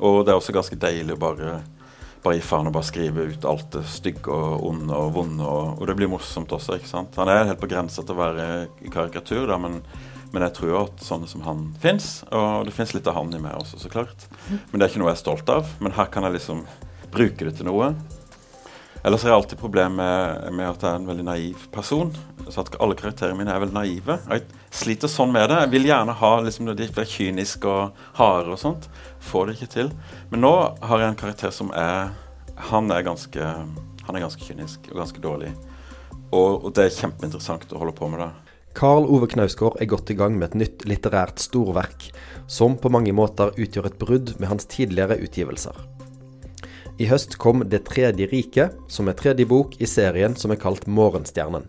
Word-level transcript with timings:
Og 0.00 0.24
det 0.24 0.32
er 0.32 0.40
også 0.40 0.54
ganske 0.56 0.78
deilig 0.80 1.16
å 1.16 1.20
bare, 1.20 1.56
bare 2.24 2.38
gi 2.38 2.44
faen 2.44 2.70
og 2.70 2.76
bare 2.76 2.88
skrive 2.88 3.26
ut 3.32 3.48
alt 3.48 3.68
det 3.76 3.84
stygge 3.92 4.32
og 4.32 4.64
onde 4.70 4.96
og 4.96 5.12
vonde. 5.16 5.44
Og, 5.44 5.74
og, 5.78 5.82
det 5.88 5.96
blir 5.98 6.12
morsomt 6.12 6.52
også, 6.56 6.78
ikke 6.78 6.90
sant. 6.90 7.18
Han 7.20 7.32
er 7.32 7.50
helt 7.50 7.60
på 7.62 7.70
grensa 7.70 8.04
til 8.04 8.16
å 8.16 8.22
være 8.22 8.46
karikatur, 8.92 9.44
da, 9.50 9.58
men, 9.60 9.80
men 10.32 10.46
jeg 10.46 10.56
tror 10.56 10.72
jo 10.72 10.78
at 10.84 11.04
sånne 11.04 11.28
som 11.30 11.44
han 11.46 11.66
fins. 11.82 12.12
Og 12.28 12.68
det 12.68 12.76
fins 12.76 12.94
litt 12.96 13.10
av 13.10 13.18
han 13.20 13.34
i 13.36 13.42
meg 13.42 13.58
også, 13.60 13.82
så 13.82 13.92
klart. 13.92 14.28
Men 14.48 14.78
det 14.78 14.86
er 14.86 14.94
ikke 14.94 15.04
noe 15.04 15.12
jeg 15.12 15.20
er 15.20 15.26
stolt 15.26 15.52
av. 15.52 15.76
Men 15.84 15.96
her 15.98 16.08
kan 16.12 16.28
jeg 16.28 16.38
liksom 16.38 16.64
bruke 17.10 17.48
det 17.48 17.58
til 17.58 17.68
noe. 17.68 17.92
Ellers 19.00 19.22
har 19.24 19.30
jeg 19.30 19.38
alltid 19.38 19.60
problemer 19.60 19.96
med, 19.96 20.52
med, 20.52 20.66
at 20.68 20.82
jeg 20.84 20.90
er 20.92 20.98
en 20.98 21.06
veldig 21.08 21.24
naiv 21.24 21.62
person. 21.72 22.10
Så 22.50 22.60
at 22.60 22.74
Alle 22.84 22.96
karakterene 22.98 23.38
mine 23.38 23.54
er 23.54 23.62
veldig 23.62 23.76
naive. 23.76 24.16
Jeg 24.28 24.42
sliter 24.76 25.08
sånn 25.08 25.32
med 25.32 25.48
det. 25.48 25.62
Jeg 25.62 25.72
vil 25.72 25.88
gjerne 25.88 26.16
ha 26.20 26.32
liksom, 26.44 26.68
de 26.76 26.88
er 26.88 27.08
kyniske 27.08 27.70
og 27.70 28.02
harde 28.18 28.52
og 28.52 28.60
sånt. 28.60 28.90
Får 29.24 29.48
det 29.48 29.56
ikke 29.56 29.70
til. 29.72 29.88
Men 30.32 30.44
nå 30.44 30.52
har 30.84 31.00
jeg 31.00 31.14
en 31.14 31.22
karakter 31.22 31.54
som 31.54 31.72
er 31.72 32.12
Han 32.68 32.90
er 32.92 33.00
ganske, 33.00 33.40
han 33.40 34.16
er 34.16 34.20
ganske 34.20 34.44
kynisk 34.44 34.90
og 34.90 34.98
ganske 35.00 35.20
dårlig. 35.24 35.54
Og, 36.28 36.66
og 36.66 36.74
det 36.76 36.84
er 36.84 36.98
kjempeinteressant 36.98 37.72
å 37.72 37.80
holde 37.80 37.94
på 37.96 38.10
med 38.12 38.20
det. 38.20 38.28
Karl 38.76 39.08
Ove 39.08 39.30
Knausgård 39.32 39.80
er 39.80 39.88
godt 39.88 40.12
i 40.12 40.18
gang 40.18 40.36
med 40.36 40.50
et 40.50 40.58
nytt 40.60 40.84
litterært 40.84 41.40
storverk, 41.40 42.10
som 42.46 42.76
på 42.76 42.92
mange 42.92 43.16
måter 43.16 43.56
utgjør 43.56 43.88
et 43.88 43.98
brudd 43.98 44.34
med 44.36 44.52
hans 44.52 44.68
tidligere 44.68 45.16
utgivelser. 45.24 45.80
I 47.00 47.06
høst 47.08 47.38
kom 47.40 47.62
Det 47.72 47.86
tredje 47.88 48.26
riket, 48.28 48.74
som 48.92 49.08
er 49.08 49.16
tredje 49.16 49.46
bok 49.48 49.72
i 49.80 49.86
serien 49.88 50.34
som 50.36 50.52
er 50.52 50.58
kalt 50.60 50.84
Morgenstjernen. 50.84 51.64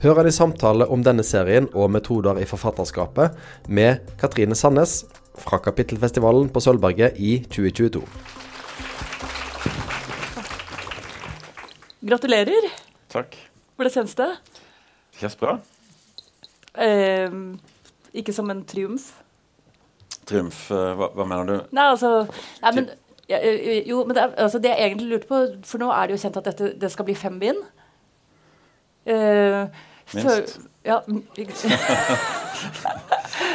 Hør 0.00 0.22
en 0.22 0.30
i 0.30 0.32
samtale 0.32 0.86
om 0.92 1.02
denne 1.04 1.24
serien 1.28 1.68
og 1.76 1.90
metoder 1.92 2.40
i 2.40 2.46
forfatterskapet 2.48 3.36
med 3.68 4.08
Katrine 4.20 4.56
Sandnes 4.56 5.02
fra 5.36 5.60
Kapittelfestivalen 5.60 6.48
på 6.48 6.64
Sølvberget 6.64 7.20
i 7.20 7.36
2022. 7.52 8.00
Gratulerer. 12.08 12.72
Takk. 13.12 13.36
Hvordan 13.76 13.98
kjennes 13.98 14.16
det? 14.16 14.32
Det 14.56 15.20
kjennes 15.20 15.40
bra. 15.44 15.58
Eh, 16.80 17.40
ikke 18.16 18.32
som 18.32 18.48
en 18.52 18.64
triumf? 18.64 19.10
Triumf, 20.24 20.70
eh, 20.72 20.94
hva, 20.96 21.12
hva 21.12 21.28
mener 21.28 21.50
du? 21.50 21.74
Nei, 21.76 21.90
altså 21.92 22.22
nei, 22.62 22.72
men 22.72 22.94
ja, 23.30 23.40
jo, 23.86 24.04
men 24.06 24.14
det, 24.14 24.22
er, 24.22 24.34
altså 24.44 24.58
det, 24.62 24.70
jeg 24.70 24.92
egentlig 24.92 25.08
lurte 25.10 25.26
på 25.26 25.38
For 25.66 25.82
nå 25.82 25.88
er 25.90 26.06
det 26.06 26.14
jo 26.14 26.22
kjent 26.22 26.36
at 26.38 26.46
dette, 26.46 26.68
det 26.78 26.90
skal 26.92 27.08
bli 27.08 27.16
fem 27.18 27.40
bind. 27.42 27.58
Uh, 29.06 29.66
Minst. 30.14 30.60
ja, 30.86 31.00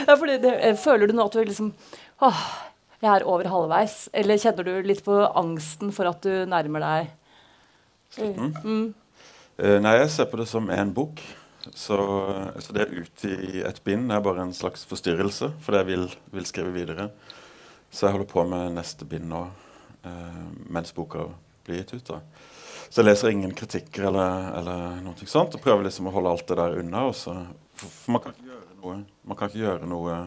ja, 0.08 0.16
det, 0.44 0.52
Føler 0.80 1.08
du 1.08 1.16
nå 1.16 1.26
at 1.28 1.36
du 1.36 1.44
liksom 1.44 1.72
åh, 2.24 2.42
jeg 3.02 3.12
er 3.14 3.28
over 3.28 3.48
halvveis? 3.52 4.10
Eller 4.14 4.40
kjenner 4.40 4.68
du 4.68 4.74
litt 4.88 5.04
på 5.06 5.16
angsten 5.40 5.92
for 5.96 6.12
at 6.12 6.24
du 6.24 6.44
nærmer 6.52 6.84
deg 6.84 7.12
mm. 8.20 8.52
Mm. 8.64 8.88
Uh, 9.60 9.78
nei, 9.84 9.96
jeg 10.02 10.12
ser 10.16 10.28
på 10.32 10.40
det 10.42 10.48
som 10.52 10.68
én 10.74 10.92
bok. 10.96 11.24
Så, 11.78 11.96
så, 12.58 12.74
det 12.74 12.90
ut 12.90 13.26
i 13.28 13.62
et 13.62 13.84
bind 13.86 14.12
er 14.12 14.24
bare 14.26 14.42
en 14.42 14.56
slags 14.56 14.82
forstyrrelse, 14.90 15.52
fordi 15.62 15.78
jeg 15.78 15.90
vil, 15.92 16.08
vil 16.34 16.48
skrive 16.50 16.74
videre. 16.74 17.12
Så 17.92 18.08
jeg 18.08 18.16
holder 18.16 18.30
på 18.32 18.44
med 18.48 18.78
neste 18.78 19.06
bind 19.08 19.28
nå 19.28 19.42
eh, 20.08 20.44
mens 20.72 20.94
boka 20.96 21.28
blir 21.66 21.82
gitt 21.82 21.94
ut. 21.94 22.14
da. 22.14 22.22
Så 22.90 23.02
jeg 23.02 23.10
leser 23.10 23.32
ingen 23.32 23.54
kritikker 23.56 24.08
eller, 24.10 24.52
eller 24.60 25.02
noe 25.04 25.28
sånt, 25.28 25.56
og 25.56 25.64
prøver 25.64 25.86
liksom 25.88 26.08
å 26.10 26.14
holde 26.16 26.32
alt 26.32 26.48
det 26.48 26.58
der 26.60 26.78
unna. 26.82 27.06
Også. 27.12 27.36
For, 27.76 27.92
for 27.92 28.16
man, 28.16 28.24
kan 28.24 28.36
ikke 28.36 28.48
gjøre 28.50 28.78
noe, 28.82 28.96
man 29.28 29.40
kan 29.40 29.52
ikke 29.52 29.64
gjøre 29.66 29.90
noe 29.92 30.20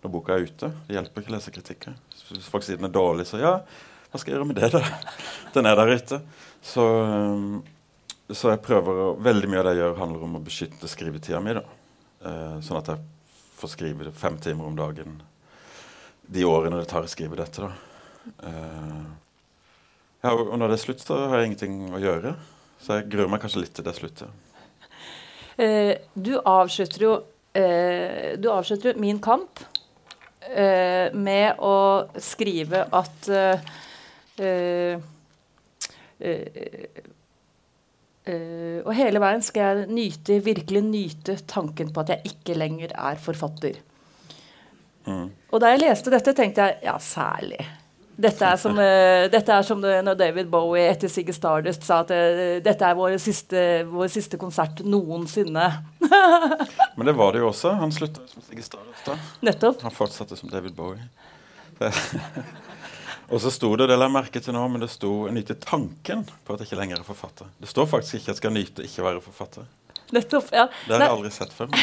når 0.00 0.12
boka 0.14 0.36
er 0.36 0.46
ute. 0.48 0.70
Det 0.86 0.96
hjelper 0.96 1.22
ikke 1.22 1.32
å 1.32 1.36
lese 1.36 1.54
kritikker. 1.54 1.98
Hvis 2.30 2.48
folk 2.50 2.64
sier 2.66 2.80
den 2.80 2.88
er 2.88 2.94
dårlig, 2.94 3.26
så 3.28 3.40
ja, 3.42 3.56
hva 4.10 4.18
skal 4.18 4.32
jeg 4.32 4.38
gjøre 4.38 4.48
med 4.48 4.58
det? 4.58 4.70
da? 4.74 4.80
Den 5.54 5.66
er 5.70 5.78
der 5.78 5.92
ute. 5.94 6.20
Så, 6.62 6.86
eh, 7.04 8.34
så 8.34 8.54
jeg 8.54 8.62
prøver 8.64 9.02
å, 9.04 9.08
Veldig 9.22 9.50
mye 9.50 9.60
av 9.62 9.68
det 9.68 9.74
jeg 9.76 9.82
gjør, 9.84 9.98
handler 9.98 10.26
om 10.26 10.38
å 10.38 10.44
beskytte 10.46 10.90
skrivetida 10.90 11.42
mi. 11.42 11.54
da. 11.58 11.66
Eh, 12.26 12.56
sånn 12.66 12.80
at 12.80 12.90
jeg 12.94 13.02
får 13.60 13.74
skrive 13.74 14.14
fem 14.16 14.38
timer 14.42 14.70
om 14.70 14.78
dagen 14.78 15.20
de 16.30 16.46
årene 16.46 16.78
det 16.80 16.88
tar 16.90 17.06
å 17.06 17.10
skrive 17.10 17.38
dette. 17.38 17.66
da. 17.66 17.72
Uh, 18.44 19.02
ja, 20.20 20.34
og 20.34 20.54
når 20.60 20.72
det 20.72 20.76
er 20.76 20.84
slutt, 20.84 21.02
så 21.02 21.18
har 21.30 21.40
jeg 21.40 21.50
ingenting 21.50 21.76
å 21.96 22.02
gjøre. 22.02 22.34
Så 22.80 22.98
jeg 22.98 23.10
gruer 23.12 23.30
meg 23.32 23.42
kanskje 23.42 23.64
litt 23.64 23.74
til 23.76 23.86
det 23.86 23.92
er 23.94 23.98
slutt. 23.98 24.24
Uh, 25.60 25.92
du 26.14 26.34
avslutter 26.38 27.04
jo 27.04 27.12
uh, 27.20 28.28
Du 28.40 28.46
avslutter 28.52 29.00
Min 29.00 29.20
kamp 29.22 29.66
med 30.50 31.60
å 31.62 32.08
skrive 32.18 32.80
at 32.96 33.26
og 38.80 38.90
hele 38.96 39.20
veien 39.22 39.44
skal 39.44 39.60
jeg 39.62 39.90
nyte, 39.92 40.38
virkelig 40.42 40.82
nyte 40.88 41.36
tanken 41.46 41.92
på 41.94 42.02
at 42.02 42.14
jeg 42.16 42.32
ikke 42.32 42.56
lenger 42.56 42.96
er 42.96 43.20
forfatter. 43.22 43.78
Mm. 45.06 45.28
Og 45.50 45.62
da 45.62 45.72
jeg 45.72 45.82
leste 45.82 46.12
dette, 46.12 46.34
tenkte 46.36 46.66
jeg 46.66 46.82
ja, 46.86 46.96
særlig. 47.02 47.60
Dette 48.20 48.44
er 48.44 48.58
som, 48.60 48.76
uh, 48.76 49.26
dette 49.32 49.54
er 49.54 49.64
som 49.64 49.80
det, 49.80 49.94
når 50.04 50.18
David 50.20 50.50
Bowie 50.52 50.84
etter 50.90 51.08
Sigge 51.08 51.32
Stardust 51.32 51.86
sa 51.86 52.02
at 52.04 52.10
uh, 52.12 52.58
dette 52.60 52.84
er 52.84 52.98
vår 52.98 53.16
siste, 53.22 53.62
vår 53.88 54.10
siste 54.12 54.36
konsert 54.40 54.82
noensinne. 54.84 55.70
Men 56.98 57.08
det 57.08 57.16
var 57.16 57.32
det 57.32 57.40
jo 57.40 57.48
også. 57.48 57.72
Han 57.80 57.94
slutta 57.96 58.26
som 58.28 58.44
Sigge 58.44 58.66
Stardust. 58.66 59.06
da. 59.06 59.16
Nettopp. 59.48 59.80
Han 59.86 59.96
fortsatte 59.96 60.36
som 60.36 60.52
David 60.52 60.76
Bowie. 60.76 61.08
og 63.32 63.40
så 63.40 63.52
sto 63.54 63.72
det 63.80 63.88
det 63.88 63.96
la 63.96 64.10
jeg 64.10 64.16
merke 64.18 64.42
til 64.44 64.52
nå, 64.52 64.66
men 64.68 64.82
det 64.84 64.90
sto 64.92 65.30
'nyte 65.32 65.56
tanken' 65.56 66.26
på 66.28 66.52
at 66.52 66.60
jeg 66.60 66.68
ikke 66.68 66.80
lenger 66.82 67.00
er 67.00 67.06
forfatter. 67.06 67.48
Det 67.56 67.72
står 67.72 67.88
faktisk 67.88 68.18
ikke 68.18 68.26
at 68.26 68.34
jeg 68.34 68.40
skal 68.42 68.52
nyte 68.52 68.84
ikke 68.84 69.06
være 69.06 69.24
forfatter. 69.24 69.64
Nettopp, 70.12 70.52
ja. 70.52 70.66
Det 70.84 70.98
har 70.98 71.06
jeg 71.06 71.16
aldri 71.16 71.30
sett 71.32 71.52
før. 71.56 71.72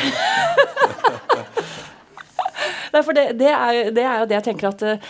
Nei, 2.94 3.04
for 3.04 3.18
det, 3.18 3.30
det, 3.40 3.52
er, 3.52 3.92
det, 3.96 4.04
er, 4.04 4.20
jo 4.22 4.28
det 4.30 4.38
jeg 4.40 4.48
tenker 4.50 4.70
at 4.72 4.84
uh, 4.86 5.08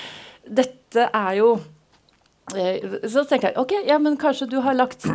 dette 0.59 1.07
er 1.07 1.31
jo 1.39 1.53
uh, 1.57 2.97
Så 3.05 3.25
tenker 3.29 3.51
jeg 3.51 3.59
OK, 3.61 3.75
ja, 3.87 3.99
men 4.01 4.19
kanskje 4.19 4.49
du 4.51 4.59
har 4.65 4.77
lagt 4.77 5.07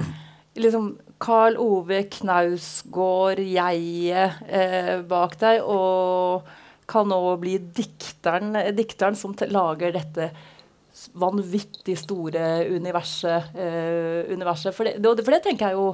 liksom 0.59 0.95
Karl 1.23 1.57
Ove 1.61 2.03
Knausgård, 2.13 3.41
jeget, 3.41 4.43
uh, 4.53 4.97
bak 5.09 5.39
deg, 5.41 5.63
og 5.65 6.49
kan 6.91 7.09
nå 7.09 7.21
bli 7.41 7.57
dikteren, 7.73 8.57
dikteren 8.77 9.17
som 9.17 9.37
lager 9.49 9.95
dette 9.95 10.33
vanvittig 11.19 11.95
store 12.01 12.43
universet. 12.71 13.53
Uh, 13.57 14.29
universet. 14.33 14.75
For, 14.77 14.89
det, 14.89 15.25
for, 15.25 15.35
det, 15.35 15.43
tenker 15.47 15.73
jeg 15.73 15.79
jo 15.79 15.89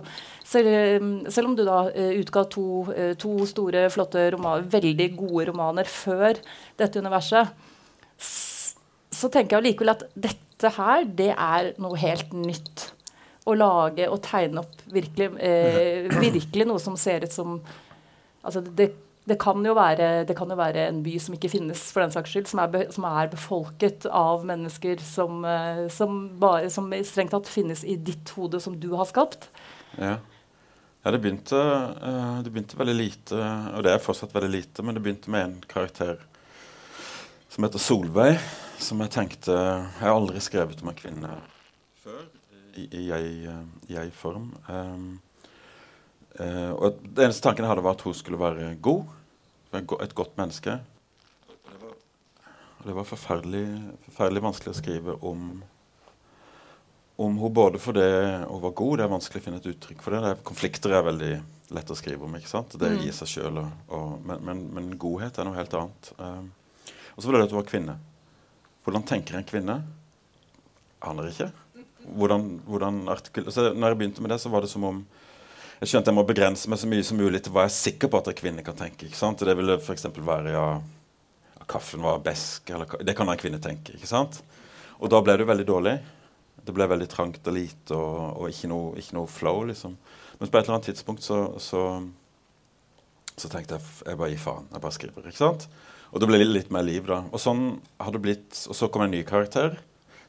Selv, 0.48 1.24
selv 1.28 1.50
om 1.50 1.56
du 1.58 1.64
da 1.66 1.80
uh, 1.88 2.12
utga 2.16 2.44
to, 2.48 2.66
uh, 2.88 3.14
to, 3.20 3.32
store, 3.48 3.86
flotte 3.92 4.28
romaner, 4.32 4.68
veldig 4.72 5.08
gode 5.18 5.48
romaner 5.50 5.90
før 5.90 6.38
dette 6.80 7.02
universet, 7.02 7.52
så 8.18 9.28
tenker 9.32 9.58
jeg 9.58 9.70
likevel 9.72 9.92
at 9.92 10.06
dette 10.16 10.72
her, 10.78 11.04
det 11.04 11.32
er 11.34 11.74
noe 11.82 11.98
helt 12.00 12.32
nytt. 12.36 12.88
Å 13.48 13.56
lage 13.56 14.08
og 14.08 14.22
tegne 14.24 14.62
opp 14.64 14.80
virkelig, 14.92 15.28
virkelig 16.26 16.68
noe 16.68 16.80
som 16.82 16.96
ser 17.00 17.28
ut 17.28 17.34
som 17.34 17.58
altså 18.40 18.62
det, 18.64 18.92
det 19.28 19.36
kan, 19.40 19.60
være, 19.76 20.24
det 20.24 20.34
kan, 20.36 20.48
jo 20.50 20.56
være, 20.58 20.86
en 20.88 21.02
by 21.04 21.14
som 21.20 21.34
ikke 21.36 21.50
finnes, 21.52 21.82
for 21.92 22.04
den 22.04 22.14
saks 22.14 22.32
skyld, 22.32 22.48
som 22.48 22.62
er, 22.62 22.70
be, 22.72 22.84
som 22.94 23.06
er 23.08 23.30
befolket 23.32 24.06
av 24.08 24.46
mennesker 24.48 25.02
som, 25.04 25.42
eh, 25.44 25.84
som, 25.92 26.20
bare, 26.40 26.70
som 26.72 26.88
strengt 27.04 27.34
tatt 27.36 27.50
finnes 27.50 27.84
i 27.84 27.98
ditt 28.00 28.32
hode, 28.36 28.60
som 28.64 28.78
du 28.80 28.90
har 28.96 29.08
skapt. 29.10 29.50
Ja, 29.98 30.16
ja 31.04 31.12
det, 31.12 31.20
begynte, 31.24 31.58
uh, 31.58 32.40
det, 32.44 32.52
begynte, 32.54 32.78
veldig 32.80 32.96
lite, 32.96 33.42
og 33.76 33.84
det 33.84 33.92
er 33.94 34.02
fortsatt 34.02 34.32
veldig 34.36 34.52
lite, 34.54 34.86
men 34.86 34.96
det 34.96 35.04
begynte 35.04 35.34
med 35.34 35.44
en 35.44 35.60
karakter 35.68 36.24
som 37.52 37.66
heter 37.66 37.82
Solveig, 37.82 38.40
som 38.78 39.00
jeg 39.02 39.10
tenkte 39.10 39.54
Jeg 39.54 40.02
har 40.04 40.14
aldri 40.14 40.40
skrevet 40.44 40.82
om 40.84 40.92
en 40.92 40.98
kvinne 40.98 41.36
før 42.04 42.24
i, 42.78 42.86
i 42.86 43.06
jeg-form. 43.90 44.52
Jeg 44.68 44.90
um, 44.94 45.06
uh, 46.38 46.72
og 46.78 47.00
det 47.02 47.26
eneste 47.26 47.42
tanken 47.44 47.66
jeg 47.66 47.72
hadde, 47.72 47.84
var 47.84 47.98
at 47.98 48.04
hun 48.06 48.14
skulle 48.16 48.40
være 48.40 48.74
god 48.84 49.17
et 49.72 50.14
godt 50.16 50.38
menneske. 50.38 50.78
Og 52.78 52.86
det 52.86 52.94
var 52.94 53.08
forferdelig, 53.08 53.66
forferdelig, 54.06 54.44
vanskelig 54.44 54.72
å 54.72 54.78
skrive 54.78 55.18
om 55.26 55.50
om 57.18 57.34
hun 57.34 57.50
både 57.52 57.80
fordi 57.82 58.04
hun 58.46 58.60
var 58.62 58.74
god, 58.78 58.92
det 58.98 59.04
er 59.04 59.10
vanskelig 59.10 59.40
å 59.40 59.44
finne 59.48 59.58
et 59.58 59.64
uttrykk 59.66 60.02
for 60.04 60.14
det. 60.14 60.20
det 60.22 60.28
er, 60.30 60.42
konflikter 60.46 60.92
er 60.94 61.02
veldig 61.02 61.30
lett 61.74 61.90
å 61.90 61.96
skrive 61.98 62.22
om. 62.22 62.36
ikke 62.38 62.50
sant? 62.50 62.76
Det 62.78 62.92
gir 62.94 63.16
seg 63.16 63.32
sjøl. 63.32 63.58
Men, 64.22 64.44
men, 64.46 64.60
men, 64.76 64.92
godhet 65.02 65.34
er 65.34 65.48
noe 65.48 65.58
helt 65.58 65.74
annet. 65.74 66.10
Um, 66.14 66.46
og 67.16 67.18
så 67.18 67.26
var 67.26 67.40
det 67.40 67.48
at 67.48 67.56
hun 67.56 67.58
var 67.58 67.66
kvinne. 67.72 67.96
Hvordan 68.86 69.06
tenker 69.10 69.34
en 69.34 69.48
kvinne? 69.50 69.76
Aner 71.10 71.32
ikke. 71.32 71.50
Hvordan, 72.06 72.46
hvordan 72.70 73.02
artikul... 73.10 73.48
Altså, 73.50 73.66
når 73.74 73.92
jeg 73.92 74.00
begynte 74.04 74.22
med 74.22 74.32
det, 74.36 74.38
så 74.44 74.54
var 74.54 74.62
det 74.62 74.70
som 74.70 74.86
om 74.86 75.02
jeg 75.78 75.90
skjønte 75.90 76.10
jeg 76.10 76.18
må 76.18 76.24
begrense 76.26 76.70
meg 76.70 76.80
så 76.80 76.88
mye 76.90 77.06
som 77.06 77.20
mulig 77.20 77.40
til 77.44 77.54
hva 77.54 77.66
jeg 77.66 77.72
er 77.72 77.78
sikker 77.78 78.10
på 78.10 78.18
at 78.18 78.30
en 78.30 78.38
kvinne 78.38 78.64
kan 78.66 78.78
tenke. 78.78 79.06
ikke 79.06 79.18
sant? 79.18 79.42
Det 79.46 79.54
ville 79.58 79.78
f.eks. 79.78 80.08
være 80.16 80.54
ja, 80.54 80.68
kaffen 81.70 82.02
var 82.02 82.22
besk. 82.24 82.70
Eller, 82.74 82.98
det 83.06 83.14
kan 83.18 83.28
en 83.30 83.38
kvinne 83.38 83.60
tenke. 83.62 83.94
ikke 83.94 84.10
sant? 84.10 84.40
Og 84.98 85.12
da 85.12 85.20
ble 85.22 85.36
det 85.38 85.46
veldig 85.46 85.66
dårlig. 85.68 85.96
Det 86.66 86.74
ble 86.74 86.88
veldig 86.90 87.08
trangt 87.12 87.46
og 87.46 87.54
lite 87.54 87.96
og, 87.96 88.40
og 88.42 88.50
ikke, 88.50 88.70
noe, 88.72 88.94
ikke, 88.98 89.14
noe, 89.16 89.30
flow, 89.30 89.62
liksom. 89.70 89.94
Men 90.40 90.50
på 90.50 90.58
et 90.58 90.64
eller 90.66 90.78
annet 90.78 90.88
tidspunkt 90.90 91.22
så, 91.24 91.38
så, 91.62 91.84
så 93.38 93.50
tenkte 93.52 93.78
jeg 93.78 94.10
jeg 94.10 94.18
bare 94.18 94.32
gir 94.34 94.42
faen. 94.42 94.66
Jeg 94.74 94.84
bare 94.84 94.98
skriver. 94.98 95.28
ikke 95.30 95.40
sant? 95.40 95.68
Og 96.10 96.22
det 96.22 96.28
ble 96.30 96.40
litt 96.42 96.72
mer 96.74 96.86
liv, 96.86 97.04
da. 97.06 97.22
Og 97.30 97.42
sånn 97.42 97.68
har 98.00 98.14
det 98.14 98.22
blitt. 98.24 98.64
Og 98.66 98.76
så 98.76 98.90
kom 98.90 99.04
en 99.06 99.14
ny 99.14 99.22
karakter. 99.28 99.78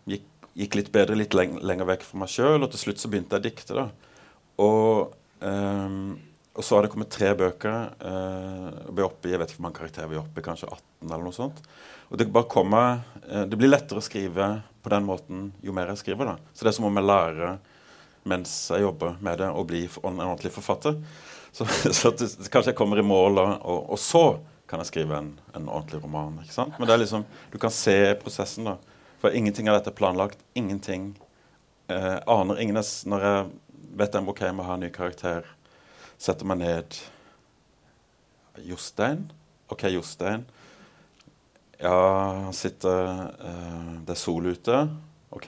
Gikk, 0.10 0.28
gikk 0.60 0.78
litt 0.78 0.94
bedre, 0.94 1.18
litt 1.18 1.34
leng 1.38 1.58
lenger 1.66 1.90
vekk 1.90 2.06
fra 2.06 2.22
meg 2.22 2.34
sjøl, 2.34 2.62
og 2.62 2.70
til 2.74 2.84
slutt 2.86 3.02
så 3.02 3.12
begynte 3.12 3.38
jeg 3.38 3.42
å 3.42 3.48
dikte. 3.50 3.78
da. 3.78 3.88
Og, 4.60 5.19
og 6.60 6.66
så 6.66 6.76
har 6.76 6.84
det 6.84 6.90
kommet 6.92 7.08
tre 7.08 7.30
bøker. 7.40 7.76
Eh, 8.04 8.80
vi 8.92 9.04
oppe 9.06 9.30
i, 9.30 9.32
Jeg 9.32 9.40
vet 9.40 9.52
ikke 9.54 9.62
hvor 9.62 9.66
mange 9.70 9.80
karakterer 9.80 10.10
vi 10.12 10.18
er 10.18 10.20
oppe 10.26 10.42
i, 10.42 10.44
kanskje 10.44 10.68
18 10.68 11.06
eller 11.08 11.24
noe 11.24 11.36
sånt. 11.38 11.62
Og 12.12 12.20
det 12.20 12.26
bare 12.36 12.52
kommer, 12.52 13.00
eh, 13.30 13.46
det 13.48 13.56
blir 13.56 13.72
lettere 13.72 14.02
å 14.02 14.04
skrive 14.04 14.48
på 14.84 14.92
den 14.92 15.06
måten 15.08 15.46
jo 15.64 15.72
mer 15.72 15.88
jeg 15.94 16.02
skriver. 16.02 16.34
da. 16.34 16.36
Så 16.52 16.66
det 16.66 16.74
er 16.74 16.76
som 16.76 16.90
om 16.90 17.00
jeg 17.00 17.08
lærer 17.08 17.60
mens 18.28 18.52
jeg 18.74 18.84
jobber 18.84 19.16
med 19.24 19.40
det, 19.40 19.48
å 19.48 19.64
bli 19.64 19.86
en 19.88 20.20
ordentlig 20.20 20.52
forfatter. 20.52 21.00
Så, 21.52 21.66
så 22.00 22.12
det, 22.12 22.28
kanskje 22.52 22.74
jeg 22.74 22.80
kommer 22.82 23.00
i 23.00 23.08
mål, 23.08 23.40
og, 23.40 23.80
og, 23.94 24.00
så 24.00 24.42
kan 24.68 24.84
jeg 24.84 24.92
skrive 24.92 25.16
en, 25.16 25.32
en, 25.54 25.70
ordentlig 25.70 26.04
roman. 26.04 26.42
ikke 26.44 26.58
sant? 26.58 26.76
Men 26.76 26.90
det 26.90 26.98
er 26.98 27.04
liksom, 27.06 27.24
du 27.54 27.58
kan 27.58 27.72
se 27.72 27.96
prosessen. 28.20 28.68
da. 28.68 28.76
For 29.24 29.32
ingenting 29.32 29.72
av 29.72 29.80
dette 29.80 29.94
er 29.94 29.98
planlagt. 30.02 30.44
Ingenting. 30.60 31.14
Eh, 31.88 32.20
aner 32.28 32.60
ingen 32.60 32.76
Når 32.76 33.26
jeg 33.30 33.48
vet 33.96 34.14
jeg, 34.14 34.28
ok, 34.28 34.44
jeg 34.44 34.60
må 34.60 34.68
ha 34.68 34.76
en 34.76 34.84
ny 34.84 34.92
karakter, 34.94 35.48
setter 36.20 36.48
meg 36.50 36.60
ned 36.62 37.00
Jostein? 38.68 39.26
OK, 39.72 39.88
Jostein. 39.94 40.46
Ja, 41.80 41.96
han 42.44 42.56
sitter 42.56 43.30
uh, 43.40 43.94
Det 44.04 44.16
er 44.16 44.20
sol 44.20 44.50
ute. 44.52 44.82
OK. 45.32 45.48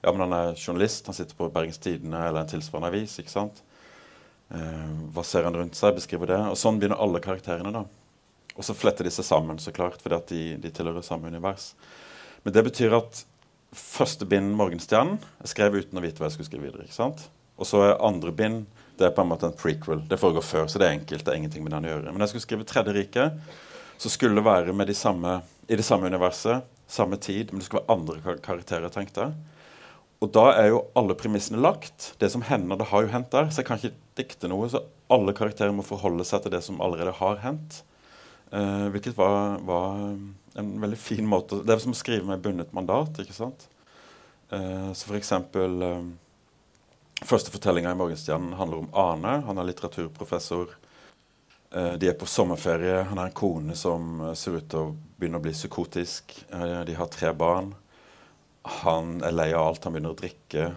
Ja, 0.00 0.10
men 0.10 0.24
han 0.24 0.34
er 0.34 0.54
journalist. 0.56 1.06
Han 1.06 1.14
sitter 1.14 1.36
på 1.38 1.50
Bergens 1.54 1.78
Tidende 1.78 2.24
eller 2.26 2.42
en 2.42 2.50
tilsvarende 2.50 2.90
avis. 2.90 3.18
ikke 3.22 3.32
sant? 3.32 3.62
Uh, 4.50 5.10
hva 5.14 5.24
ser 5.26 5.46
han 5.46 5.54
rundt 5.54 5.78
seg? 5.78 5.94
Beskriver 5.98 6.32
det. 6.32 6.40
Og 6.50 6.58
sånn 6.58 6.80
begynner 6.80 6.98
alle 6.98 7.22
karakterene. 7.22 7.70
da. 7.74 7.84
Og 8.56 8.66
så 8.66 8.74
fletter 8.74 9.06
de 9.06 9.12
seg 9.14 9.28
sammen, 9.28 9.60
så 9.62 9.72
klart, 9.72 10.02
fordi 10.02 10.16
at 10.16 10.32
de, 10.32 10.42
de 10.60 10.72
tilhører 10.74 11.06
samme 11.06 11.30
univers. 11.30 11.70
Men 12.42 12.56
det 12.56 12.64
betyr 12.66 12.96
at 12.98 13.22
første 13.70 14.26
bind, 14.26 14.50
'Morgenstjernen', 14.56 15.20
jeg 15.44 15.52
skrev 15.52 15.76
uten 15.78 16.00
å 16.00 16.02
vite 16.02 16.18
hva 16.18 16.26
jeg 16.26 16.34
skulle 16.34 16.50
skrive 16.50 16.66
videre. 16.66 16.88
ikke 16.88 16.98
sant? 16.98 17.28
Og 17.60 17.68
så 17.68 17.84
er 17.86 18.00
andre 18.02 18.32
bind 18.34 18.64
det 19.00 19.08
er 19.08 19.14
på 19.16 19.24
en 19.24 19.30
måte 19.32 19.48
en 19.48 19.56
prequel. 19.56 20.02
Det 20.08 20.20
foregår 20.20 20.44
før, 20.44 20.66
så 20.68 20.80
det 20.80 20.86
er 20.86 20.98
enkelt. 20.98 21.24
det 21.24 21.32
er 21.32 21.40
ingenting 21.40 21.64
med 21.64 21.72
den 21.72 21.88
å 21.88 21.94
gjøre. 21.94 22.12
Men 22.12 22.24
jeg 22.24 22.32
skulle 22.34 22.46
skrive 22.46 22.66
'Tredje 22.68 22.92
rike', 22.96 23.30
så 23.98 24.08
skulle 24.12 24.36
det 24.36 24.44
være 24.44 24.86
de 24.86 24.94
samme, 24.94 25.42
i 25.68 25.76
det 25.76 25.84
samme 25.84 26.06
universet, 26.06 26.62
samme 26.88 27.16
tid, 27.16 27.52
men 27.52 27.60
det 27.60 27.66
skulle 27.66 27.82
være 27.82 27.96
andre 27.96 28.36
karakterer, 28.42 28.88
tenkte 28.88 29.20
jeg. 29.20 29.32
Og 30.20 30.32
da 30.32 30.50
er 30.52 30.66
jo 30.68 30.84
alle 30.98 31.16
premissene 31.16 31.60
lagt. 31.60 32.14
Det 32.20 32.30
som 32.30 32.42
hender, 32.44 32.76
det 32.76 32.90
har 32.90 33.02
jo 33.02 33.12
hendt 33.12 33.30
der. 33.32 33.48
Så 33.48 33.62
jeg 33.62 33.66
kan 33.66 33.78
ikke 33.80 33.96
dikte 34.20 34.48
noe. 34.52 34.68
Så 34.68 34.82
alle 35.08 35.32
karakterer 35.32 35.72
må 35.72 35.84
forholde 35.86 36.26
seg 36.28 36.42
til 36.44 36.52
det 36.52 36.60
som 36.66 36.80
allerede 36.84 37.14
har 37.16 37.40
hendt. 37.40 37.82
Uh, 38.52 38.90
hvilket 38.92 39.16
var, 39.16 39.60
var, 39.64 39.96
en 40.58 40.70
veldig 40.82 40.96
fin 40.98 41.26
måte 41.30 41.60
Det 41.62 41.70
er 41.70 41.78
som 41.78 41.92
å 41.94 41.98
skrive 41.98 42.26
med 42.26 42.42
bundet 42.44 42.74
mandat. 42.76 43.16
ikke 43.22 43.36
sant? 43.36 43.64
Uh, 44.52 44.92
så 44.92 45.06
for 45.06 45.16
eksempel 45.16 45.84
uh, 45.86 46.02
Første 47.20 47.52
fortellinga 47.52 47.92
i 47.92 47.98
Morgenstjernen 48.00 48.54
handler 48.56 48.84
om 48.84 48.94
Arne. 48.96 49.40
Han 49.46 49.60
er 49.60 49.68
litteraturprofessor 49.68 50.76
Eh, 51.74 51.92
de 51.92 52.08
er 52.08 52.18
på 52.18 52.26
sommerferie. 52.26 53.02
Han 53.02 53.18
har 53.18 53.30
en 53.30 53.36
kone 53.36 53.76
som 53.78 54.20
eh, 54.20 54.34
ser 54.34 54.58
ut 54.58 54.68
til 54.70 54.88
å 54.88 54.94
begynne 55.20 55.38
å 55.38 55.44
bli 55.44 55.54
psykotisk. 55.54 56.34
Eh, 56.50 56.80
de 56.88 56.96
har 56.98 57.10
tre 57.12 57.30
barn. 57.36 57.72
Han 58.82 59.20
er 59.24 59.36
lei 59.36 59.52
av 59.54 59.68
alt. 59.68 59.86
Han 59.86 59.94
begynner 59.94 60.16
å 60.16 60.18
drikke. 60.20 60.70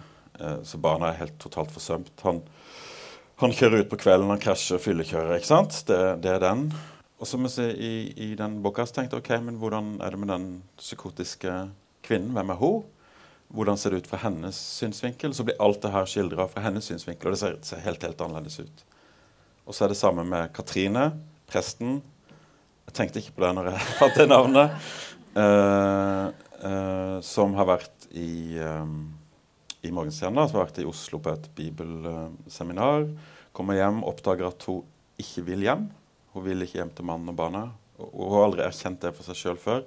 Så 0.66 0.80
barna 0.82 1.12
er 1.12 1.20
helt 1.20 1.36
totalt 1.38 1.70
forsømt. 1.70 2.08
Han, 2.26 2.40
han 3.38 3.52
kjører 3.54 3.84
ut 3.84 3.90
på 3.92 4.00
kvelden, 4.00 4.32
han 4.32 4.40
krasjer, 4.42 4.80
fyllekjører. 4.82 5.36
ikke 5.36 5.46
sant? 5.46 5.76
Det, 5.86 5.98
det, 6.24 6.32
er 6.32 6.40
den. 6.42 6.64
Og 7.22 7.28
så 7.30 7.38
må 7.38 7.46
jeg 7.52 7.76
i, 7.78 7.92
i 8.18 8.26
den 8.34 8.56
boka 8.64 8.82
så 8.82 8.96
tenkte 8.96 9.20
jeg 9.20 9.22
ok, 9.22 9.30
men 9.44 9.60
hvordan 9.60 9.92
er 10.02 10.10
det 10.10 10.18
med 10.18 10.32
den 10.32 10.48
psykotiske 10.80 11.52
kvinnen? 12.02 12.32
Hvem 12.34 12.50
er 12.50 12.58
hun? 12.58 12.82
Hvordan 13.54 13.78
ser 13.78 13.92
det 13.92 14.02
ut 14.02 14.10
fra 14.10 14.22
hennes 14.24 14.56
synsvinkel? 14.78 15.34
Så 15.34 15.44
blir 15.46 15.60
alt 15.62 15.82
det 15.82 15.92
her 15.94 16.08
skildra 16.10 16.46
fra 16.50 16.64
hennes 16.64 16.86
synsvinkel, 16.88 17.28
og 17.28 17.36
det 17.36 17.40
ser, 17.42 17.58
ser 17.66 17.82
helt, 17.84 18.02
helt 18.02 18.24
annerledes 18.24 18.60
ut. 18.64 18.84
Og 19.64 19.76
så 19.76 19.84
er 19.84 19.92
det 19.92 19.98
samme 20.00 20.24
med 20.28 20.52
Katrine, 20.56 21.10
presten. 21.50 22.00
Jeg 22.88 22.96
tenkte 22.98 23.20
ikke 23.20 23.36
på 23.36 23.44
det 23.44 23.52
når 23.56 23.70
jeg 23.70 23.90
fant 24.00 24.18
det 24.20 24.26
navnet. 24.30 24.88
Uh, 25.34 26.30
uh, 26.62 27.18
som 27.24 27.54
har 27.58 27.68
vært 27.68 28.08
i, 28.14 28.58
um, 28.62 29.12
i 29.82 29.92
Morgenstjerna, 29.94 30.46
som 30.46 30.60
har 30.60 30.68
vært 30.68 30.82
i 30.82 30.88
Oslo 30.88 31.20
på 31.22 31.32
et 31.32 31.48
bibelseminar. 31.56 33.08
Kommer 33.54 33.78
hjem, 33.78 34.02
oppdager 34.06 34.50
at 34.50 34.66
hun 34.68 34.82
ikke 35.20 35.46
vil 35.46 35.66
hjem. 35.66 35.88
Hun 36.34 36.46
vil 36.46 36.66
ikke 36.66 36.80
hjem 36.80 36.94
til 36.94 37.06
mannen 37.06 37.30
og 37.30 37.38
barna. 37.38 37.68
Og 38.02 38.24
hun 38.26 38.36
har 38.36 38.48
aldri 38.48 38.64
erkjent 38.66 39.02
det 39.04 39.14
for 39.14 39.26
seg 39.26 39.38
sjøl 39.38 39.60
før. 39.60 39.84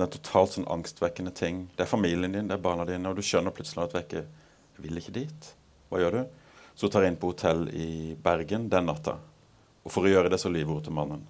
Det 0.00 0.06
er 0.08 0.16
totalt 0.16 0.56
sånn 0.56 0.68
angstvekkende 0.72 1.32
ting. 1.36 1.64
Det 1.76 1.84
er 1.84 1.90
familien 1.90 2.32
din, 2.32 2.48
det 2.48 2.56
er 2.56 2.62
barna 2.64 2.86
dine, 2.88 3.10
og 3.10 3.18
du 3.18 3.24
skjønner 3.24 3.54
plutselig 3.54 3.84
at 3.84 4.10
du 4.10 4.16
jeg 4.80 4.86
vil 4.86 5.00
ikke 5.00 5.12
dit. 5.12 5.48
Hva 5.90 6.00
gjør 6.00 6.14
du? 6.16 6.20
Så 6.78 6.88
tar 6.88 7.04
jeg 7.04 7.12
inn 7.12 7.20
på 7.20 7.34
hotell 7.34 7.66
i 7.76 8.14
Bergen 8.16 8.70
den 8.72 8.86
natta. 8.88 9.18
Og 9.84 9.92
for 9.92 10.06
å 10.06 10.12
gjøre 10.12 10.30
det, 10.32 10.38
så 10.40 10.48
lyver 10.52 10.78
hun 10.78 10.86
til 10.86 10.96
mannen. 10.96 11.26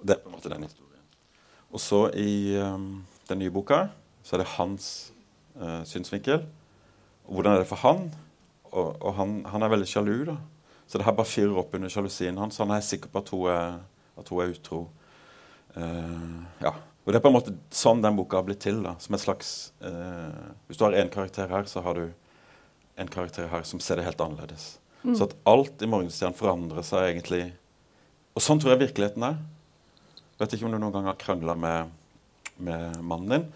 Og 0.00 0.06
Det 0.06 0.16
er 0.16 0.22
på 0.24 0.30
en 0.30 0.34
måte 0.34 0.50
den 0.50 0.66
historien. 0.66 1.04
Og 1.70 1.82
så 1.82 2.00
i 2.18 2.56
um, 2.58 3.04
den 3.28 3.42
nye 3.42 3.54
boka 3.54 3.84
så 4.26 4.34
er 4.34 4.42
det 4.42 4.54
hans 4.56 5.12
uh, 5.60 5.82
synsvinkel. 5.86 6.42
Og 7.26 7.36
hvordan 7.38 7.54
er 7.54 7.62
det 7.62 7.70
for 7.70 7.82
han? 7.84 8.08
Og, 8.72 8.96
og 8.98 9.14
han, 9.20 9.38
han, 9.46 9.62
er 9.62 9.72
veldig 9.76 9.88
sjalu, 9.90 10.16
da. 10.32 10.36
Så 10.86 10.98
det 10.98 11.06
her 11.06 11.14
bare 11.18 11.30
fyrer 11.30 11.58
opp 11.58 11.74
under 11.74 11.90
sjalusien 11.90 12.38
hans. 12.38 12.58
Han 12.62 12.74
er 12.74 12.82
sikker 12.82 13.10
på 13.10 13.22
at 13.22 13.30
hun 13.34 13.48
er, 13.50 13.78
at 14.18 14.30
hun 14.30 14.42
er 14.42 14.54
utro. 14.54 14.82
Uh, 15.76 16.42
ja. 16.62 16.74
Og 17.06 17.12
det 17.12 17.20
er 17.20 17.22
på 17.22 17.30
en 17.30 17.36
måte 17.36 17.54
sånn 17.70 18.00
den 18.02 18.16
boka 18.18 18.40
har 18.40 18.46
blitt 18.48 18.64
til. 18.64 18.80
da, 18.82 18.96
som 18.98 19.14
et 19.14 19.22
slags, 19.22 19.72
eh, 19.80 20.54
Hvis 20.66 20.76
du 20.76 20.84
har 20.84 20.92
én 20.92 21.08
karakter 21.08 21.48
her, 21.48 21.64
så 21.64 21.80
har 21.80 21.94
du 21.94 22.12
en 22.96 23.08
karakter 23.08 23.46
her 23.46 23.62
som 23.62 23.80
ser 23.80 23.96
det 23.96 24.04
helt 24.04 24.20
annerledes. 24.20 24.78
Mm. 25.04 25.14
Så 25.14 25.28
at 25.28 25.36
alt 25.44 25.82
i 25.82 25.86
Morgenstjernen 25.86 26.34
forandrer 26.34 26.82
seg 26.82 27.12
egentlig. 27.12 27.52
Og 28.34 28.42
sånn 28.42 28.58
tror 28.58 28.74
jeg 28.74 28.88
virkeligheten 28.88 29.22
er. 29.22 29.38
Vet 30.40 30.52
ikke 30.52 30.66
om 30.66 30.74
du 30.74 30.80
noen 30.80 30.92
gang 30.92 31.06
har 31.06 31.14
krangla 31.20 31.54
med, 31.54 31.92
med, 32.56 32.98
mannen 33.00 33.28
din. 33.28 33.46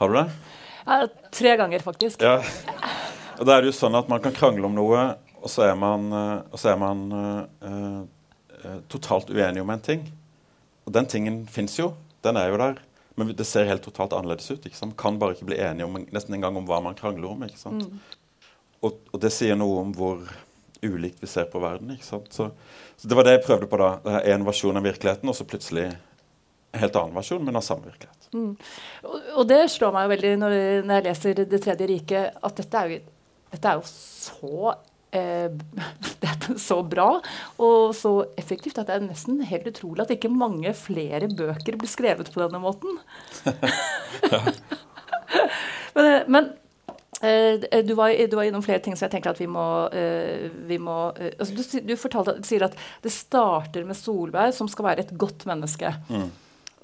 Har 0.00 0.08
du 0.08 0.16
det? 0.16 0.30
Ja, 0.86 1.06
tre 1.30 1.56
ganger, 1.60 1.84
faktisk. 1.84 2.22
Ja. 2.22 2.40
Og 3.36 3.44
da 3.44 3.56
er 3.58 3.62
det 3.62 3.74
jo 3.74 3.76
sånn 3.76 3.94
at 3.98 4.08
man 4.08 4.22
kan 4.24 4.32
krangle 4.32 4.66
om 4.66 4.74
noe, 4.74 5.04
og 5.36 5.52
så 5.52 5.68
er 5.68 5.76
man, 5.78 6.08
eh, 6.16 6.56
så 6.56 6.72
er 6.72 6.80
man 6.80 7.04
uh, 7.12 8.00
uh, 8.64 8.80
totalt 8.88 9.28
uenig 9.30 9.62
om 9.62 9.70
en 9.70 9.84
ting. 9.84 10.08
Og 10.86 10.94
den 10.96 11.06
tingen 11.10 11.42
fins 11.50 11.76
jo. 11.78 11.92
Den 12.26 12.38
er 12.40 12.50
jo 12.52 12.60
der. 12.60 12.82
Men 13.16 13.32
det 13.32 13.46
ser 13.48 13.64
helt 13.70 13.86
totalt 13.86 14.12
annerledes 14.12 14.50
ut. 14.50 14.66
ikke 14.66 14.76
sant? 14.76 14.98
Kan 15.00 15.16
bare 15.22 15.38
ikke 15.38 15.48
bli 15.48 15.62
enige 15.62 15.88
om, 15.88 15.96
nesten 16.12 16.36
engang 16.36 16.58
om 16.58 16.66
hva 16.68 16.82
man 16.84 16.98
krangler 16.98 17.30
om. 17.32 17.46
ikke 17.46 17.62
sant? 17.62 17.86
Mm 17.86 18.22
og, 18.86 18.98
og, 19.12 19.20
det 19.22 19.32
sier 19.34 19.58
noe 19.58 19.80
om 19.82 19.94
hvor 19.96 20.22
ulikt 20.84 21.22
vi 21.22 21.30
ser 21.30 21.48
på 21.50 21.60
verden. 21.62 21.94
ikke 21.94 22.06
sant? 22.06 22.32
Så, 22.34 22.50
så 22.96 23.08
det 23.08 23.18
var 23.18 23.26
det 23.26 23.38
jeg 23.38 23.46
prøvde 23.46 23.70
på 23.70 23.80
da. 23.80 23.92
Det 24.04 24.18
er 24.18 24.34
En 24.34 24.46
versjon 24.46 24.78
av 24.78 24.86
virkeligheten, 24.86 25.30
og 25.30 25.38
så 25.38 25.48
plutselig 25.48 25.88
en 25.90 26.82
helt 26.82 26.98
annen 27.00 27.16
versjon, 27.16 27.44
men 27.44 27.58
av 27.58 27.64
samme 27.64 27.88
virkelighet. 27.88 28.28
Mm. 28.36 28.52
Og, 29.06 29.16
og, 29.32 29.44
det 29.48 29.62
slår 29.72 29.94
meg 29.94 30.06
jo 30.06 30.12
veldig 30.16 30.34
når, 30.42 30.56
når, 30.84 30.98
jeg 30.98 31.06
leser 31.06 31.40
Det 31.46 31.62
tredje 31.62 31.88
riket, 31.88 32.36
at 32.48 32.60
dette 32.60 32.82
er 32.82 32.92
jo, 32.92 33.00
dette 33.54 33.72
er 33.72 33.80
jo 33.80 33.88
så 33.88 34.74
eh, 35.14 35.48
det 36.22 36.30
er 36.30 36.60
så 36.60 36.80
bra 36.86 37.08
og 37.62 37.94
så 37.96 38.12
effektivt 38.38 38.78
at 38.80 38.90
det 38.90 38.98
er 38.98 39.08
nesten 39.08 39.40
helt 39.46 39.68
utrolig 39.70 40.04
at 40.04 40.14
ikke 40.14 40.32
mange 40.32 40.72
flere 40.78 41.30
bøker 41.30 41.78
blir 41.78 41.90
skrevet 41.90 42.30
på 42.32 42.42
denne 42.42 42.60
måten. 42.62 43.00
men, 45.96 46.06
men 46.28 46.54
Uh, 47.16 47.56
du, 47.80 47.94
var, 47.96 48.12
du, 48.28 48.34
var, 48.36 48.44
innom 48.44 48.60
flere 48.60 48.82
ting, 48.84 48.92
så 48.92 49.06
jeg 49.06 49.14
tenker 49.14 49.32
at 49.32 49.38
vi 49.40 49.46
må, 49.48 49.64
vi 50.68 50.76
må 50.76 50.96
altså 51.16 51.54
du, 51.56 51.62
du, 51.88 51.94
fortalte, 51.96 52.34
du, 52.36 52.44
sier 52.44 52.66
at 52.66 52.76
det 53.02 53.12
starter 53.14 53.86
med 53.88 53.96
Solveig, 53.96 54.52
som 54.52 54.68
skal 54.68 54.90
være 54.90 55.06
et 55.06 55.14
godt 55.16 55.46
menneske. 55.48 55.94
Mm. 56.12 56.26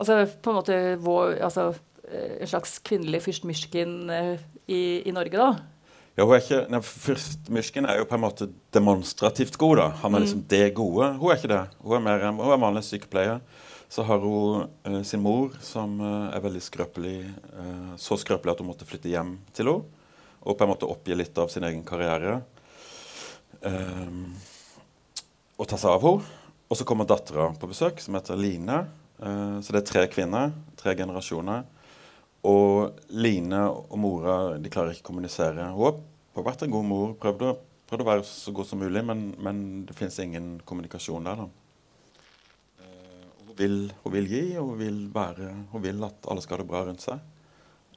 Altså 0.00 0.22
på 0.32 0.54
en 0.54 0.56
måte 0.56 0.78
vår, 1.04 1.36
altså, 1.44 1.66
en 2.08 2.48
slags 2.48 2.78
kvinnelig 2.80 3.20
fyrst-Myrskin 3.26 3.92
i, 4.72 4.80
i, 5.04 5.12
Norge, 5.12 5.36
da? 5.36 5.50
Ja, 6.16 6.26
hun 6.26 6.34
er 6.36 6.42
ikke, 6.42 6.60
nei, 6.68 6.82
Fyrst-Myrskin 6.84 7.88
er 7.88 8.02
jo 8.02 8.08
på 8.08 8.18
en 8.18 8.24
måte 8.26 8.50
demonstrativt 8.74 9.56
god. 9.60 9.76
da. 9.80 9.86
Han 10.02 10.14
er 10.14 10.24
liksom 10.24 10.42
mm. 10.42 10.48
det 10.52 10.66
gode. 10.76 11.08
Hun 11.20 11.32
er 11.32 11.40
ikke 11.40 11.52
det. 11.54 11.62
Hun 11.80 11.96
er 11.96 12.04
mer 12.04 12.26
hun 12.28 12.44
er 12.52 12.60
vanlig 12.66 12.84
sykepleier. 12.88 13.40
Så 13.92 14.04
har 14.08 14.20
hun 14.24 15.00
sin 15.04 15.20
mor, 15.20 15.56
som 15.60 15.98
er 16.04 16.40
veldig 16.40 16.62
skrøpelig. 16.64 17.16
så 18.00 18.16
skrøpelig 18.16 18.54
at 18.54 18.62
hun 18.62 18.70
måtte 18.70 18.88
flytte 18.88 19.10
hjem 19.12 19.34
til 19.52 19.68
henne 19.68 20.02
og 20.42 20.58
på 20.58 20.64
en 20.64 20.72
måte 20.72 20.88
oppgi 20.90 21.16
litt 21.16 21.38
av 21.38 21.50
sin 21.52 21.64
egen 21.66 21.84
karriere. 21.86 22.40
Um, 23.62 24.32
og 25.58 25.68
ta 25.70 25.78
seg 25.78 25.94
av 25.94 26.06
henne. 26.06 26.38
Og 26.72 26.78
så 26.78 26.86
kommer 26.88 27.04
dattera 27.04 27.50
på 27.60 27.68
besøk, 27.68 28.00
som 28.00 28.16
heter 28.16 28.38
Line. 28.40 28.78
Uh, 29.22 29.60
så 29.62 29.74
det 29.74 29.82
er 29.82 29.88
tre 29.90 30.04
kvinner, 30.10 30.54
tre 30.80 30.96
generasjoner. 30.98 31.66
Og 32.48 32.98
Line 33.14 33.60
og 33.70 33.98
mora 34.02 34.36
de 34.58 34.70
klarer 34.72 34.96
ikke 34.96 35.06
å 35.06 35.10
kommunisere. 35.12 35.68
Hun 35.76 36.00
har, 36.34 36.46
vært 36.48 36.64
en 36.66 36.72
god 36.74 36.86
mor, 36.88 37.12
prøvd 37.22 37.44
å, 37.46 37.52
prøvd 37.90 38.02
å 38.02 38.08
være 38.08 38.24
så 38.26 38.54
god 38.56 38.66
som 38.66 38.82
mulig, 38.82 39.04
men, 39.06 39.28
men 39.38 39.60
det 39.86 39.94
fins 39.98 40.18
ingen 40.22 40.56
kommunikasjon 40.66 41.28
der. 41.28 41.44
da. 41.44 41.46
Eh, 42.82 43.28
hun, 43.44 43.52
vil, 43.60 43.76
hun 44.02 44.16
vil 44.16 44.30
gi, 44.32 44.42
og 44.58 44.72
hun 44.72 44.80
vil, 44.80 44.98
være, 45.14 45.52
hun 45.70 45.84
vil 45.86 46.08
at 46.08 46.26
alle 46.26 46.42
skal 46.42 46.58
ha 46.58 46.64
det 46.64 46.70
bra 46.72 46.82
rundt 46.88 47.04
seg. 47.04 47.28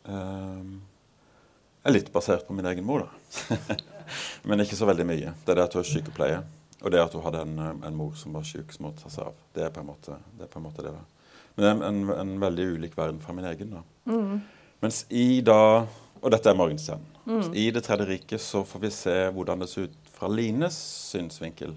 Jeg 0.06 1.90
er 1.90 1.96
litt 1.96 2.14
basert 2.14 2.46
på 2.46 2.54
min 2.54 2.70
egen 2.70 2.86
mor, 2.86 3.08
da. 3.08 3.80
Men 4.46 4.62
ikke 4.62 4.78
så 4.78 4.86
veldig 4.86 5.10
mye. 5.10 5.34
Det 5.42 5.56
er 5.56 5.58
det 5.58 5.66
at 5.66 5.74
hun 5.74 5.82
er 5.82 5.90
sykepleier, 5.90 6.46
og 6.84 6.94
det 6.94 7.02
at 7.02 7.18
hun 7.18 7.26
hadde 7.26 7.42
en, 7.48 7.58
en 7.82 7.98
mor 7.98 8.14
som 8.20 8.38
var 8.38 8.46
syk, 8.46 8.70
som 8.76 8.86
måtte 8.86 9.02
ta 9.02 9.10
seg 9.10 9.32
av. 9.32 9.44
Det 9.58 9.66
er 9.66 9.74
på 9.74 9.82
en 9.82 9.90
måte 9.90 10.14
det. 10.14 10.46
Er 10.46 10.52
på 10.54 10.62
en 10.62 10.68
måte 10.68 10.86
det 10.86 10.94
da. 10.94 11.02
Men 11.56 11.64
det 11.64 11.72
er 11.72 11.88
en, 11.88 12.02
en, 12.12 12.36
veldig 12.42 12.68
ulik 12.76 12.98
verden 12.98 13.22
fra 13.24 13.34
min 13.34 13.48
egen. 13.48 13.76
da. 13.78 13.84
Mm. 14.12 14.42
Mens 14.84 15.06
i 15.10 15.42
da 15.42 15.86
Og 16.22 16.32
dette 16.34 16.50
er 16.50 16.58
Morgenstjernen. 16.58 17.12
Mm. 17.26 17.54
I 17.54 17.72
Det 17.72 17.84
tredje 17.86 18.06
riket 18.06 18.42
så 18.42 18.64
får 18.66 18.82
vi 18.82 18.90
se 18.94 19.16
hvordan 19.34 19.62
det 19.62 19.68
ser 19.70 19.90
ut 19.90 19.98
fra 20.10 20.30
Lines 20.32 20.78
synsvinkel. 21.12 21.76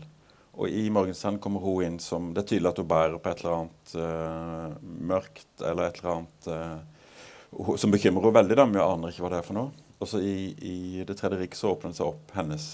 Og 0.58 0.70
i 0.72 0.88
Morgenstjernen 0.90 1.40
kommer 1.42 1.62
hun 1.62 1.84
inn 1.84 1.98
som 2.02 2.32
Det 2.34 2.42
er 2.42 2.48
tydelig 2.52 2.70
at 2.72 2.80
hun 2.80 2.88
bærer 2.88 3.18
på 3.22 3.30
et 3.30 3.42
eller 3.42 3.58
annet 3.58 3.92
uh, 3.94 4.78
mørkt 5.12 5.62
eller 5.62 5.88
et 5.88 6.00
eller 6.00 6.14
annet 6.14 6.48
uh, 6.48 7.76
som 7.76 7.92
bekymrer 7.92 8.24
henne 8.24 8.38
veldig. 8.38 8.56
da, 8.56 8.66
Men 8.66 8.80
jeg 8.80 8.94
aner 8.94 9.12
ikke 9.12 9.26
hva 9.26 9.32
det 9.34 9.42
er 9.42 9.46
for 9.46 9.58
noe. 9.58 9.86
Og 9.98 10.10
så 10.10 10.22
i, 10.22 10.38
i, 10.58 11.04
Det 11.06 11.18
tredje 11.18 11.42
riket 11.42 11.60
så 11.60 11.74
åpner 11.74 11.92
det 11.92 12.00
seg 12.00 12.10
opp 12.10 12.34
hennes 12.38 12.66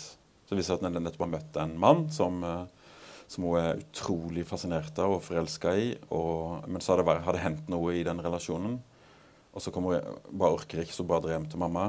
Så 0.49 0.56
viser 0.56 0.76
det 0.76 0.80
at 0.80 0.88
hun 0.92 1.06
nettopp 1.08 1.26
har 1.26 1.34
møtt 1.37 1.61
en 1.61 1.76
mann 1.80 2.06
som, 2.14 2.40
uh, 2.44 2.83
som 3.31 3.47
hun 3.47 3.59
er 3.61 3.81
utrolig 3.81 4.45
fascinert 4.49 4.99
av 5.02 5.16
og 5.16 5.23
forelska 5.25 5.75
i. 5.81 5.93
Og, 6.14 6.66
men 6.69 6.83
så 6.85 6.95
har 6.95 7.04
det, 7.04 7.43
hendt 7.43 7.71
noe 7.73 7.95
i 7.97 8.04
den 8.07 8.21
relasjonen. 8.25 8.78
Og 9.54 9.62
så 9.62 9.73
kommer 9.75 9.99
hun, 9.99 10.19
bare 10.31 10.59
orker 10.59 10.83
ikke, 10.83 10.95
så 10.97 11.07
bare 11.09 11.26
drar 11.26 11.37
hjem 11.38 11.49
til 11.50 11.62
mamma 11.62 11.88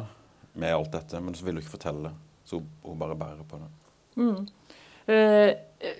med 0.56 0.76
alt 0.76 0.94
dette. 0.96 1.22
Men 1.22 1.36
så 1.38 1.46
vil 1.46 1.58
hun 1.58 1.66
ikke 1.66 1.76
fortelle. 1.76 2.14
Så 2.46 2.60
hun, 2.60 2.70
hun 2.86 3.02
bare 3.02 3.18
bærer 3.20 3.46
på 3.50 3.62
det. 3.62 3.72
Mm. 4.16 4.46
Uh, 5.06 5.52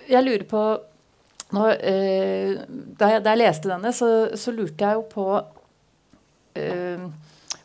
jeg 0.08 0.24
lurer 0.24 0.46
på 0.50 0.62
nå, 1.54 1.62
uh, 1.62 2.52
da, 2.98 3.10
jeg, 3.12 3.22
da, 3.22 3.30
jeg, 3.30 3.38
leste 3.38 3.70
denne, 3.70 3.92
så, 3.94 4.08
så 4.34 4.54
lurte 4.54 4.82
jeg 4.82 4.98
jo 4.98 5.04
på 5.12 5.26
uh, 5.36 7.04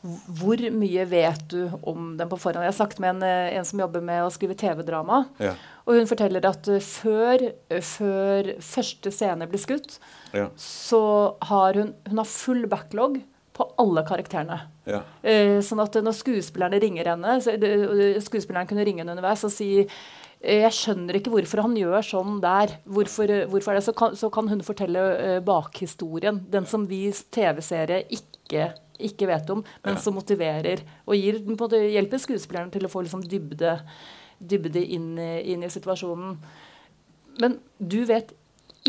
hvor 0.01 0.61
mye 0.73 1.05
vet 1.05 1.43
du 1.49 1.69
om 1.87 2.15
den 2.17 2.29
på 2.29 2.37
forhånd? 2.41 2.65
Jeg 2.65 2.73
har 2.73 2.77
sagt 2.77 3.01
med 3.01 3.15
en, 3.15 3.25
en 3.57 3.65
som 3.65 3.81
jobber 3.83 4.01
med 4.05 4.23
å 4.25 4.31
skrive 4.33 4.57
TV-drama. 4.57 5.23
Ja. 5.41 5.53
Og 5.91 5.97
hun 5.99 6.07
forteller 6.07 6.45
at 6.47 6.69
uh, 6.71 6.79
før, 6.79 7.43
uh, 7.67 7.81
før, 7.83 8.53
første 8.63 9.11
scene 9.11 9.47
blir 9.51 9.59
skutt, 9.59 9.97
ja. 10.31 10.47
så 10.55 11.03
har 11.49 11.75
hun, 11.79 11.91
hun 12.07 12.23
har 12.23 12.29
full 12.31 12.63
backlog 12.71 13.19
på 13.51 13.67
alle 13.83 14.05
karakterene. 14.07 14.61
Ja. 14.87 15.01
Eh, 15.27 15.57
sånn 15.61 15.81
at 15.83 15.97
når 15.99 16.15
skuespillerne 16.15 16.79
ringer 16.81 17.09
henne 17.11 17.35
så, 17.43 17.51
Skuespilleren 18.23 18.69
kunne 18.69 18.85
ringe 18.87 19.03
henne 19.03 19.11
underveis 19.13 19.43
og 19.45 19.51
si 19.53 19.67
jeg 20.41 20.71
skjønner 20.73 21.19
ikke 21.19 21.33
hvorfor 21.35 21.61
han 21.67 21.75
gjør 21.77 22.07
sånn 22.07 22.39
der. 22.41 22.71
Hvorfor, 22.89 23.33
hvorfor 23.51 23.77
det? 23.77 23.83
Så 23.85 23.93
kan, 23.93 24.15
så 24.17 24.31
kan 24.33 24.47
hun 24.49 24.63
fortelle 24.65 25.03
bakhistorien. 25.45 26.39
Den 26.49 26.65
som 26.65 26.87
vi 26.89 27.03
TV-seere 27.11 27.99
ikke 28.07 28.71
ikke 29.05 29.29
vet 29.29 29.49
om, 29.53 29.63
men 29.83 29.95
ja. 29.95 30.01
som 30.01 30.13
motiverer 30.17 30.83
og 31.07 31.15
gir, 31.17 31.39
hjelper 31.41 32.21
skuespillerne 32.21 32.73
til 32.73 32.85
å 32.85 32.91
få 32.91 33.03
liksom, 33.05 33.23
dybde, 33.25 33.75
dybde 34.41 34.81
inn, 34.81 35.13
inn, 35.19 35.63
i 35.63 35.69
situasjonen. 35.71 36.35
Men 37.41 37.59
du 37.77 38.01
vet 38.09 38.33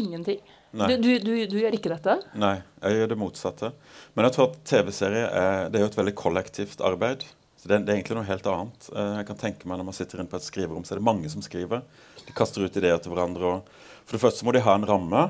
ingenting. 0.00 0.40
Du, 0.72 0.96
du, 0.96 1.18
du, 1.20 1.32
du, 1.50 1.58
gjør 1.60 1.74
ikke 1.76 1.92
dette? 1.92 2.16
Nei, 2.40 2.54
jeg 2.80 2.96
gjør 2.96 3.10
det 3.12 3.20
motsatte. 3.20 3.72
Men 4.16 4.26
jeg 4.26 4.36
tror 4.36 4.48
at 4.48 4.58
TV-serie 4.70 5.26
er, 5.28 5.66
det 5.68 5.78
er 5.78 5.84
jo 5.84 5.90
et 5.90 5.98
veldig 6.00 6.14
kollektivt 6.16 6.80
arbeid. 6.84 7.26
Så 7.60 7.68
det, 7.68 7.82
det, 7.84 7.92
er 7.92 7.98
egentlig 8.00 8.16
noe 8.18 8.26
helt 8.26 8.48
annet. 8.50 8.88
Eh, 8.90 9.10
jeg 9.20 9.26
kan 9.28 9.38
tenke 9.38 9.68
meg 9.70 9.78
Når 9.78 9.86
man 9.86 9.94
sitter 9.94 10.18
inne 10.18 10.32
på 10.32 10.40
et 10.40 10.46
skriverom, 10.48 10.82
så 10.82 10.96
er 10.96 11.02
det 11.02 11.06
mange 11.06 11.28
som 11.30 11.44
skriver. 11.44 11.84
De 12.24 12.34
kaster 12.34 12.64
ut 12.64 12.78
ideer 12.80 12.98
til 12.98 13.12
hverandre. 13.12 13.60
for 14.04 14.16
det 14.16 14.22
første 14.24 14.48
må 14.48 14.56
de 14.56 14.64
ha 14.64 14.74
en 14.74 14.88
ramme 14.88 15.22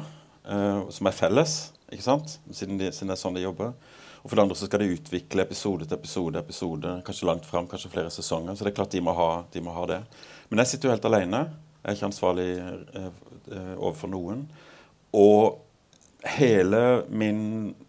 uh, 0.47 0.89
som 0.89 1.09
er 1.11 1.17
felles, 1.17 1.57
ikke 1.93 2.07
sant? 2.07 2.39
Siden, 2.49 2.79
de, 2.81 2.89
siden 2.95 3.13
det 3.13 3.19
er 3.19 3.21
sånn 3.21 3.37
de 3.37 3.45
jobber. 3.45 3.75
Og 4.23 4.31
for 4.31 4.39
det 4.39 4.45
andre 4.45 4.57
så 4.59 4.69
skal 4.69 4.85
de 4.85 4.93
utvikle 4.95 5.43
episode 5.43 5.87
til 5.87 5.99
episode, 5.99 6.39
episode, 6.39 6.95
kanskje 7.07 7.27
langt 7.27 7.47
fram, 7.49 7.67
kanskje 7.71 7.91
flere 7.91 8.11
sesonger. 8.15 8.55
Så 8.55 8.65
det 8.65 8.71
er 8.71 8.77
klart 8.79 8.95
de 8.95 9.03
må 9.03 9.15
ha, 9.19 9.31
de 9.51 9.63
må 9.65 9.75
ha 9.75 9.87
det. 9.91 10.01
Men 10.51 10.63
jeg 10.63 10.73
sitter 10.73 10.89
jo 10.89 10.95
helt 10.95 11.09
alene. 11.11 11.41
Jeg 11.83 11.91
er 11.91 11.99
ikke 11.99 12.11
ansvarlig 12.13 12.49
eh, 12.63 13.09
eh, 13.51 13.73
overfor 13.75 14.13
noen. 14.13 14.45
Og 15.19 15.59
hele 16.37 17.03
min 17.11 17.41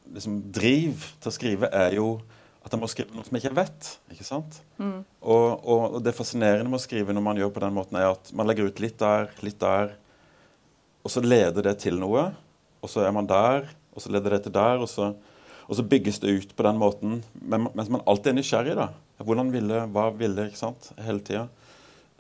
liksom, 0.10 0.40
driv 0.56 1.06
til 1.22 1.30
å 1.30 1.36
skrive 1.36 1.70
er 1.70 2.00
jo 2.00 2.16
at 2.64 2.72
jeg 2.72 2.80
må 2.80 2.88
skrive 2.90 3.14
noe 3.14 3.28
som 3.28 3.36
jeg 3.38 3.44
ikke 3.44 3.60
vet. 3.60 3.90
ikke 4.16 4.26
sant? 4.26 4.58
Mm. 4.80 5.04
Og, 5.22 5.48
og, 5.60 5.82
og, 5.84 6.00
det 6.02 6.16
fascinerende 6.18 6.72
med 6.72 6.80
å 6.80 6.84
skrive 6.86 7.14
når 7.14 7.26
man 7.26 7.42
gjør 7.42 7.52
på 7.54 7.62
den 7.66 7.76
måten, 7.76 8.00
er 8.00 8.14
at 8.16 8.32
man 8.34 8.48
legger 8.50 8.72
ut 8.72 8.82
litt 8.82 8.96
der, 9.02 9.28
litt 9.44 9.60
der, 9.62 9.94
og 11.04 11.12
så 11.12 11.22
leder 11.22 11.68
det 11.68 11.76
til 11.84 12.00
noe. 12.00 12.30
Og 12.84 12.92
så 12.92 13.04
er 13.04 13.14
man 13.16 13.28
der, 13.28 13.68
og 13.94 14.02
så 14.02 14.12
leder 14.16 14.38
det 14.38 14.46
til 14.48 14.56
der, 14.56 14.80
og 14.82 14.90
så 14.90 15.12
og 15.68 15.78
så 15.78 15.86
bygges 15.88 16.20
det 16.24 16.34
ut 16.38 16.56
på 16.58 16.66
den 16.68 16.80
måten, 16.82 17.20
mens 17.40 17.92
man 17.92 18.04
alltid 18.06 18.34
er 18.34 18.40
nysgjerrig. 18.40 18.78
da. 18.80 18.90
Hvordan 19.24 19.52
ville, 19.54 19.84
hva 19.94 20.10
ville, 20.18 20.48
ikke 20.50 20.60
sant, 20.60 20.92
hele 21.04 21.24
tida. 21.24 21.48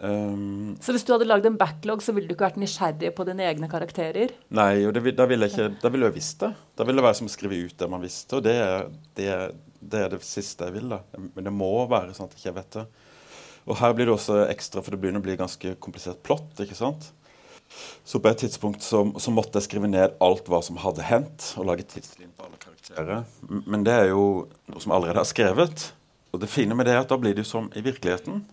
Um, 0.04 0.74
så 0.84 0.92
hvis 0.92 1.06
du 1.06 1.14
hadde 1.14 1.28
lagd 1.30 1.46
en 1.48 1.58
backlog, 1.60 2.02
så 2.04 2.16
ville 2.16 2.28
du 2.28 2.34
ikke 2.36 2.48
vært 2.48 2.60
nysgjerrig 2.60 3.14
på 3.16 3.26
dine 3.28 3.46
egne 3.48 3.70
karakterer? 3.72 4.34
Nei, 4.56 4.84
og 4.88 4.96
det, 4.96 5.14
da 5.16 5.28
ville 5.30 5.48
jeg 5.48 5.54
ikke, 5.54 5.80
da 5.84 5.92
ville 5.94 6.10
jeg 6.10 6.18
visst 6.18 6.44
det. 6.44 6.52
Da 6.76 6.88
ville 6.88 7.00
det 7.00 7.08
være 7.08 7.20
som 7.22 7.30
å 7.30 7.34
skrive 7.34 7.62
ut 7.62 7.78
det 7.80 7.90
man 7.92 8.04
visste, 8.04 8.40
og 8.40 8.46
det 8.48 8.58
det, 9.16 9.30
det, 9.80 10.02
er 10.02 10.14
det 10.16 10.22
siste 10.28 10.68
jeg 10.68 10.80
vil. 10.80 10.96
da. 10.96 11.04
Men 11.36 11.48
det 11.48 11.56
må 11.56 11.72
være 11.92 12.16
sånn 12.18 12.30
at 12.30 12.36
jeg 12.36 12.44
ikke 12.44 12.58
vet 12.60 12.80
det. 12.80 12.86
Og 13.64 13.80
her 13.80 13.94
blir 13.96 14.10
det 14.10 14.16
også 14.18 14.42
ekstra, 14.50 14.84
for 14.84 14.92
det 14.92 15.00
begynner 15.04 15.24
å 15.24 15.28
bli 15.28 15.40
ganske 15.40 15.76
komplisert 15.84 16.24
plott. 16.26 16.52
ikke 16.60 16.76
sant? 16.76 17.14
Så 18.03 18.20
på 18.20 18.30
et 18.30 18.42
tidspunkt 18.44 18.84
så, 18.84 19.06
så 19.20 19.32
måtte 19.32 19.60
jeg 19.60 19.68
skrive 19.70 19.89
ned 19.89 20.18
alt 20.24 20.50
hva 20.51 20.60
som 20.65 20.80
hadde 20.82 21.06
hendt, 21.08 21.53
og 21.58 21.70
lage 21.70 21.86
tidslinje 21.88 22.34
på 22.36 22.48
alle 22.48 22.60
karakterer. 22.60 23.24
Men 23.63 23.86
det 23.88 23.94
er 23.96 24.10
jo 24.12 24.25
noe 24.72 24.84
som 24.84 24.96
allerede 24.96 25.24
er 25.24 25.30
skrevet. 25.30 25.86
Og 26.34 26.42
det 26.42 26.51
fine 26.51 26.75
med 26.75 26.89
det 26.89 26.98
er 26.98 27.03
at 27.03 27.12
da 27.12 27.20
blir 27.22 27.36
det 27.36 27.46
jo 27.46 27.51
som 27.53 27.70
i 27.77 27.84
virkeligheten. 27.86 28.44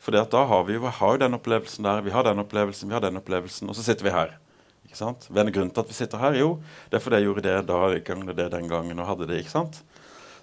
For 0.00 0.16
da 0.16 0.44
har 0.48 0.62
vi 0.68 0.78
jo, 0.78 0.86
har 0.86 1.18
den 1.20 1.36
opplevelsen 1.36 1.84
der, 1.84 2.04
vi 2.06 2.12
har 2.14 2.24
den 2.24 2.40
opplevelsen, 2.40 2.88
vi 2.88 2.96
har 2.96 3.02
den 3.04 3.20
opplevelsen, 3.20 3.68
og 3.68 3.76
så 3.76 3.84
sitter 3.84 4.06
vi 4.06 4.14
her. 4.14 4.38
Ikke 4.86 4.98
sant? 4.98 5.26
Hva 5.28 5.44
er 5.44 5.52
grunnen 5.54 5.72
til 5.74 5.84
at 5.84 5.90
vi 5.90 5.96
sitter 5.96 6.22
her? 6.22 6.38
Jo, 6.40 6.54
det 6.90 6.98
er 6.98 7.02
fordi 7.04 7.20
jeg 7.20 7.28
gjorde 7.28 7.44
det 7.46 7.56
da, 7.68 7.80
gang 8.06 8.24
det 8.30 8.46
den 8.54 8.70
gangen 8.70 9.02
og 9.02 9.10
hadde 9.10 9.28
det. 9.28 9.42
ikke 9.42 9.52
sant? 9.52 9.82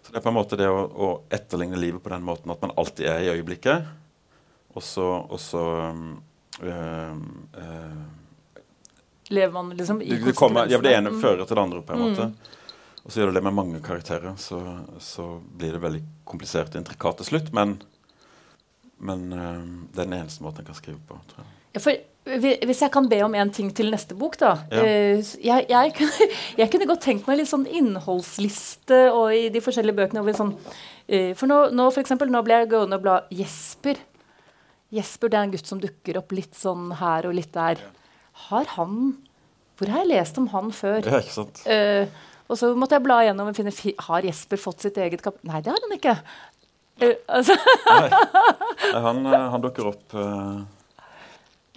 Så 0.03 0.13
det 0.13 0.19
er 0.19 0.23
på 0.23 0.31
en 0.31 0.37
måte 0.37 0.59
det 0.59 0.69
å, 0.71 0.85
å 0.87 1.07
etterligne 1.33 1.79
livet 1.79 2.03
på 2.03 2.13
den 2.13 2.23
måten 2.23 2.53
at 2.53 2.61
man 2.63 2.71
alltid 2.79 3.09
er 3.11 3.25
i 3.25 3.31
øyeblikket. 3.33 3.89
Og 4.77 4.85
så, 4.85 5.07
og 5.25 5.41
så 5.41 5.63
øh, 6.61 7.17
øh, 7.57 7.97
lever 9.29 9.53
man 9.53 9.69
liksom 9.75 10.01
i 10.01 10.09
konsekvensene. 10.09 10.67
Ja, 10.71 10.79
det 10.83 10.93
ene 10.95 11.13
fører 11.21 11.45
til 11.45 11.55
det 11.55 11.63
andre, 11.63 11.81
på 11.81 11.95
en 11.95 12.03
måte. 12.05 12.29
Mm. 12.31 12.57
Og 13.07 13.13
så 13.13 13.21
gjør 13.21 13.31
du 13.31 13.37
det 13.37 13.43
med 13.45 13.55
mange 13.55 13.79
karakterer, 13.83 14.33
så, 14.35 14.59
så 14.99 15.29
blir 15.55 15.77
det 15.77 15.79
veldig 15.83 16.01
komplisert 16.27 16.73
og 16.73 16.81
intrikat 16.81 17.21
til 17.21 17.29
slutt. 17.29 17.53
Men, 17.55 17.77
men 18.99 19.29
uh, 19.31 19.61
det 19.93 20.03
er 20.03 20.09
den 20.09 20.17
eneste 20.17 20.43
måten 20.43 20.63
jeg 20.63 20.73
kan 20.73 20.79
skrive 20.79 20.99
på. 21.07 21.19
tror 21.31 21.45
jeg. 21.45 21.53
Ja, 21.77 21.83
for 21.83 22.03
hvis 22.67 22.81
jeg 22.83 22.91
kan 22.91 23.07
be 23.07 23.21
om 23.23 23.35
en 23.39 23.53
ting 23.55 23.69
til 23.71 23.93
neste 23.93 24.15
bok, 24.19 24.35
da. 24.41 24.57
Ja. 24.75 24.83
Uh, 24.83 25.31
jeg, 25.39 25.69
jeg, 25.71 25.93
kunne, 25.95 26.27
jeg, 26.59 26.71
kunne, 26.73 26.89
godt 26.89 27.05
tenkt 27.07 27.29
meg 27.29 27.39
litt 27.39 27.51
sånn 27.51 27.63
innholdsliste 27.79 28.99
og 29.13 29.31
i 29.37 29.47
de 29.55 29.63
forskjellige 29.63 30.01
bøkene. 30.01 30.35
Sånn, 30.35 30.51
uh, 30.59 31.31
for 31.39 31.47
nå, 31.47 31.61
nå, 31.79 31.89
for 31.95 32.03
eksempel, 32.03 32.31
nå 32.33 32.43
ble 32.43 32.59
jeg 32.59 32.73
gående 32.75 32.99
og 32.99 33.07
bla 33.07 33.21
Jesper. 33.31 34.03
Jesper 34.91 35.31
det 35.31 35.39
er 35.39 35.47
en 35.47 35.55
gutt 35.55 35.71
som 35.71 35.79
dukker 35.79 36.19
opp 36.19 36.35
litt 36.35 36.59
sånn 36.59 36.91
her 36.99 37.27
og 37.31 37.39
litt 37.39 37.55
der. 37.55 37.79
Ja. 37.79 37.96
Har 38.47 38.69
han 38.77 38.97
Hvor 39.77 39.91
har 39.93 40.05
jeg 40.05 40.11
lest 40.13 40.37
om 40.41 40.47
han 40.53 40.71
før? 40.73 41.01
Ja, 41.05 41.21
ikke 41.21 41.35
sant. 41.35 41.61
Uh, 41.67 42.07
og 42.47 42.59
så 42.59 42.71
måtte 42.79 42.95
jeg 42.97 43.05
bla 43.05 43.19
gjennom 43.25 43.49
og 43.51 43.57
finne 43.57 43.73
Har 44.07 44.25
Jesper 44.25 44.61
fått 44.61 44.85
sitt 44.85 44.97
eget 45.01 45.23
kap... 45.25 45.39
Nei, 45.47 45.61
det 45.63 45.73
har 45.73 45.83
han 45.83 45.95
ikke. 45.97 46.15
Uh, 47.03 47.15
altså. 47.27 47.57
Nei. 47.89 48.07
Han, 49.07 49.25
eh, 49.25 49.47
han, 49.51 49.61
dukker 49.61 49.89
opp 49.89 50.13
uh, 50.15 50.61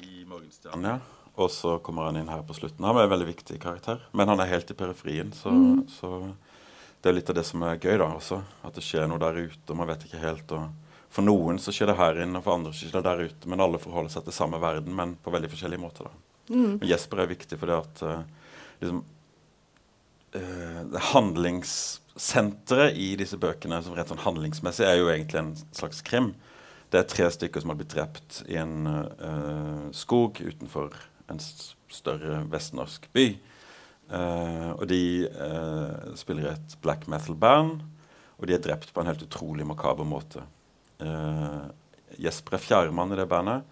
i 0.04 0.22
Morgenstjernen, 0.28 0.86
ja. 0.86 1.26
Og 1.40 1.50
så 1.52 1.74
kommer 1.84 2.08
han 2.08 2.20
inn 2.20 2.30
her 2.30 2.44
på 2.46 2.54
slutten. 2.56 2.84
Han 2.84 2.98
er 3.00 3.08
en 3.08 3.12
veldig 3.12 3.28
viktig 3.32 3.58
karakter. 3.62 4.00
Men 4.16 4.30
han 4.30 4.40
er 4.42 4.50
helt 4.50 4.70
i 4.70 4.76
periferien, 4.76 5.32
så, 5.36 5.52
mm. 5.52 5.82
så 5.90 6.10
det 7.00 7.10
er 7.10 7.16
litt 7.16 7.32
av 7.32 7.38
det 7.38 7.46
som 7.48 7.62
er 7.64 7.80
gøy, 7.80 7.96
da 8.02 8.10
også. 8.12 8.42
At 8.66 8.76
det 8.76 8.84
skjer 8.84 9.08
noe 9.08 9.20
der 9.22 9.38
ute, 9.40 9.64
og 9.72 9.78
man 9.80 9.88
vet 9.88 10.04
ikke 10.06 10.20
helt. 10.20 10.52
Og 10.56 11.08
for 11.10 11.26
noen 11.26 11.58
så 11.62 11.72
skjer 11.74 11.90
det 11.90 11.98
her 12.00 12.20
inne, 12.22 12.38
og 12.38 12.46
for 12.46 12.58
andre 12.58 12.74
så 12.76 12.84
skjer 12.84 12.98
det 13.00 13.06
der 13.08 13.30
ute. 13.30 13.52
Men 13.52 13.64
alle 13.64 13.80
forholder 13.82 14.12
seg 14.12 14.26
til 14.28 14.36
samme 14.36 14.60
verden, 14.62 14.92
men 14.96 15.16
på 15.20 15.32
veldig 15.32 15.50
forskjellige 15.54 15.82
måter. 15.82 16.10
da. 16.10 16.29
Mm. 16.50 16.80
Jesper 16.82 17.22
er 17.22 17.30
viktig 17.30 17.58
fordi 17.60 17.76
at 17.76 18.02
uh, 18.02 18.22
liksom, 18.82 19.02
uh, 20.36 20.96
Handlingssenteret 21.12 22.98
i 22.98 23.12
disse 23.20 23.38
bøkene 23.40 23.80
som 23.86 23.94
rett 23.96 24.10
sånn 24.10 24.24
handlingsmessig 24.24 24.88
er 24.88 24.98
jo 24.98 25.10
egentlig 25.12 25.40
en 25.42 25.52
slags 25.76 26.02
krim. 26.06 26.32
Det 26.90 26.98
er 27.00 27.10
tre 27.10 27.28
stykker 27.30 27.62
som 27.62 27.70
har 27.70 27.78
blitt 27.78 27.94
drept 27.94 28.42
i 28.50 28.58
en 28.58 28.90
uh, 28.90 29.86
skog 29.94 30.42
utenfor 30.42 30.96
en 31.30 31.38
større 31.90 32.42
vestnorsk 32.50 33.06
by. 33.14 33.28
og 34.10 34.88
de 34.90 35.28
spiller 36.18 36.42
i 36.48 36.50
et 36.50 36.72
black 36.82 37.04
metal-band. 37.06 37.84
Og 38.40 38.48
de 38.48 38.56
er 38.56 38.62
drept 38.64 38.90
på 38.90 39.02
en 39.02 39.10
helt 39.10 39.22
utrolig 39.22 39.66
makaber 39.68 40.08
måte. 40.08 40.42
Uh, 41.00 41.68
Jesper 42.20 42.56
er 42.56 42.64
fjerdemann 42.64 43.12
i 43.12 43.18
det 43.20 43.28
bandet. 43.28 43.68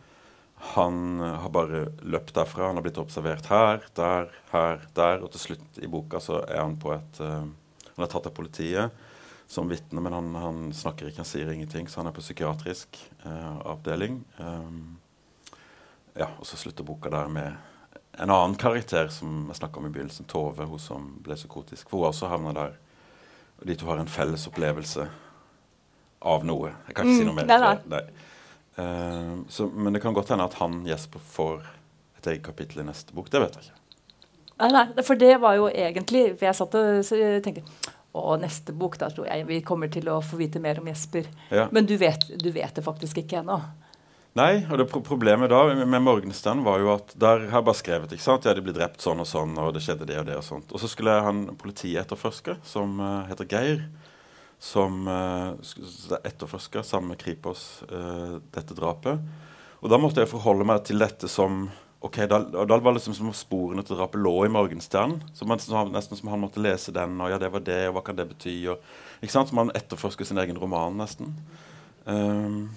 Han 0.58 1.20
har 1.20 1.50
bare 1.54 1.84
løpt 2.02 2.34
derfra. 2.34 2.66
Han 2.70 2.80
har 2.80 2.86
blitt 2.86 2.98
observert 2.98 3.46
her, 3.46 3.84
der, 3.94 4.32
her, 4.50 4.82
der. 4.96 5.22
Og 5.22 5.30
til 5.34 5.44
slutt 5.44 5.78
i 5.82 5.90
boka 5.90 6.20
så 6.22 6.42
er 6.46 6.62
han 6.62 6.78
på 6.80 6.92
et 6.96 7.20
uh, 7.22 7.46
Han 7.94 8.06
er 8.06 8.10
tatt 8.10 8.26
av 8.30 8.34
politiet 8.34 9.06
som 9.48 9.70
vitne, 9.70 10.02
men 10.04 10.12
han, 10.12 10.34
han, 10.36 10.58
snakker 10.76 11.08
ikke, 11.08 11.22
han 11.22 11.28
sier 11.28 11.48
ingenting, 11.48 11.86
så 11.88 12.02
han 12.02 12.10
er 12.10 12.14
på 12.16 12.20
psykiatrisk 12.20 12.98
uh, 13.24 13.62
avdeling. 13.72 14.20
Um, 14.36 14.98
ja, 16.18 16.28
og 16.36 16.44
så 16.46 16.58
slutter 16.60 16.84
boka 16.84 17.08
der 17.10 17.30
med 17.32 17.56
en 18.18 18.30
annen 18.30 18.58
karakter 18.60 19.08
som 19.14 19.46
jeg 19.48 19.56
snakka 19.56 19.80
om 19.80 19.86
i 19.86 19.92
begynnelsen, 19.94 20.26
Tove, 20.28 20.66
hun 20.68 20.82
som 20.82 21.08
ble 21.24 21.38
psykotisk. 21.38 21.88
For 21.88 22.02
hun 22.02 22.10
også 22.10 22.28
havna 22.28 22.52
der. 22.56 22.76
De 23.64 23.76
to 23.78 23.88
har 23.88 24.02
en 24.02 24.10
felles 24.10 24.44
opplevelse 24.50 25.06
av 26.28 26.44
noe. 26.46 26.72
Jeg 26.88 26.96
kan 26.98 27.06
ikke 27.06 27.14
mm, 27.14 27.20
si 27.22 27.28
noe 27.28 27.38
mer. 27.38 27.48
Nei, 27.48 27.76
nei. 27.94 28.02
Uh, 28.78 29.44
så, 29.50 29.66
men 29.74 29.96
det 29.96 30.02
kan 30.04 30.14
godt 30.16 30.30
hende 30.34 30.46
at 30.46 30.56
han, 30.60 30.80
Jesper, 30.86 31.22
får 31.34 31.60
et 32.18 32.32
eget 32.32 32.46
kapittel 32.46 32.82
i 32.82 32.88
neste 32.88 33.14
bok. 33.14 33.30
Det 33.30 33.42
vet 33.42 33.58
jeg 33.58 33.68
ikke. 33.68 33.78
Nei, 34.58 34.72
nei, 34.74 35.04
for 35.06 35.18
det 35.18 35.36
var 35.38 35.54
jo 35.54 35.68
egentlig 35.70 36.32
For 36.34 36.48
jeg 36.48 36.56
satt 36.58 36.72
og 36.74 37.10
tenkte 37.44 37.62
og 38.18 38.40
neste 38.42 38.72
bok, 38.74 38.96
da 38.98 39.10
tror 39.12 39.28
jeg 39.28 39.44
vi 39.46 39.60
kommer 39.62 39.90
til 39.92 40.08
å 40.10 40.20
få 40.24 40.38
vite 40.40 40.58
mer 40.62 40.80
om 40.80 40.88
Jesper. 40.88 41.28
Ja. 41.54 41.68
Men 41.74 41.86
du 41.86 41.94
vet, 42.00 42.24
du 42.40 42.48
vet 42.50 42.74
det 42.74 42.82
faktisk 42.82 43.20
ikke 43.20 43.42
ennå. 43.42 43.60
Nei, 44.38 44.62
og 44.70 44.78
det 44.78 44.86
problemet 44.92 45.50
da 45.50 45.60
med 45.74 46.02
Morgenstern 46.04 46.60
var 46.66 46.82
jo 46.82 46.92
at 46.92 47.12
der 47.18 47.48
har 47.50 47.60
jeg 47.60 47.66
bare 47.68 47.78
skrevet 47.78 48.12
ikke 48.14 48.24
sant? 48.24 48.46
Ja, 48.46 48.54
de 48.54 48.62
ble 48.64 48.74
drept 48.76 49.02
sånn 49.02 49.22
og 49.22 49.28
sånn, 49.28 49.56
og 49.58 49.72
det 49.74 49.82
skjedde 49.84 50.06
det 50.08 50.18
og 50.20 50.28
det 50.28 50.36
og 50.38 50.46
sånt. 50.46 50.72
Og 50.72 50.82
så 50.82 50.90
skulle 50.90 51.16
jeg 51.16 51.26
ha 51.26 51.32
en 51.32 51.58
politietterforsker 51.58 52.60
som 52.66 53.00
uh, 53.02 53.26
heter 53.30 53.48
Geir, 53.50 53.82
som 54.58 55.04
uh, 55.06 55.54
etterforska 56.24 56.82
sammen 56.82 57.12
med 57.14 57.20
Kripos 57.20 57.82
uh, 57.92 58.38
dette 58.54 58.74
drapet. 58.74 59.20
Og 59.78 59.92
da 59.92 59.98
måtte 60.00 60.24
jeg 60.24 60.30
forholde 60.32 60.66
meg 60.66 60.82
til 60.86 60.98
dette 60.98 61.30
som 61.30 61.68
ok, 62.00 62.16
Da, 62.30 62.38
da 62.66 62.78
var 62.78 62.94
liksom 62.94 63.14
som 63.14 63.30
sporene 63.34 63.82
til 63.86 63.98
drapet 63.98 64.20
lå 64.22 64.34
i 64.46 64.50
Morgenstern. 64.52 65.18
Så 65.34 65.46
man, 65.46 65.58
nesten 65.92 66.18
som 66.18 66.30
han 66.30 66.42
måtte 66.42 66.62
lese 66.62 66.94
den, 66.94 67.16
og 67.20 67.32
ja, 67.32 67.38
det 67.42 67.50
var 67.54 67.64
det, 67.66 67.80
og 67.88 67.96
hva 67.96 68.04
kan 68.06 68.18
det 68.18 68.28
bety? 68.30 68.54
Og, 68.70 68.82
ikke 69.22 69.34
sant? 69.34 69.50
Så 69.50 69.58
man 69.58 69.74
etterforsker 69.74 70.28
sin 70.28 70.38
egen 70.38 70.58
roman, 70.58 70.98
nesten. 70.98 71.34
Um, 72.06 72.68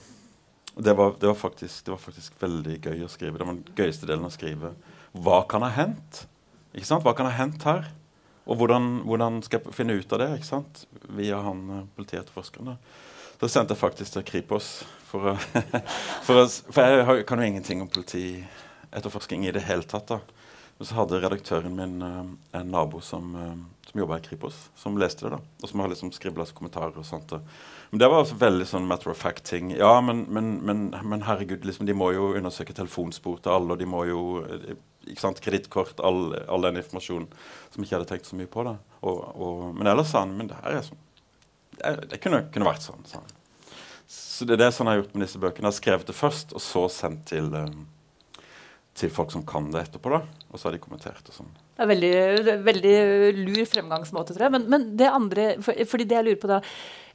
det 0.73 0.95
var, 0.97 1.13
det, 1.19 1.27
var 1.27 1.37
faktisk, 1.37 1.85
det 1.85 1.93
var, 1.93 2.01
faktisk, 2.01 2.35
veldig 2.41 2.79
gøy 2.81 3.05
å 3.05 3.11
skrive. 3.11 3.37
Det 3.37 3.45
var 3.45 3.53
den 3.53 3.77
gøyeste 3.77 4.09
delen 4.09 4.25
å 4.25 4.33
skrive. 4.33 4.73
Hva 5.13 5.43
kan 5.51 5.65
ha 5.65 5.71
hendt? 5.75 6.25
Ikke 6.73 6.87
sant? 6.87 7.05
Hva 7.05 7.13
kan 7.17 7.29
ha 7.29 7.35
hendt 7.35 7.65
her? 7.67 7.91
Og 8.49 8.57
hvordan, 8.57 8.89
hvordan, 9.05 9.41
skal 9.45 9.61
jeg 9.61 9.75
finne 9.75 9.95
ut 9.99 10.13
av 10.13 10.21
det 10.23 10.29
ikke 10.37 10.49
sant? 10.49 10.85
via 11.13 11.41
han 11.45 11.63
eh, 11.69 11.87
politietterforskeren? 11.97 12.77
Da 13.41 13.49
sendte 13.49 13.75
jeg 13.75 13.81
faktisk 13.81 14.15
til 14.15 14.25
Kripos. 14.25 14.71
For, 15.11 15.35
for, 16.25 16.45
for 16.47 16.81
jeg 16.81 17.25
kan 17.29 17.41
jo 17.41 17.49
ingenting 17.49 17.81
om 17.83 17.89
politietterforsking 17.91 19.45
i 19.45 19.53
det 19.55 19.65
hele 19.67 19.85
tatt. 19.89 20.09
da. 20.13 20.41
Men 20.81 20.87
så 20.89 20.97
hadde 20.97 21.19
redaktøren 21.21 21.75
min 21.77 21.99
uh, 22.01 22.23
en 22.57 22.71
nabo 22.73 23.01
som, 23.05 23.35
uh, 23.37 23.83
som 23.85 23.99
jobba 24.01 24.17
i 24.17 24.23
Kripos, 24.25 24.55
som 24.75 24.95
leste 24.97 25.27
det. 25.27 25.35
da, 25.35 25.41
Og 25.61 25.69
som 25.69 25.83
har 25.83 25.91
liksom 25.91 26.09
skribla 26.15 26.47
kommentarer 26.57 26.97
og 26.97 27.05
sånt. 27.05 27.29
da. 27.29 27.37
men 27.91 28.01
det 28.01 28.09
var 28.09 28.23
altså 28.23 28.39
veldig 28.41 28.65
sånn 28.65 28.87
matter 28.89 29.11
of 29.11 29.21
fact-ting. 29.21 29.75
Ja, 29.77 29.99
men, 30.01 30.23
men, 30.29 30.55
men, 30.65 30.87
men, 31.03 31.27
herregud, 31.27 31.67
liksom, 31.69 31.85
de 31.85 31.93
må 31.93 32.09
jo 32.15 32.31
undersøke 32.33 32.73
telefonspor 32.73 33.43
til 33.43 33.53
alle, 33.53 33.75
og 33.75 33.77
de 33.77 33.89
må 33.89 34.05
jo 34.09 34.23
Kredittkort, 35.15 35.99
all, 35.99 36.33
all, 36.47 36.65
den 36.67 36.81
informasjonen 36.81 37.29
som 37.73 37.83
ikke 37.83 37.97
hadde 37.97 38.09
tenkt 38.09 38.29
så 38.29 38.37
mye 38.39 38.49
på. 38.51 38.65
det. 38.67 38.75
Og, 39.01 39.21
og, 39.35 39.63
men 39.75 39.89
ellers 39.91 40.11
sa 40.13 40.25
han 40.25 40.35
men 40.37 40.51
det 40.51 40.59
her 40.61 40.77
er 40.77 40.85
sånn 40.85 40.99
Det, 41.77 41.93
det 42.11 42.19
kunne, 42.21 42.43
kunne, 42.53 42.67
vært 42.67 42.85
sånn. 42.85 43.05
sa 43.09 43.21
han. 43.21 43.31
Så 44.11 44.45
det 44.45 44.57
er 44.57 44.65
det 44.65 44.73
sånn 44.75 44.89
jeg 44.89 44.97
har 44.97 45.01
gjort 45.03 45.15
med 45.15 45.25
disse 45.25 45.41
bøkene. 45.41 45.65
Jeg 45.65 45.71
har 45.71 45.79
skrevet 45.79 46.11
det 46.11 46.17
først, 46.17 46.53
og 46.57 46.63
så 46.63 46.85
sendt 46.91 47.27
til, 47.31 47.47
um, 47.55 47.85
til 48.97 49.11
folk 49.13 49.31
som 49.33 49.45
kan 49.47 49.71
det 49.71 49.85
etterpå. 49.87 50.11
da, 50.13 50.21
Og 50.51 50.59
så 50.59 50.67
har 50.67 50.75
de 50.75 50.83
kommentert 50.83 51.31
og 51.31 51.37
sånn. 51.37 51.53
Det 51.81 51.85
er 51.85 51.89
veldig, 51.89 52.57
veldig 52.67 52.95
lur 53.39 53.63
fremgangsmåte, 53.65 54.35
tror 54.35 54.47
jeg. 54.47 54.53
Men, 54.57 54.67
men 54.69 54.89
det 54.99 55.07
andre 55.09 55.47
for, 55.65 55.79
fordi 55.89 56.05
det 56.09 56.19
jeg 56.19 56.27
lurer 56.27 56.41
på 56.41 56.51
da 56.51 56.59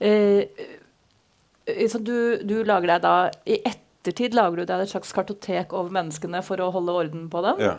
eh, 0.00 0.66
eh 1.66 1.94
du, 1.98 2.42
du, 2.46 2.56
lager 2.64 2.92
deg 2.94 3.02
da 3.02 3.14
I 3.46 3.60
ettertid 4.06 4.36
lager 4.38 4.62
du 4.62 4.68
deg 4.68 4.84
et 4.84 4.92
slags 4.92 5.10
kartotek 5.14 5.74
over 5.74 5.90
menneskene 5.94 6.42
for 6.46 6.62
å 6.62 6.70
holde 6.74 6.94
orden 6.94 7.26
på 7.32 7.42
dem. 7.42 7.62
Ja. 7.66 7.74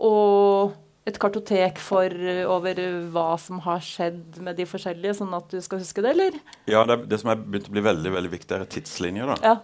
Og 0.00 0.72
et 1.04 1.18
kartotek 1.20 1.78
for, 1.84 2.14
over 2.48 2.80
hva 3.12 3.26
som 3.40 3.60
har 3.66 3.82
skjedd 3.84 4.38
med 4.44 4.56
de 4.56 4.64
forskjellige, 4.68 5.18
sånn 5.20 5.36
at 5.36 5.50
du 5.52 5.60
skal 5.64 5.82
huske 5.82 6.00
det, 6.04 6.14
eller? 6.14 6.38
Ja, 6.70 6.86
det, 6.88 7.02
det 7.10 7.20
som 7.20 7.34
er 7.34 7.42
begynt 7.42 7.68
å 7.68 7.74
bli 7.76 7.84
veldig 7.84 8.12
veldig 8.14 8.32
viktig, 8.32 8.56
er 8.56 8.70
tidslinjer. 8.72 9.34
da. 9.34 9.52
Ja. 9.52 9.56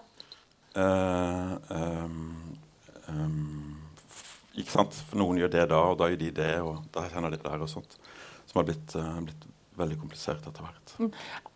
Uh, 0.76 1.56
um, 2.04 2.58
um, 3.08 3.78
ikke 4.60 4.76
sant? 4.76 5.00
For 5.08 5.22
noen 5.22 5.40
gjør 5.40 5.54
det 5.56 5.64
da, 5.72 5.80
og 5.88 5.96
da 6.02 6.10
gjør 6.12 6.20
de 6.26 6.30
det, 6.42 6.52
og 6.60 6.84
da 6.92 7.06
kjenner 7.08 7.32
de 7.32 7.40
det 7.40 7.54
her 7.54 7.64
og 7.64 7.72
sånt. 7.72 7.96
Som 8.50 8.60
har 8.60 8.68
blitt, 8.68 8.92
uh, 9.00 9.16
blitt 9.24 9.48
veldig 9.80 9.98
komplisert 10.00 10.46
etter 10.46 10.66
hvert. 10.66 10.94
Mm. 11.00 11.10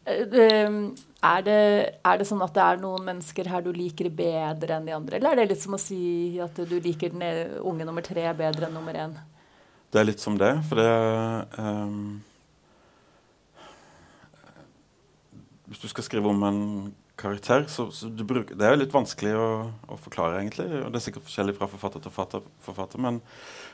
Eh, 0.05 0.79
er, 1.25 1.45
det, 1.47 1.59
er, 2.01 2.19
det, 2.21 2.27
sånn 2.29 2.43
at 2.45 2.55
det 2.57 2.65
er 2.65 2.83
noen 2.83 3.07
mennesker 3.07 3.49
her 3.53 3.65
du 3.65 3.71
liker 3.77 4.11
bedre 4.13 4.79
enn 4.79 4.89
de 4.89 4.97
andre? 4.97 5.21
Eller 5.21 5.35
er 5.35 5.43
det 5.43 5.55
litt 5.55 5.65
som 5.65 5.77
å 5.77 5.81
si 5.81 6.01
at 6.43 6.59
du 6.59 6.77
liker 6.85 7.15
den 7.15 7.61
unge 7.63 7.87
nummer 7.89 8.05
tre 8.05 8.27
bedre 8.37 8.69
enn 8.69 8.77
nummer 8.77 8.99
én? 9.07 9.17
Det 9.95 10.03
er 10.03 10.09
litt 10.09 10.23
som 10.23 10.37
det, 10.41 10.51
for 10.67 10.81
det 10.81 10.91
um, 11.61 12.19
Hvis 15.71 15.85
du 15.85 15.89
skal 15.91 16.07
skrive 16.07 16.31
om 16.31 16.43
en 16.47 16.63
karakter. 17.17 17.65
Så, 17.69 17.91
så 17.91 18.09
bruker, 18.09 18.57
det 18.59 18.67
er 18.67 18.79
litt 18.79 18.95
vanskelig 18.95 19.35
å, 19.39 19.49
å, 19.87 19.99
forklare, 20.01 20.41
egentlig. 20.43 20.67
og 20.81 20.91
Det 20.93 21.01
er 21.01 21.07
sikkert 21.07 21.29
forskjellig 21.29 21.57
fra 21.59 21.71
forfatter 21.71 22.03
til 22.03 22.15
forfatter, 22.15 22.49
forfatter 22.65 23.03
men, 23.03 23.21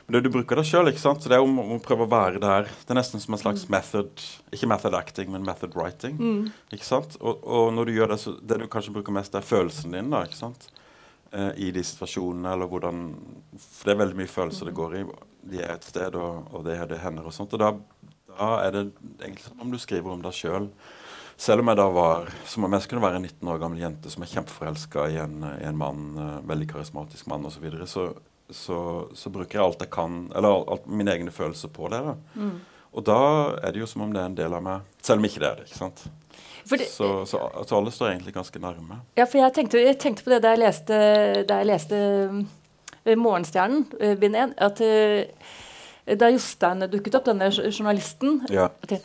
men 0.05 0.15
det, 0.15 0.21
du 0.25 0.33
bruker 0.33 0.59
det 0.59 0.65
sjøl. 0.67 0.89
Så 0.97 1.13
det 1.29 1.37
er 1.37 1.45
om, 1.45 1.59
om, 1.61 1.77
å 1.77 1.83
prøve 1.83 2.07
å 2.07 2.11
være 2.11 2.41
der. 2.41 2.67
Det 2.67 2.93
er 2.93 2.99
nesten 2.99 3.21
som 3.23 3.35
en 3.35 3.41
slags 3.41 3.65
mm. 3.67 3.71
method 3.73 4.25
Ikke 4.51 4.69
method 4.69 4.97
acting, 4.97 5.31
men 5.33 5.45
method 5.47 5.75
writing. 5.77 6.17
Mm. 6.19 6.51
ikke 6.73 6.87
sant? 6.87 7.17
Og, 7.21 7.43
og, 7.45 7.71
når 7.75 7.89
du 7.89 7.95
gjør 7.95 8.13
det, 8.13 8.21
så 8.23 8.35
det 8.39 8.61
du 8.61 8.69
kanskje 8.71 8.95
bruker 8.97 9.15
mest, 9.15 9.35
er 9.37 9.45
følelsen 9.45 9.97
din. 9.97 10.13
da, 10.13 10.23
ikke 10.27 10.39
sant? 10.39 10.69
Eh, 11.31 11.51
I 11.67 11.71
de 11.75 11.83
situasjonene, 11.87 12.55
eller 12.55 12.71
hvordan 12.71 13.03
For 13.55 13.87
det 13.87 13.95
er 13.95 14.01
veldig 14.05 14.19
mye 14.19 14.31
følelser 14.31 14.67
det 14.67 14.75
mm. 14.75 14.79
går 14.81 14.97
i. 14.99 15.03
De 15.51 15.61
er 15.61 15.75
et 15.75 15.91
sted, 15.93 16.17
og, 16.19 16.49
og 16.51 16.65
det, 16.67 16.79
det 16.91 17.03
hender 17.03 17.29
og 17.29 17.35
sånt. 17.35 17.53
Og 17.55 17.61
da, 17.61 17.71
da 18.33 18.51
er 18.65 18.75
det 18.75 18.87
egentlig 19.21 19.47
som 19.47 19.63
om 19.63 19.71
du 19.71 19.79
skriver 19.81 20.13
om 20.13 20.25
deg 20.25 20.35
sjøl. 20.35 20.71
Selv 21.41 21.63
om 21.63 21.71
jeg 21.71 21.79
da 21.79 21.87
var 21.89 22.27
som 22.45 22.67
om 22.67 22.75
jeg 22.75 22.83
skulle 22.85 23.01
være 23.01 23.17
en 23.17 23.23
19 23.25 23.47
år 23.49 23.61
gammel 23.63 23.79
jente 23.81 24.11
som 24.13 24.21
er 24.21 24.29
kjempeforelska 24.29 25.07
i, 25.09 25.15
i, 25.17 25.63
en 25.65 25.79
mann, 25.79 26.11
uh, 26.19 26.35
veldig 26.45 26.67
karismatisk 26.69 27.31
mann 27.31 27.47
osv., 27.49 27.55
så, 27.55 27.63
videre, 27.63 27.87
så, 27.89 28.03
så 28.55 29.07
så 29.17 29.31
bruker 29.33 29.59
jeg 29.59 29.65
alt 29.65 29.85
jeg 29.85 29.91
kan, 29.93 30.25
eller 30.35 30.65
alt, 30.71 30.87
mine 30.87 31.13
egne 31.13 31.31
følelser 31.31 31.71
på 31.73 31.89
det. 31.91 32.01
da. 32.05 32.15
Mm. 32.35 32.59
Og 32.91 33.05
da 33.07 33.19
er 33.63 33.71
det 33.71 33.83
jo 33.83 33.87
som 33.87 34.03
om 34.03 34.11
det 34.11 34.19
er 34.19 34.31
en 34.31 34.35
del 34.35 34.53
av 34.55 34.63
meg, 34.65 34.89
selv 35.03 35.21
om 35.21 35.27
ikke 35.27 35.39
det 35.39 35.47
er 35.49 35.61
det. 35.61 35.69
ikke 35.69 35.79
sant? 35.79 36.03
Det, 36.69 36.85
så, 36.91 37.25
så, 37.25 37.39
så, 37.67 37.77
alle 37.77 37.91
står 37.91 38.11
egentlig 38.11 38.33
ganske 38.35 38.59
nærme. 38.61 38.99
Ja, 39.17 39.25
for 39.25 39.41
jeg 39.41 39.53
tenkte, 39.55 39.79
jeg 39.81 39.97
tenkte 39.99 40.25
på 40.25 40.33
det 40.33 40.41
da 40.43 40.53
jeg 40.53 40.61
leste, 40.61 40.99
da 41.47 41.61
jeg 41.61 41.69
leste 41.71 42.01
uh, 42.31 43.15
Morgenstjernen, 43.17 43.87
uh, 43.97 44.13
bind 44.19 44.37
1, 44.37 44.53
at 44.61 44.83
uh, 44.85 45.57
da 46.19 46.29
Jostein 46.31 46.85
dukket 46.91 47.17
opp, 47.17 47.25
denne 47.27 47.49
journalisten 47.49 48.41
ja. 48.51 48.69
at 48.83 48.95
jeg, 48.97 49.01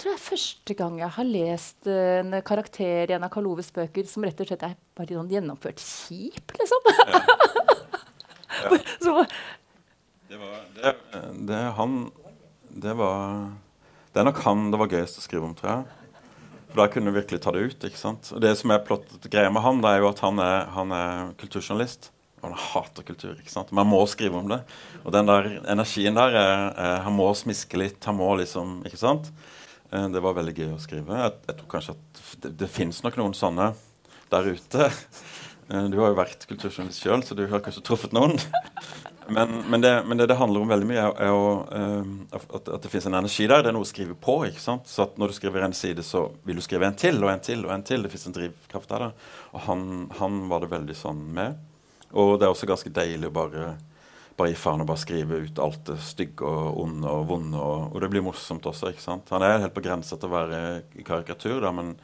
tror 0.00 0.14
det 0.14 0.16
er 0.16 0.22
første 0.24 0.74
gang 0.74 0.94
jeg 0.96 1.12
har 1.12 1.26
lest 1.28 1.88
en 1.92 2.38
karakter 2.46 3.10
i 3.10 3.14
en 3.14 3.26
av 3.26 3.28
Karl 3.34 3.50
Oves 3.50 3.68
bøker 3.76 4.06
som 4.08 4.24
rett 4.24 4.38
og 4.40 4.48
slett 4.48 4.64
er 4.64 4.78
bare 4.96 5.18
sånn 5.18 5.28
gjennomført 5.28 5.82
kjip, 5.84 6.54
liksom. 6.56 6.88
Ja. 7.04 7.20
ja. 8.64 9.24
Det 10.30 10.38
var 10.38 10.58
det, 10.76 10.90
det, 11.48 11.56
han 11.74 11.94
Det 12.70 12.92
var 12.94 13.48
Det 14.12 14.20
er 14.20 14.28
nok 14.28 14.38
han 14.44 14.68
det 14.70 14.78
var 14.78 14.92
gøyest 14.92 15.18
å 15.18 15.24
skrive 15.24 15.48
om, 15.48 15.56
tror 15.58 15.72
jeg. 15.72 15.96
For 16.70 16.78
da 16.78 16.86
kunne 16.92 17.10
du 17.10 17.16
virkelig 17.18 17.40
ta 17.42 17.50
det 17.54 17.64
ut. 17.66 17.84
ikke 17.84 17.98
sant? 17.98 18.30
Og 18.30 18.38
Det 18.42 18.52
som 18.58 18.70
er 18.70 18.84
plottet 18.86 19.26
greia 19.32 19.50
med 19.50 19.64
han, 19.64 19.82
det 19.82 19.90
er 19.90 20.04
jo 20.04 20.10
at 20.12 20.22
han 20.22 20.38
er, 20.42 20.68
han 20.70 20.94
er 20.94 21.32
kulturjournalist. 21.40 22.12
Og 22.40 22.46
han 22.46 22.60
hater 22.62 23.06
kultur. 23.08 23.34
ikke 23.34 23.52
sant? 23.52 23.72
Man 23.74 23.90
må 23.90 23.98
skrive 24.06 24.38
om 24.38 24.48
det. 24.50 24.60
Og 25.02 25.10
den 25.14 25.26
der 25.28 25.50
energien 25.70 26.14
der 26.14 26.30
er, 26.30 26.62
er, 26.70 27.00
Han 27.06 27.18
må 27.18 27.26
smiske 27.34 27.80
litt. 27.80 27.98
Han 28.06 28.20
må 28.22 28.30
liksom 28.38 28.80
Ikke 28.86 29.02
sant? 29.02 29.32
Eh, 29.90 30.06
det 30.14 30.22
var 30.22 30.38
veldig 30.38 30.54
gøy 30.56 30.72
å 30.76 30.80
skrive. 30.82 31.18
Jeg, 31.24 31.36
jeg 31.50 31.58
tror 31.58 31.70
kanskje 31.74 31.96
at 31.98 32.22
det, 32.44 32.54
det 32.62 32.70
fins 32.70 33.02
nok 33.02 33.18
noen 33.18 33.34
sånne 33.34 33.72
der 34.30 34.52
ute. 34.54 34.90
Eh, 35.70 35.86
du 35.90 35.98
har 36.00 36.10
jo 36.10 36.18
vært 36.18 36.46
kulturjournalist 36.50 37.04
sjøl, 37.04 37.22
så 37.22 37.36
du 37.38 37.44
har 37.50 37.62
kanskje 37.64 37.84
truffet 37.86 38.16
noen. 38.16 38.38
Men, 39.30 39.60
men, 39.70 39.78
det, 39.78 39.90
men 40.10 40.18
det, 40.18 40.24
det, 40.26 40.34
handler 40.34 40.64
om 40.64 40.70
veldig 40.72 40.86
mye, 40.88 41.02
er, 41.04 41.12
er 41.22 41.36
uh, 41.38 42.06
at, 42.34 42.48
at, 42.56 42.80
det 42.82 42.88
finnes 42.90 43.04
en 43.06 43.14
energi 43.14 43.44
der. 43.46 43.60
Det 43.62 43.70
er 43.70 43.76
noe 43.76 43.86
å 43.86 43.86
skrive 43.86 44.16
på. 44.18 44.34
ikke 44.48 44.58
sant? 44.58 44.88
Så 44.90 45.04
at 45.04 45.20
når 45.22 45.30
du 45.30 45.36
skriver 45.36 45.62
en 45.62 45.76
side, 45.76 46.02
så 46.02 46.24
vil 46.42 46.58
du 46.58 46.64
skrive 46.64 46.88
en 46.88 46.96
til 46.98 47.20
og 47.22 47.30
en 47.30 47.44
til 47.46 47.62
og 47.62 47.70
en 47.70 47.84
til. 47.86 48.02
Det 48.02 48.10
fins 48.10 48.26
en 48.26 48.34
drivkraft 48.34 48.90
der. 48.90 49.04
Og 49.52 49.62
han, 49.68 49.84
han, 50.18 50.40
var 50.50 50.64
det 50.64 50.72
veldig 50.72 50.96
sånn 50.98 51.20
med. 51.36 51.60
Og 52.10 52.40
det 52.40 52.48
er 52.48 52.56
også 52.56 52.66
ganske 52.72 52.90
deilig 52.96 53.30
å 53.30 53.36
bare 53.38 53.68
bare 54.40 54.50
gi 54.50 54.58
faen 54.58 54.82
og 54.82 54.88
bare 54.88 55.04
skrive 55.04 55.38
ut 55.44 55.62
alt 55.62 55.84
det 55.92 56.00
stygge 56.02 56.50
og 56.50 56.82
onde 56.82 57.14
og 57.14 57.28
vonde. 57.30 57.60
Og, 57.60 57.86
og, 57.92 58.00
det 58.02 58.10
blir 58.10 58.26
morsomt 58.26 58.66
også. 58.66 58.90
ikke 58.90 59.04
sant? 59.04 59.30
Han 59.30 59.46
er 59.46 59.60
helt 59.62 59.76
på 59.76 59.84
grensa 59.84 60.18
til 60.18 60.26
å 60.26 60.34
være 60.40 61.04
karikatur, 61.06 61.60
da, 61.62 61.70
men, 61.76 61.94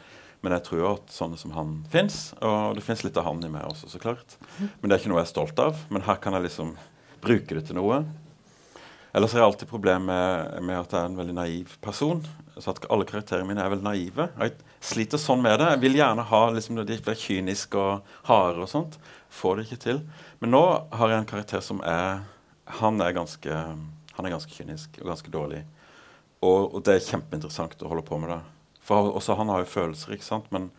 men 0.47 0.55
jeg 0.55 0.63
tror 0.69 0.85
at 0.93 1.11
sånne 1.11 1.39
som 1.41 1.51
han 1.57 1.81
fins. 1.91 2.31
Og 2.39 2.77
det 2.79 2.85
fins 2.87 3.01
litt 3.03 3.17
av 3.19 3.27
han 3.27 3.43
i 3.43 3.51
meg 3.51 3.67
også, 3.67 3.91
så 3.91 3.99
klart. 3.99 4.37
Men 4.79 4.87
det 4.87 4.95
er 4.95 5.01
ikke 5.03 5.11
noe 5.11 5.19
jeg 5.19 5.27
er 5.27 5.33
stolt 5.33 5.59
av. 5.59 5.81
Men 5.91 6.07
her 6.07 6.21
kan 6.23 6.37
jeg 6.39 6.47
liksom 6.47 6.77
bruke 7.25 7.59
det 7.59 7.65
til 7.67 7.81
noe. 7.81 8.05
Ellers 9.17 9.35
har 9.35 9.43
jeg 9.43 9.49
alltid 9.49 9.71
problemer 9.71 10.07
med, 10.07 10.63
med, 10.69 10.79
at 10.79 10.95
jeg 10.95 11.01
er 11.01 11.11
en 11.11 11.19
veldig 11.19 11.35
naiv 11.35 11.75
person. 11.83 12.23
Så 12.55 12.71
at 12.71 12.87
Alle 12.93 13.09
karakterene 13.09 13.49
mine 13.49 13.65
er 13.65 13.75
veldig 13.75 13.89
naive. 13.89 14.29
Jeg 14.39 14.55
sliter 14.85 15.21
sånn 15.21 15.43
med 15.43 15.59
det. 15.59 15.73
Jeg 15.75 15.83
vil 15.83 15.99
gjerne 15.99 16.27
ha 16.31 16.41
liksom, 16.55 16.79
de 16.87 16.99
blir 17.03 17.19
kyniske 17.19 17.81
og 17.81 18.15
harde 18.29 18.63
og 18.63 18.71
sånt. 18.71 18.99
Får 19.35 19.59
det 19.59 19.67
ikke 19.67 19.83
til. 19.83 20.03
Men 20.39 20.55
nå 20.55 20.63
har 20.95 21.11
jeg 21.11 21.25
en 21.25 21.31
karakter 21.35 21.65
som 21.65 21.83
er 21.83 22.23
Han 22.81 23.01
er 23.01 23.13
ganske, 23.15 23.57
han 24.17 24.27
er 24.27 24.33
ganske 24.33 24.51
kynisk 24.51 24.97
og 25.01 25.13
ganske 25.13 25.31
dårlig. 25.31 25.61
Og, 26.43 26.75
og, 26.75 26.81
det 26.85 26.97
er 26.97 27.05
kjempeinteressant 27.05 27.83
å 27.83 27.91
holde 27.93 28.03
på 28.07 28.19
med 28.19 28.33
det. 28.33 28.41
For 28.87 29.13
også 29.19 29.35
han 29.41 29.51
har 29.51 29.65
jo 29.65 29.71
følelser, 29.71 30.15
ikke 30.15 30.27
sant? 30.27 30.47
Men, 30.55 30.71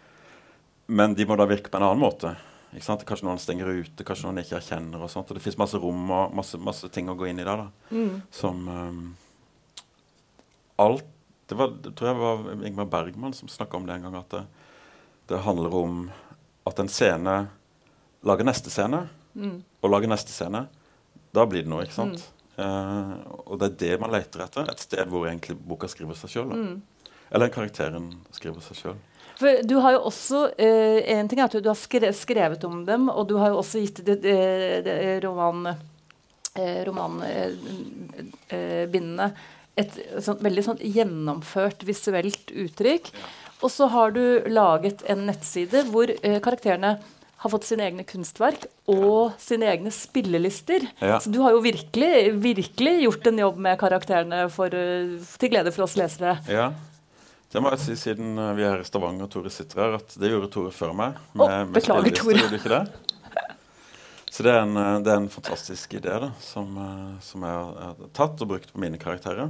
men 0.87 1.15
de 1.17 1.25
må 1.27 1.35
da 1.39 1.47
virke 1.49 1.71
på 1.71 1.79
en 1.79 1.87
annen 1.89 2.01
måte. 2.01 2.33
ikke 2.71 2.85
sant? 2.85 3.03
Kanskje 3.07 3.27
noen 3.27 3.41
stenger 3.41 3.67
ute, 3.67 4.05
kanskje 4.07 4.29
noen 4.29 4.39
ikke 4.43 4.59
erkjenner. 4.61 5.03
og 5.03 5.11
sånt, 5.11 5.27
og 5.31 5.39
Det 5.39 5.43
fins 5.43 5.59
masse 5.59 5.79
rom 5.81 6.07
og 6.15 6.35
masse, 6.37 6.59
masse, 6.61 6.87
ting 6.93 7.11
å 7.11 7.17
gå 7.19 7.27
inn 7.27 7.43
i 7.43 7.47
der. 7.47 7.65
da, 7.65 7.91
mm. 7.91 8.15
Som 8.31 8.63
um, 8.67 9.03
Alt 10.77 11.05
det, 11.47 11.55
var, 11.55 11.71
det 11.83 11.93
tror 11.95 12.09
jeg 12.09 12.19
var 12.19 12.65
Ingmar 12.67 12.89
Bergman 12.91 13.33
som 13.33 13.47
snakka 13.47 13.77
om 13.77 13.85
det 13.87 13.93
en 13.95 14.07
gang. 14.07 14.17
At 14.19 14.33
det, 14.35 14.43
det, 15.31 15.43
handler 15.45 15.75
om 15.75 16.01
at 16.67 16.79
en 16.79 16.91
scene 16.91 17.35
lager 18.27 18.47
neste 18.47 18.71
scene, 18.73 19.05
mm. 19.33 19.61
og 19.81 19.93
lager 19.93 20.11
neste 20.11 20.33
scene. 20.35 20.65
Da 21.35 21.45
blir 21.47 21.63
det 21.63 21.71
noe, 21.71 21.85
ikke 21.87 21.95
sant? 21.95 22.25
Mm. 22.25 22.33
Uh, 22.57 23.13
og 23.45 23.59
det 23.61 23.69
er 23.69 23.79
det 23.83 23.99
man 24.01 24.11
leter 24.11 24.43
etter. 24.43 24.67
Et 24.67 24.83
sted 24.83 25.07
hvor 25.11 25.27
egentlig 25.29 25.55
boka 25.55 25.87
skriver 25.91 26.19
seg 26.19 26.35
sjøl. 26.35 26.51
Mm. 26.51 26.77
Eller 27.31 27.47
karakteren 27.53 28.05
skriver 28.35 28.61
seg 28.65 28.75
sjøl. 28.81 28.97
For 29.37 29.47
du 29.69 29.75
har 29.83 29.91
jo 29.93 30.01
også 30.09 30.39
eh, 30.57 30.99
En 31.13 31.27
ting 31.29 31.39
er 31.39 31.45
at 31.45 31.61
du 31.61 31.69
har 31.69 31.77
skrevet 31.77 32.63
om 32.65 32.85
dem, 32.87 33.09
og 33.09 33.27
du 33.29 33.35
har 33.37 33.49
jo 33.53 33.57
også 33.61 33.77
gitt 33.83 34.05
det, 34.07 34.17
det, 34.23 34.39
det 34.87 34.95
roman, 35.25 35.59
eh, 36.57 36.79
romanbindene 36.87 39.27
eh, 39.29 39.37
et 39.77 39.93
sånt, 40.25 40.41
veldig 40.41 40.63
sånn 40.65 40.79
gjennomført 40.81 41.85
visuelt 41.85 42.49
uttrykk. 42.49 43.11
Og 43.61 43.69
så 43.73 43.85
har 43.93 44.13
du 44.13 44.41
laget 44.49 45.03
en 45.09 45.25
nettside 45.29 45.83
hvor 45.91 46.09
eh, 46.09 46.39
karakterene 46.43 46.97
har 47.37 47.53
fått 47.53 47.67
sine 47.67 47.85
egne 47.85 48.05
kunstverk 48.07 48.65
og 48.89 49.35
sine 49.41 49.67
egne 49.69 49.91
spillelister. 49.93 50.87
Ja. 50.97 51.19
Så 51.21 51.29
du 51.33 51.39
har 51.43 51.53
jo 51.53 51.61
virkelig, 51.65 52.33
virkelig 52.41 52.95
gjort 53.03 53.29
en 53.29 53.41
jobb 53.43 53.57
med 53.67 53.77
karakterene 53.81 54.39
for, 54.53 54.73
eh, 54.73 55.17
til 55.37 55.53
glede 55.53 55.73
for 55.73 55.85
oss 55.85 55.97
lesere. 55.99 56.39
Ja. 56.49 56.71
Det 57.51 57.63
må 57.63 57.71
jeg 57.71 57.83
si 57.85 57.95
siden 57.99 58.35
eh, 58.41 58.55
vi 58.57 58.65
er 58.67 58.81
i 58.83 58.87
Stavanger 58.87 59.27
og 59.27 59.31
Tore 59.31 59.51
sitter 59.53 59.83
her, 59.83 59.99
at 60.01 60.17
det 60.19 60.31
gjorde 60.33 60.51
Tore 60.51 60.73
før 60.75 60.91
meg. 60.97 61.21
Med, 61.33 61.45
oh, 61.47 61.69
beklager, 61.77 62.15
Tore. 62.19 62.41
Gjorde 62.41 62.59
ikke 62.59 62.73
det? 62.73 62.83
Så 64.37 64.43
det 64.45 64.51
er, 64.51 64.59
en, 64.65 64.75
eh, 64.77 64.99
det 65.01 65.13
er 65.13 65.21
en 65.23 65.31
fantastisk 65.31 65.95
idé 65.97 66.13
da, 66.21 66.29
som, 66.43 66.75
eh, 66.77 67.15
som 67.25 67.45
jeg 67.47 67.63
har 67.79 68.05
tatt 68.17 68.43
og 68.43 68.51
brukt 68.51 68.73
på 68.73 68.83
mine 68.83 68.99
karakterer. 69.01 69.49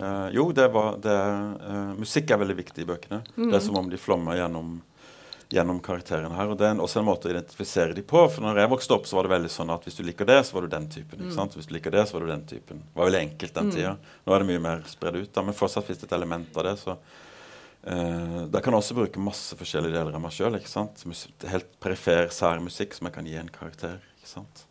Uh, 0.00 0.30
jo, 0.32 0.46
det 0.56 0.68
var, 0.72 0.94
det, 1.02 1.12
uh, 1.60 1.90
musikk 1.98 2.30
er 2.30 2.38
veldig 2.40 2.54
viktig 2.56 2.84
i 2.84 2.88
bøkene. 2.88 3.18
Mm. 3.34 3.50
Det 3.50 3.56
er 3.58 3.64
som 3.64 3.76
om 3.76 3.88
de 3.90 3.98
flommer 4.00 4.38
gjennom, 4.38 4.78
gjennom 5.50 5.80
karakterene 5.82 6.34
her. 6.36 6.52
Og 6.52 6.58
det 6.58 6.68
er 6.68 6.82
også 6.82 7.00
en 7.00 7.08
måte 7.08 7.28
å 7.28 7.32
identifisere 7.32 7.94
de 7.96 8.04
på. 8.06 8.22
For 8.30 8.44
når 8.44 8.62
jeg 8.62 8.70
vokste 8.70 8.94
opp, 8.96 9.08
så 9.10 9.18
var 9.18 9.26
det 9.26 9.34
veldig 9.34 9.50
sånn 9.52 9.72
at 9.74 9.86
hvis 9.86 9.98
du 9.98 10.04
liker 10.06 10.28
det, 10.28 10.38
så 10.46 10.56
var 10.56 10.66
du 10.66 10.74
den 10.76 10.86
typen. 10.92 11.18
ikke 11.18 11.32
mm. 11.32 11.38
sant? 11.38 11.56
Hvis 11.58 11.70
du 11.70 11.74
liker 11.74 11.94
det, 11.94 12.04
så 12.06 12.16
var 12.16 12.26
du 12.26 12.30
den 12.30 12.46
typen. 12.52 12.84
Det 12.86 13.00
var 13.00 13.10
veldig 13.10 13.24
enkelt 13.24 13.58
den 13.58 13.70
mm. 13.70 13.74
tida. 13.74 13.96
Nå 14.26 14.36
er 14.36 14.44
det 14.44 14.48
mye 14.52 14.62
mer 14.68 14.86
spredd 14.90 15.18
ut. 15.18 15.32
da, 15.34 15.44
Men 15.46 15.58
fortsatt 15.58 15.88
fins 15.88 16.02
det 16.02 16.08
et 16.08 16.16
element 16.20 16.62
av 16.62 16.70
det. 16.70 16.78
så 16.84 17.00
Uh, 17.80 18.44
der 18.52 18.60
kan 18.60 18.74
jeg 18.74 18.82
også 18.82 18.92
bruke 18.92 19.22
masse 19.24 19.56
forskjellige 19.56 19.94
deler 19.94 20.12
av 20.12 20.20
meg 20.20 20.34
sjøl. 20.36 20.58
Helt 21.48 21.70
perifer, 21.80 22.26
sær 22.28 22.60
musikk 22.60 22.92
som 22.92 23.08
jeg 23.08 23.14
kan 23.14 23.24
gi 23.24 23.38
en 23.40 23.48
karakter. 23.48 24.02
ikke 24.18 24.28
sant? 24.28 24.66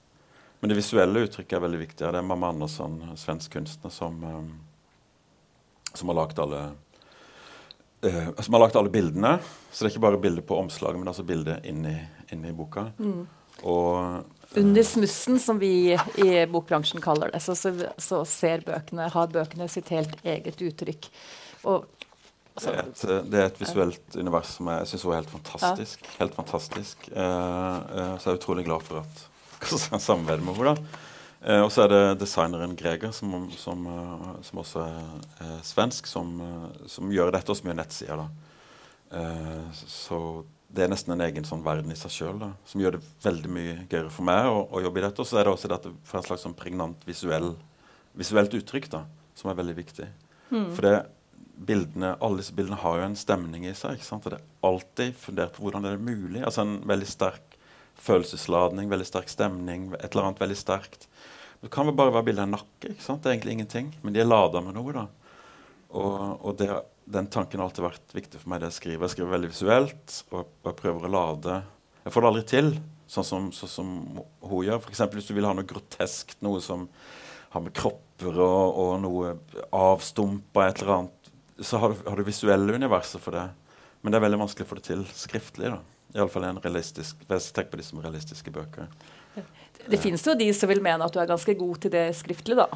Men 0.59 0.69
det 0.69 0.77
visuelle 0.77 1.23
uttrykket 1.25 1.55
er 1.57 1.63
veldig 1.63 1.79
viktig. 1.79 2.03
Det 2.03 2.19
er 2.19 2.27
Mamma 2.29 2.51
Andersson, 2.53 2.99
svensk 3.17 3.55
kunstner, 3.55 3.89
som, 3.89 4.21
um, 4.21 4.51
som 5.89 6.11
har 6.11 6.19
lagd 6.19 6.43
alle 6.43 6.61
uh, 8.05 8.29
har 8.37 8.63
lagt 8.63 8.77
alle 8.79 8.91
bildene. 8.93 9.37
Så 9.71 9.83
det 9.83 9.89
er 9.89 9.95
ikke 9.95 10.07
bare 10.07 10.21
bilder 10.21 10.45
på 10.45 10.57
omslaget, 10.59 10.99
men 10.99 11.11
også 11.11 11.25
bilder 11.27 11.61
inni, 11.67 11.95
inni 12.33 12.53
boka. 12.55 12.89
Mm. 12.99 13.23
Og 13.67 14.25
under 14.57 14.83
smussen, 14.83 15.37
som 15.39 15.59
vi 15.61 15.93
i 15.93 16.45
bokbransjen 16.49 17.01
kaller 17.01 17.29
det, 17.33 17.41
så, 17.45 17.53
så, 17.55 17.73
så 18.01 18.23
ser 18.25 18.63
bøkene, 18.65 19.09
har 19.13 19.29
bøkene 19.29 19.67
sitt 19.69 19.91
helt 19.93 20.15
eget 20.25 20.61
uttrykk. 20.65 21.09
Og 21.69 21.85
det 22.59 22.71
er, 22.73 22.87
et, 22.89 23.03
det 23.29 23.39
er 23.39 23.45
et 23.47 23.59
visuelt 23.61 24.15
univers 24.19 24.55
som 24.57 24.67
jeg 24.73 24.87
syns 24.89 25.05
er 25.05 25.19
helt 25.19 25.31
fantastisk. 25.31 26.09
Helt 26.17 26.33
fantastisk. 26.35 27.05
Uh, 27.13 27.21
uh, 27.21 28.15
så 28.17 28.31
jeg 28.31 28.33
er 28.33 28.41
utrolig 28.41 28.65
glad 28.67 28.83
for 28.87 29.03
at 29.03 30.01
samarbeidet 30.07 30.43
med 30.43 30.57
henne. 30.57 30.75
Uh, 31.39 31.61
og 31.63 31.71
så 31.71 31.85
er 31.85 31.93
det 31.93 32.19
designeren 32.25 32.75
Greger, 32.79 33.13
som, 33.15 33.47
som, 33.55 33.87
som 34.43 34.61
også 34.61 34.83
er, 34.83 35.09
er 35.45 35.57
svensk, 35.63 36.09
som, 36.09 36.33
som, 36.91 37.11
gjør 37.13 37.31
dette 37.35 37.53
også 37.53 37.67
mye 37.67 37.77
nettsider. 37.79 38.25
så 39.73 40.19
det 40.69 40.83
er 40.85 40.91
nesten 40.91 41.15
en 41.15 41.23
egen 41.25 41.45
sånn 41.47 41.63
verden 41.65 41.89
i 41.89 41.97
seg 41.97 42.11
sjøl 42.13 42.43
som 42.67 42.81
gjør 42.81 42.97
det 42.97 43.05
veldig 43.23 43.49
mye 43.49 43.77
gøyere 43.89 44.11
for 44.13 44.27
meg 44.27 44.49
å, 44.51 44.67
å 44.69 44.81
jobbe 44.83 45.01
i 45.01 45.05
dette. 45.07 45.23
Og 45.23 45.25
så 45.25 45.39
er 45.39 45.47
det 45.47 45.53
også 45.55 45.71
dette 45.71 45.93
for 46.05 46.19
et 46.19 46.27
slags 46.27 46.43
sånn 46.45 46.57
pregnant 46.57 47.07
visuell, 47.09 47.55
visuelt 48.17 48.53
uttrykk 48.59 48.91
da, 48.93 49.01
som 49.39 49.49
er 49.49 49.57
veldig 49.57 49.75
viktig. 49.79 50.05
Mm. 50.51 50.67
For 50.75 50.85
det 50.85 50.95
bildene, 51.69 52.13
alle 52.23 52.43
disse 52.43 52.55
bildene 52.55 52.79
har 52.83 52.99
jo 52.99 53.07
en 53.07 53.17
stemning 53.19 53.65
i 53.65 53.75
seg. 53.75 53.97
ikke 53.97 54.07
sant? 54.07 54.27
Og 54.27 54.35
det 54.35 54.39
er 54.39 54.69
alltid 54.69 55.17
fundert 55.19 55.55
på 55.55 55.65
hvordan 55.65 55.85
det 55.85 55.95
er 55.95 56.03
mulig. 56.03 56.43
Altså 56.43 56.63
En 56.65 56.77
veldig 56.87 57.09
sterk 57.09 57.57
følelsesladning, 57.99 58.87
veldig 58.93 59.07
sterk 59.09 59.31
stemning, 59.31 59.89
et 59.97 60.13
eller 60.13 60.29
annet 60.29 60.43
veldig 60.45 60.59
sterkt. 60.59 61.09
Det 61.59 61.71
kan 61.73 61.89
vel 61.89 61.97
bare 61.97 62.13
være 62.15 62.29
bilde 62.29 62.43
av 62.43 62.47
en 62.47 62.55
nakke. 62.55 62.93
ikke 62.93 63.03
sant? 63.03 63.23
Det 63.23 63.29
er 63.29 63.35
egentlig 63.35 63.57
ingenting. 63.57 63.91
Men 64.03 64.15
de 64.15 64.21
er 64.23 64.29
lada 64.29 64.61
med 64.63 64.77
noe. 64.77 64.93
da. 64.95 65.05
Og, 65.89 66.15
og 66.45 66.55
det, 66.59 66.69
den 67.09 67.27
tanken 67.33 67.59
har 67.59 67.69
alltid 67.69 67.85
vært 67.87 68.15
viktig 68.15 68.39
for 68.39 68.51
meg. 68.51 68.61
det 68.61 68.71
Jeg 68.71 68.79
skriver 68.79 69.07
Jeg 69.07 69.15
skriver 69.15 69.35
veldig 69.35 69.51
visuelt 69.51 70.19
og 70.29 70.69
jeg 70.69 70.77
prøver 70.79 71.07
å 71.07 71.13
lade 71.15 71.61
Jeg 72.05 72.13
får 72.13 72.21
det 72.21 72.29
aldri 72.29 72.43
til, 72.51 72.69
sånn 73.09 73.27
som, 73.27 73.49
sånn 73.55 73.73
som 73.73 73.89
hun 74.45 74.67
gjør. 74.67 74.83
F.eks. 74.83 75.03
hvis 75.15 75.31
du 75.31 75.35
vil 75.35 75.49
ha 75.49 75.55
noe 75.57 75.67
groteskt, 75.67 76.37
noe 76.45 76.61
som 76.63 76.87
har 77.49 77.63
med 77.65 77.73
kropper 77.75 78.35
og, 78.45 78.79
og 78.79 78.91
noe 79.01 79.33
avstumpa 79.73 80.67
et 80.69 80.83
eller 80.83 80.95
annet 80.99 81.19
så 81.59 81.77
har 81.77 81.91
du, 81.91 82.09
har 82.09 82.15
du 82.15 82.23
visuelle 82.23 82.73
universet 82.73 83.21
for 83.21 83.35
det. 83.35 83.49
Men 84.01 84.13
det 84.13 84.19
er 84.19 84.25
veldig 84.27 84.43
vanskelig 84.45 84.67
å 84.67 84.69
få 84.69 84.77
det 84.79 84.85
til 84.87 85.01
skriftlig. 85.11 85.71
da. 85.73 85.81
Iallfall 86.15 86.47
en 86.47 86.61
realistisk 86.63 87.19
Tenk 87.27 87.71
på 87.71 87.79
de 87.79 87.85
som 87.85 87.99
realistiske 88.01 88.53
bøker. 88.53 88.87
Det 89.89 89.97
finnes 90.01 90.25
jo 90.25 90.35
de 90.37 90.49
som 90.53 90.69
vil 90.69 90.81
mene 90.83 91.05
at 91.05 91.13
du 91.15 91.21
er 91.21 91.29
ganske 91.29 91.55
god 91.57 91.79
til 91.83 91.93
det 91.93 92.09
skriftlig, 92.19 92.59
da. 92.59 92.67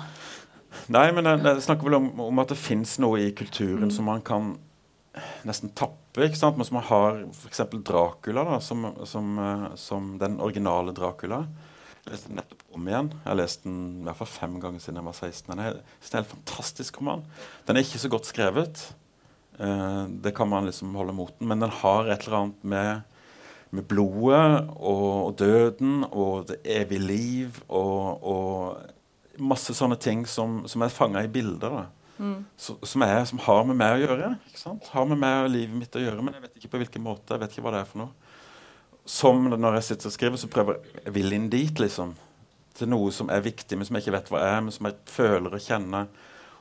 Nei, 0.93 1.07
men 1.13 1.27
jeg, 1.29 1.41
jeg 1.45 1.65
snakker 1.67 1.87
vel 1.87 1.99
om, 1.99 2.07
om 2.25 2.41
at 2.41 2.53
det 2.53 2.57
fins 2.57 2.95
noe 3.03 3.19
i 3.21 3.33
kulturen 3.37 3.91
mm. 3.91 3.93
som 3.93 4.07
man 4.09 4.23
kan 4.25 4.55
nesten 5.47 5.71
tappe. 5.77 6.25
ikke 6.25 6.39
sant? 6.39 6.57
Men 6.57 6.67
som 6.67 6.79
man 6.79 6.87
har 6.87 7.21
f.eks. 7.29 7.61
Dracula, 7.85 8.45
da, 8.47 8.59
som, 8.63 8.87
som, 9.09 9.37
eh, 9.39 9.67
som, 9.79 10.15
den 10.21 10.39
originale 10.41 10.95
Dracula. 10.95 11.43
Jeg 12.03 12.15
leste 12.15 12.31
den 12.31 12.41
nettopp 12.41 12.65
om 12.75 12.89
igjen. 12.89 13.13
Jeg 13.13 13.29
har 13.29 13.39
lest 13.39 13.63
den 13.67 13.79
i 14.01 14.07
hvert 14.07 14.19
fall 14.19 14.31
fem 14.33 14.59
ganger 14.63 14.83
siden 14.83 14.99
jeg 14.99 15.07
var 15.07 15.19
16. 15.19 15.53
Den 15.53 15.63
er, 15.63 15.79
det 15.79 16.17
er 16.17 16.23
en 16.23 16.33
fantastisk 16.33 16.99
roman. 16.99 17.23
Den 17.67 17.77
er 17.77 17.85
ikke 17.85 18.01
så 18.01 18.11
godt 18.11 18.27
skrevet. 18.27 18.83
Uh, 19.59 20.09
det 20.09 20.33
kan 20.35 20.49
man 20.49 20.65
liksom 20.67 20.95
holde 20.97 21.13
mot 21.15 21.31
den, 21.37 21.47
men 21.51 21.61
den 21.61 21.71
har 21.83 22.09
et 22.09 22.25
eller 22.25 22.39
annet 22.39 22.63
med, 22.65 23.03
med 23.73 23.87
blodet 23.89 24.69
og, 24.77 25.33
døden 25.39 26.05
og 26.11 26.47
det 26.51 26.59
evige 26.69 27.01
liv 27.01 27.59
og, 27.67 28.23
og 28.23 29.41
masse 29.41 29.73
sånne 29.73 29.97
ting 29.97 30.27
som, 30.29 30.61
som 30.69 30.85
er 30.85 30.93
fanga 30.93 31.23
i 31.25 31.31
bilder. 31.31 31.87
Mm. 32.21 32.43
Så, 32.57 32.77
som, 32.85 33.01
er, 33.01 33.23
som, 33.25 33.41
har 33.41 33.63
med 33.65 33.79
meg 33.79 33.95
å 33.97 34.03
gjøre. 34.03 34.35
Har 34.93 35.07
med 35.09 35.17
meg 35.19 35.47
og 35.47 35.55
livet 35.55 35.79
mitt 35.79 35.97
å 35.97 36.03
gjøre, 36.03 36.21
men 36.21 36.37
jeg 36.37 36.45
vet 36.45 36.59
ikke 36.59 36.75
på 36.75 36.83
hvilken 36.83 37.05
måte. 37.05 37.33
jeg 37.33 37.41
vet 37.41 37.55
ikke 37.55 37.65
hva 37.65 37.73
det 37.73 37.81
er 37.81 37.89
for 37.89 38.05
noe 38.05 38.13
som 39.05 39.49
når 39.49 39.79
jeg 39.79 39.87
sitter 39.89 40.09
og 40.09 40.15
skriver, 40.15 40.39
så 40.39 40.49
prøver 40.51 40.79
jeg 41.03 41.13
vil 41.15 41.35
inn 41.35 41.49
dit, 41.51 41.79
liksom. 41.79 42.13
Til 42.73 42.89
noe 42.89 43.11
som 43.13 43.29
er 43.29 43.43
viktig, 43.45 43.77
men 43.77 43.87
som 43.87 43.97
jeg 43.97 44.05
ikke 44.05 44.15
vet 44.15 44.29
hva 44.33 44.43
er, 44.47 44.61
men 44.63 44.73
som 44.73 44.87
jeg 44.89 44.99
føler 45.11 45.57
og 45.57 45.63
kjenner. 45.63 46.07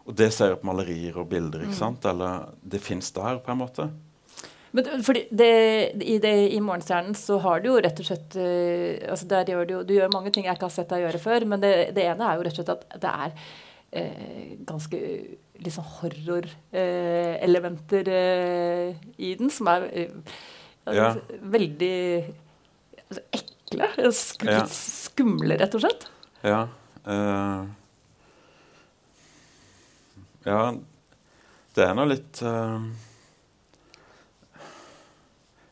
Og 0.02 0.16
det 0.18 0.32
ser 0.34 0.52
jeg 0.52 0.60
på 0.60 0.68
malerier 0.68 1.18
og 1.22 1.28
bilder. 1.30 1.62
ikke 1.62 1.76
mm. 1.76 1.78
sant? 1.78 2.08
Eller 2.10 2.50
det 2.62 2.82
fins 2.82 3.12
der, 3.14 3.38
på 3.44 3.54
en 3.54 3.62
måte. 3.62 3.88
Men 4.72 5.02
fordi 5.04 5.26
det, 5.28 5.52
i, 6.00 6.16
det, 6.22 6.32
I 6.56 6.60
Morgenstjernen 6.64 7.12
så 7.18 7.36
har 7.44 7.60
du 7.60 7.66
jo 7.68 7.80
rett 7.84 7.98
og 8.00 8.06
slett 8.08 8.38
altså 8.40 9.28
der 9.28 9.52
gjør 9.52 9.68
du, 9.68 9.74
du 9.84 9.92
gjør 9.98 10.14
mange 10.14 10.32
ting 10.32 10.48
jeg 10.48 10.56
ikke 10.56 10.70
har 10.70 10.72
sett 10.72 10.88
deg 10.88 11.04
gjøre 11.04 11.20
før, 11.20 11.44
men 11.52 11.60
det, 11.60 11.72
det 11.92 12.06
ene 12.08 12.24
er 12.24 12.38
jo 12.38 12.46
rett 12.46 12.56
og 12.56 12.62
slett 12.62 12.72
at 12.72 12.96
det 13.02 13.10
er 13.12 13.34
eh, 14.00 14.54
ganske 14.64 14.96
liksom 15.62 15.84
horrorelementer 15.98 18.08
uh, 18.08 18.94
i 19.16 19.34
den, 19.38 19.50
som 19.52 19.66
er 19.70 19.80
ja. 20.90 21.14
Veldig 21.28 22.24
altså, 23.06 23.22
ekle. 23.38 23.86
Sk 24.10 24.44
ja. 24.48 24.66
Skumle, 24.66 25.54
rett 25.60 25.74
og 25.78 25.82
slett. 25.84 26.02
Ja. 26.42 26.66
Uh, 27.06 27.62
ja, 30.46 30.74
det 31.76 31.84
er 31.86 31.94
nå 31.94 32.04
litt 32.10 32.42
uh, 32.42 32.80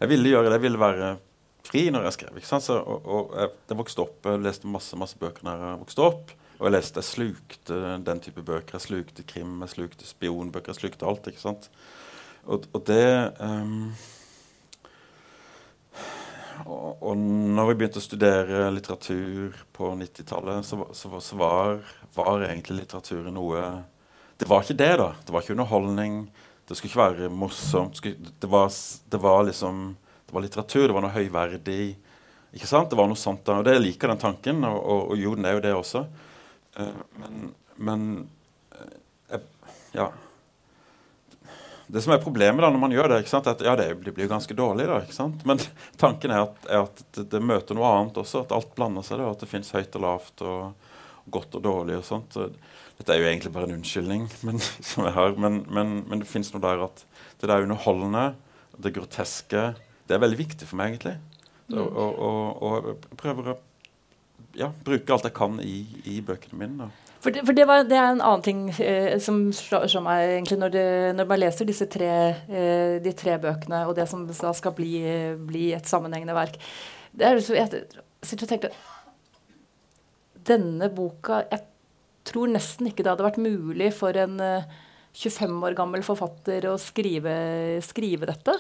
Jeg 0.01 0.13
ville 0.15 0.33
gjøre 0.33 0.49
det. 0.49 0.57
Jeg 0.57 0.65
ville 0.65 0.81
være 0.81 1.15
fri 1.67 1.87
når 1.93 2.07
jeg 2.09 2.17
skrev. 2.19 2.37
ikke 2.41 2.51
sant? 2.51 2.67
Så, 2.67 2.77
og, 2.81 3.07
og 3.07 3.35
jeg, 3.37 3.55
jeg, 3.69 3.81
vokste 3.81 4.05
opp, 4.05 4.21
jeg 4.27 4.45
leste 4.45 4.71
masse 4.71 5.01
masse 5.01 5.19
bøker 5.21 5.47
når 5.47 5.67
jeg 5.67 5.81
vokste 5.83 6.07
opp. 6.07 6.37
Og 6.61 6.69
jeg 6.69 6.77
leste, 6.77 7.01
jeg 7.01 7.09
slukte 7.09 7.81
den 8.05 8.23
type 8.25 8.45
bøker. 8.45 8.77
Jeg 8.77 8.87
slukte 8.87 9.25
krim, 9.29 9.59
jeg 9.65 9.75
slukte 9.75 10.09
spionbøker. 10.09 10.73
Jeg 10.73 10.83
slukte 10.83 11.09
alt. 11.09 11.29
ikke 11.29 11.43
sant? 11.43 11.69
Og, 12.49 12.65
og 12.73 12.83
det 12.89 13.05
um, 13.41 13.93
og, 16.67 17.03
og 17.03 17.17
når 17.17 17.71
vi 17.71 17.77
begynte 17.79 18.01
å 18.01 18.05
studere 18.05 18.69
litteratur 18.75 19.57
på 19.77 19.93
90-tallet, 19.97 20.67
så, 20.67 20.83
så, 20.97 21.13
så 21.25 21.39
var, 21.41 21.81
var, 22.17 22.45
egentlig 22.49 22.83
litteraturen 22.83 23.35
noe 23.37 23.63
Det 24.41 24.49
var 24.49 24.65
ikke 24.65 24.79
det, 24.81 24.93
da. 25.01 25.11
Det 25.25 25.35
var 25.35 25.45
ikke 25.45 25.57
underholdning. 25.57 26.23
Det 26.70 26.78
skulle 26.78 26.92
ikke 26.92 27.02
være 27.02 27.28
morsomt. 27.35 27.98
Det 28.00 28.48
var, 28.50 28.70
det 29.11 29.20
var 29.20 29.44
liksom 29.48 29.85
Det 30.26 30.35
var 30.37 30.44
litteratur. 30.46 30.87
Det 30.87 30.94
var 30.94 31.02
noe 31.02 31.16
høyverdig. 31.16 31.83
Ikke 32.54 32.70
sant? 32.70 32.90
Det 32.90 32.98
var 32.98 33.11
noe 33.11 33.18
sånt 33.18 33.42
da, 33.46 33.59
og 33.59 33.66
det 33.66 33.76
liker 33.80 34.11
den 34.11 34.22
tanken, 34.22 34.62
og, 34.66 34.78
og, 34.78 35.00
og 35.12 35.18
jo, 35.18 35.35
er 35.38 35.56
jo 35.56 35.62
det 35.66 35.74
også. 35.74 36.04
Uh, 36.78 37.02
men, 37.18 37.52
men 37.76 38.11
jeg, 39.30 39.46
Ja 39.98 40.11
det 41.92 42.02
som 42.02 42.12
er 42.14 42.22
problemet 42.22 42.62
da 42.62 42.70
når 42.70 42.83
man 42.83 42.92
gjør 42.94 43.09
det, 43.11 43.22
ikke 43.24 43.33
sant, 43.33 43.48
at 43.50 43.62
ja, 43.66 43.72
det 43.78 43.88
blir 43.98 44.14
jo 44.22 44.30
ganske 44.30 44.54
dårlig. 44.54 44.87
da, 44.87 45.00
ikke 45.02 45.16
sant? 45.16 45.42
Men 45.48 45.59
tanken 46.02 46.30
er 46.35 46.44
at, 46.44 46.68
er 46.68 46.85
at 46.85 47.02
det, 47.16 47.26
det, 47.33 47.42
møter 47.42 47.78
noe 47.78 47.88
annet 47.96 48.20
også. 48.20 48.44
At 48.44 48.54
alt 48.54 48.74
blander 48.76 49.06
seg. 49.06 49.18
da, 49.18 49.33
At 49.33 49.42
det 49.42 49.50
fins 49.50 49.72
høyt 49.74 49.96
og 49.98 50.04
lavt 50.04 50.44
og 50.46 51.33
godt 51.35 51.59
og 51.59 51.64
dårlig. 51.66 51.98
og 51.98 52.06
sånt. 52.06 52.38
Dette 53.01 53.15
er 53.15 53.23
jo 53.23 53.31
egentlig 53.31 53.53
bare 53.55 53.65
en 53.65 53.79
unnskyldning 53.79 54.27
men, 54.45 54.61
som 54.91 55.07
jeg 55.09 55.17
har, 55.17 55.35
men, 55.41 55.63
men, 55.73 56.01
men 56.11 56.21
det 56.21 56.29
fins 56.29 56.53
noe 56.53 56.63
der 56.65 56.85
at 56.85 57.05
det 57.41 57.49
der 57.49 57.65
underholdende, 57.65 58.35
det 58.81 58.93
groteske, 58.97 59.71
det 60.09 60.17
er 60.17 60.21
veldig 60.21 60.39
viktig 60.41 60.69
for 60.69 60.81
meg, 60.81 60.95
egentlig. 60.95 61.17
Og, 61.73 61.87
Og, 61.87 62.19
og, 62.19 62.63
og, 62.63 62.89
jeg 62.91 63.19
prøver 63.21 63.53
å 63.53 63.57
ja, 64.59 64.69
bruke 64.85 65.15
alt 65.15 65.29
jeg 65.29 65.37
kan 65.37 65.61
i, 65.63 65.77
i 66.11 66.19
bøkene 66.25 66.59
mine. 66.59 66.87
da. 66.89 67.11
For, 67.21 67.33
det, 67.33 67.45
for 67.45 67.57
det, 67.57 67.67
var, 67.69 67.85
det, 67.85 67.97
er 67.97 68.15
en 68.15 68.23
annen 68.25 68.45
ting 68.45 68.61
eh, 68.81 69.19
som 69.21 69.43
slår 69.53 69.93
meg 70.05 70.23
egentlig 70.39 70.57
når, 70.61 70.73
det, 70.73 70.85
når, 71.19 71.27
man 71.29 71.41
leser 71.43 71.69
disse 71.69 71.87
tre, 71.93 72.13
eh, 72.49 72.95
de 73.05 73.13
tre 73.17 73.37
bøkene, 73.41 73.83
og 73.89 73.97
det 73.99 74.09
som 74.09 74.25
da 74.29 74.55
skal 74.57 74.73
bli, 74.77 74.95
bli 75.49 75.67
et 75.77 75.89
sammenhengende 75.89 76.37
verk. 76.37 76.57
Det 77.13 77.29
er 77.29 77.43
så, 77.45 77.59
jeg 77.59 77.85
sitter 78.23 78.47
og 78.47 78.53
tenker 78.53 78.81
Denne 80.47 80.87
boka 80.95 81.43
Jeg 81.51 81.65
tror 82.28 82.52
nesten 82.52 82.90
ikke 82.90 83.04
det 83.04 83.12
hadde 83.12 83.26
vært 83.26 83.42
mulig 83.42 83.90
for 83.96 84.16
en 84.18 84.38
eh, 84.44 84.70
25 85.16 85.61
år 85.66 85.76
gammel 85.78 86.04
forfatter 86.06 86.68
å 86.70 86.76
skrive, 86.80 87.35
skrive 87.85 88.28
dette. 88.30 88.54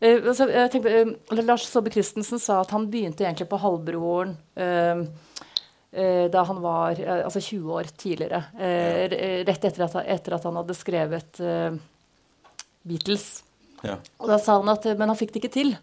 Eh, 0.00 0.20
altså, 0.20 0.48
tenker, 0.72 1.00
eh, 1.02 1.42
Lars 1.42 1.66
Saabye 1.68 1.98
Christensen 1.98 2.42
sa 2.42 2.62
at 2.62 2.74
han 2.74 2.88
begynte 2.90 3.26
egentlig 3.26 3.50
på 3.50 3.60
Halvbroren. 3.62 4.36
Eh, 4.56 5.06
Eh, 5.90 6.30
da 6.30 6.42
han 6.42 6.60
var 6.60 7.00
eh, 7.00 7.24
altså 7.24 7.40
20 7.40 7.72
år 7.72 7.84
tidligere. 7.96 8.42
Eh, 8.60 9.44
rett 9.48 9.64
etter 9.64 9.86
at, 9.86 9.94
etter 10.04 10.36
at, 10.36 10.44
han 10.44 10.58
hadde 10.60 10.76
skrevet 10.76 11.40
Beatles. 12.88 13.28
Ja. 13.86 13.96
Og 14.18 14.28
da 14.28 14.40
sa 14.42 14.58
han 14.58 14.68
at 14.72 14.84
Men 14.98 15.12
han 15.12 15.16
fikk 15.18 15.32
det 15.32 15.42
ikke 15.42 15.54
til. 15.54 15.76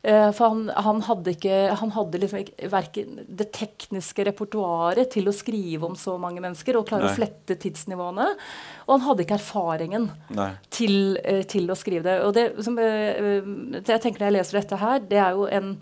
For 0.00 0.40
han, 0.46 0.60
han, 0.80 1.02
hadde 1.04 1.34
ikke 1.34 1.56
Han 1.76 1.90
hadde 1.92 2.20
liksom 2.22 2.38
ikke 2.40 2.68
verken 2.72 3.18
det 3.28 3.50
tekniske 3.52 4.24
repertoaret 4.30 5.10
til 5.12 5.28
å 5.28 5.34
skrive 5.36 5.90
om 5.90 5.96
så 5.98 6.14
mange 6.16 6.40
mennesker 6.40 6.78
og 6.78 6.86
klare 6.88 7.04
Nei. 7.04 7.10
å 7.12 7.18
flette 7.18 7.58
tidsnivåene. 7.60 8.30
Og 8.86 8.94
han 8.94 9.04
hadde 9.04 9.26
ikke 9.26 9.36
erfaringen 9.36 10.08
til, 10.72 11.18
til, 11.52 11.68
å 11.68 11.76
skrive 11.76 12.06
det. 12.08 12.16
Og 12.24 12.32
det 12.32 12.46
som 12.64 12.80
jeg 12.80 13.84
tenker 13.90 14.16
når 14.22 14.30
jeg 14.30 14.36
leser 14.38 14.60
dette 14.62 14.80
her, 14.80 15.04
det 15.04 15.20
er 15.20 15.36
jo 15.36 15.44
en 15.52 15.74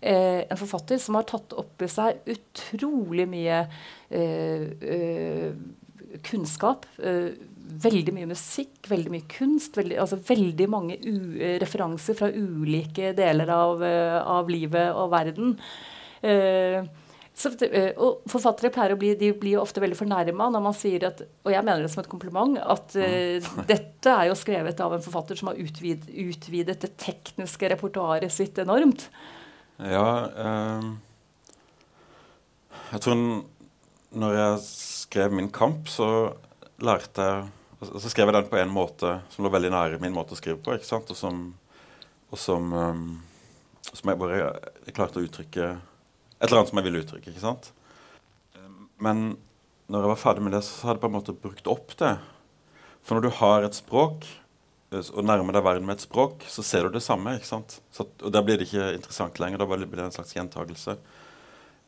eh, 0.00 0.44
en 0.48 0.60
forfatter 0.60 0.98
som 0.98 1.18
har 1.18 1.28
tatt 1.28 1.54
opp 1.58 1.82
i 1.82 1.90
seg 1.90 2.24
utrolig 2.34 3.28
mye 3.30 3.64
eh, 4.08 4.66
eh 4.80 5.52
kunnskap. 6.26 6.86
Eh, 6.98 7.30
veldig 7.84 8.14
mye 8.16 8.30
musikk, 8.30 8.78
veldig 8.90 9.12
mye 9.14 9.28
kunst. 9.30 9.78
Veldig, 9.80 9.98
altså 10.02 10.18
veldig 10.30 10.66
mange 10.70 10.98
referanser 11.62 12.18
fra 12.18 12.30
ulike 12.32 13.14
deler 13.18 13.52
av, 13.54 13.84
eh, 13.86 14.18
av 14.20 14.50
livet 14.52 14.90
og 14.94 15.12
verden. 15.14 15.54
Så, 17.40 17.52
og 17.96 18.26
Forfattere 18.28 18.70
pleier 18.74 18.92
å 18.92 18.98
bli, 19.00 19.14
de 19.16 19.30
blir 19.38 19.60
ofte 19.60 19.80
veldig 19.80 19.96
fornærma 19.96 20.50
når 20.52 20.64
man 20.64 20.76
sier 20.76 21.06
at 21.08 21.22
og 21.22 21.52
jeg 21.54 21.64
mener 21.64 21.84
det 21.84 21.92
som 21.92 22.02
et 22.02 22.10
kompliment, 22.10 22.58
at 22.60 22.96
uh, 23.00 23.52
dette 23.70 24.12
er 24.12 24.28
jo 24.28 24.36
skrevet 24.38 24.82
av 24.84 24.96
en 24.96 25.04
forfatter 25.04 25.40
som 25.40 25.48
har 25.48 25.60
utvid, 25.62 26.04
utvidet 26.10 26.80
det 26.82 26.92
tekniske 27.00 27.70
repertoaret 27.72 28.32
sitt 28.34 28.60
enormt. 28.60 29.06
Ja 29.80 30.08
eh, 30.28 30.90
Jeg 32.90 33.00
tror 33.06 33.22
når 34.10 34.36
jeg 34.36 34.60
skrev 34.66 35.32
min 35.38 35.48
kamp, 35.54 35.88
så 35.88 36.34
lærte 36.82 37.24
jeg 37.24 37.59
Så 37.80 38.12
skrev 38.12 38.28
jeg 38.28 38.36
den 38.36 38.48
på 38.50 38.58
en 38.60 38.72
måte 38.72 39.18
som 39.32 39.44
lå 39.44 39.50
veldig 39.52 39.70
nære 39.72 40.00
min 40.02 40.12
måte 40.12 40.36
å 40.36 40.38
skrive 40.38 40.60
på. 40.60 40.74
ikke 40.76 40.88
sant? 40.88 41.10
Og 41.12 41.16
som, 41.16 41.42
og 42.28 42.40
som, 42.40 42.72
um, 42.72 43.06
som 43.88 44.12
jeg 44.12 44.20
bare 44.20 44.40
jeg 44.42 44.96
klarte 44.96 45.20
å 45.20 45.24
uttrykke 45.24 45.70
Et 46.40 46.46
eller 46.48 46.60
annet 46.60 46.70
som 46.70 46.80
jeg 46.80 46.86
ville 46.86 47.00
uttrykke. 47.04 47.32
ikke 47.32 47.42
sant? 47.44 47.72
Men 49.00 49.34
når 49.90 50.04
jeg 50.04 50.12
var 50.12 50.20
ferdig 50.20 50.44
med 50.44 50.54
det, 50.54 50.62
så 50.64 50.86
hadde 50.86 50.98
jeg 50.98 51.02
på 51.02 51.08
en 51.10 51.16
måte 51.16 51.34
brukt 51.36 51.66
opp 51.72 51.96
det. 52.00 52.14
For 53.04 53.16
når 53.16 53.26
du 53.26 53.38
har 53.40 53.66
et 53.66 53.76
språk 53.76 54.28
og 54.90 55.20
nærmer 55.22 55.54
deg 55.54 55.64
verden 55.64 55.86
med 55.86 55.98
et 55.98 56.04
språk, 56.04 56.44
så 56.50 56.64
ser 56.66 56.86
du 56.86 56.96
det 56.96 57.02
samme. 57.04 57.36
ikke 57.38 57.48
sant? 57.48 57.78
Så, 57.94 58.06
og 58.22 58.32
Da 58.32 58.42
blir 58.44 58.58
det 58.58 58.68
ikke 58.68 58.94
interessant 58.96 59.38
lenger. 59.42 59.62
Da 59.62 59.68
blir 59.68 59.86
det 59.86 60.06
en 60.06 60.14
slags 60.14 60.34
gjentagelse. 60.34 60.96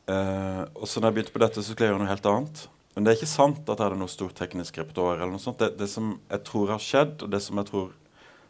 Uh, 0.03 0.63
og 0.75 0.87
så 0.87 0.99
når 0.99 1.09
jeg 1.09 1.17
begynte 1.17 1.35
på 1.35 1.43
dette, 1.43 1.61
så 1.63 1.71
skulle 1.71 1.87
jeg 1.87 1.93
gjøre 1.93 2.03
noe 2.03 2.11
helt 2.11 2.29
annet. 2.31 2.63
Men 2.93 3.05
det 3.05 3.11
er 3.11 3.19
ikke 3.19 3.31
sant 3.31 3.63
at 3.65 3.73
jeg 3.73 3.87
hadde 3.87 3.99
noe 3.99 4.11
stort 4.11 4.35
teknisk 4.37 4.77
repertoar. 4.77 5.17
eller 5.17 5.33
noe 5.33 5.41
sånt. 5.41 5.59
Det, 5.61 5.73
det, 5.79 5.89
som 5.89 6.15
jeg 6.29 6.43
tror 6.45 6.73
har 6.75 6.81
skjedd, 6.81 7.15
og 7.25 7.31
det 7.33 7.41
som 7.41 7.61
jeg 7.61 7.69
tror 7.71 7.93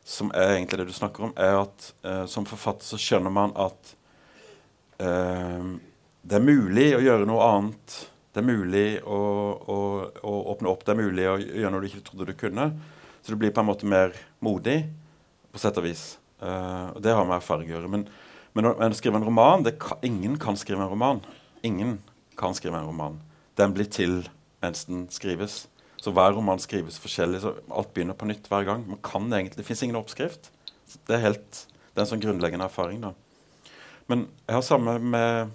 som 0.04 0.34
er 0.36 0.58
egentlig 0.58 0.82
det 0.82 0.90
du 0.90 0.96
snakker 0.96 1.30
om, 1.30 1.36
er 1.40 1.62
at 1.62 1.86
eh, 2.04 2.26
som 2.28 2.48
forfatter 2.48 2.84
så 2.84 3.00
skjønner 3.00 3.32
man 3.32 3.54
at 3.56 3.94
eh, 5.00 5.70
det 6.24 6.40
er 6.40 6.44
mulig 6.44 6.90
å 6.98 7.02
gjøre 7.04 7.28
noe 7.30 7.48
annet. 7.48 7.96
Det 8.34 8.42
er 8.42 8.50
mulig 8.50 8.88
å, 9.08 9.22
å, 9.70 9.80
å 10.28 10.36
åpne 10.52 10.72
opp. 10.72 10.84
Det 10.84 10.92
er 10.92 11.00
mulig 11.00 11.30
å 11.30 11.38
gjøre 11.40 11.72
noe 11.72 11.84
du 11.84 11.88
ikke 11.88 12.04
trodde 12.10 12.28
du 12.28 12.36
kunne. 12.36 12.68
Så 13.24 13.32
du 13.32 13.40
blir 13.40 13.54
på 13.56 13.64
en 13.64 13.70
måte 13.70 13.88
mer 13.88 14.12
modig, 14.44 14.82
på 15.54 15.62
sett 15.62 15.80
og 15.80 15.88
vis. 15.88 16.18
Eh, 16.44 16.88
og 16.92 17.00
det 17.04 17.16
har 17.16 17.24
med 17.28 17.40
erfaring 17.40 17.72
å 17.72 17.78
gjøre. 17.78 17.92
Men, 17.96 18.08
men 18.58 18.72
å 18.74 18.92
skrive 18.98 19.22
en 19.22 19.28
roman 19.28 19.64
kan, 19.80 20.04
Ingen 20.04 20.36
kan 20.42 20.60
skrive 20.60 20.84
en 20.84 20.92
roman. 20.92 21.24
Ingen 21.64 22.02
kan 22.40 22.56
skrive 22.58 22.82
en 22.82 22.90
roman. 22.92 23.22
Den 23.60 23.76
blir 23.76 23.90
til 23.92 24.24
mens 24.64 24.86
den 24.90 25.08
skrives. 25.14 25.68
Så 26.04 26.12
hver 26.12 26.36
roman 26.36 26.60
skrives 26.60 27.00
forskjellig. 27.00 27.42
så 27.44 27.56
Alt 27.72 27.94
begynner 27.96 28.18
på 28.18 28.28
nytt 28.28 28.48
hver 28.52 28.66
gang. 28.68 28.88
Man 28.88 29.02
kan 29.04 29.28
egentlig, 29.32 29.58
Det 29.58 29.66
fins 29.66 29.84
ingen 29.84 30.00
oppskrift. 30.00 30.52
Det 31.08 31.16
er, 31.16 31.24
helt, 31.24 31.68
det 31.94 32.02
er 32.02 32.06
en 32.06 32.12
sånn 32.14 32.24
grunnleggende 32.24 32.68
erfaring. 32.68 33.02
da. 33.02 33.14
Men 34.08 34.28
jeg 34.48 34.56
har 34.56 34.66
samme 34.68 34.98
med 35.00 35.54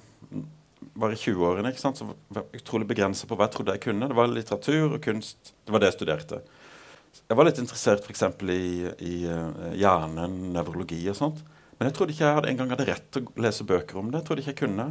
bare 0.98 1.12
i 1.12 1.20
20-årene. 1.20 1.68
ikke 1.68 1.82
sant, 1.82 1.98
så 1.98 2.06
var 2.08 2.46
jeg 2.52 2.62
utrolig 2.62 2.88
begrensa 2.88 3.26
på 3.26 3.36
hva 3.36 3.48
jeg 3.48 3.56
trodde 3.56 3.76
jeg 3.76 3.84
kunne. 3.84 4.08
Det 4.08 4.16
var 4.16 4.32
litteratur 4.32 4.96
og 4.96 5.02
kunst. 5.04 5.52
Det 5.64 5.74
var 5.74 5.82
det 5.82 5.92
jeg 5.92 5.98
studerte. 5.98 6.40
Jeg 7.28 7.36
var 7.36 7.48
litt 7.48 7.60
interessert 7.60 8.04
f.eks. 8.04 8.24
i, 8.54 8.88
i 9.04 9.14
uh, 9.28 9.74
hjernen, 9.76 10.36
nevrologi 10.54 11.00
og 11.10 11.16
sånt. 11.18 11.44
Men 11.78 11.90
jeg 11.90 11.96
trodde 11.96 12.14
ikke 12.14 12.24
jeg 12.24 12.38
hadde, 12.38 12.50
en 12.50 12.60
gang 12.60 12.72
hadde 12.74 12.88
rett 12.88 13.08
til 13.14 13.26
å 13.26 13.42
lese 13.44 13.66
bøker 13.68 14.00
om 14.00 14.10
det. 14.10 14.20
Jeg 14.20 14.28
trodde 14.28 14.44
ikke 14.44 14.54
jeg 14.54 14.62
kunne. 14.64 14.88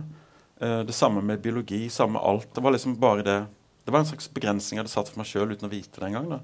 Uh, 0.61 0.81
det 0.87 0.95
samme 0.97 1.21
med 1.21 1.41
biologi, 1.43 1.85
samme 1.93 2.19
alt. 2.19 2.49
Det 2.55 2.63
var 2.63 2.73
liksom 2.73 2.97
bare 3.01 3.25
det. 3.25 3.37
Det 3.85 3.93
var 3.93 4.03
en 4.03 4.09
slags 4.09 4.29
begrensning 4.33 4.77
jeg 4.77 4.83
hadde 4.83 4.91
satt 4.91 5.11
for 5.11 5.21
meg 5.21 5.29
sjøl 5.29 5.53
uten 5.53 5.69
å 5.69 5.71
vite 5.71 6.01
det 6.01 6.09
engang. 6.09 6.41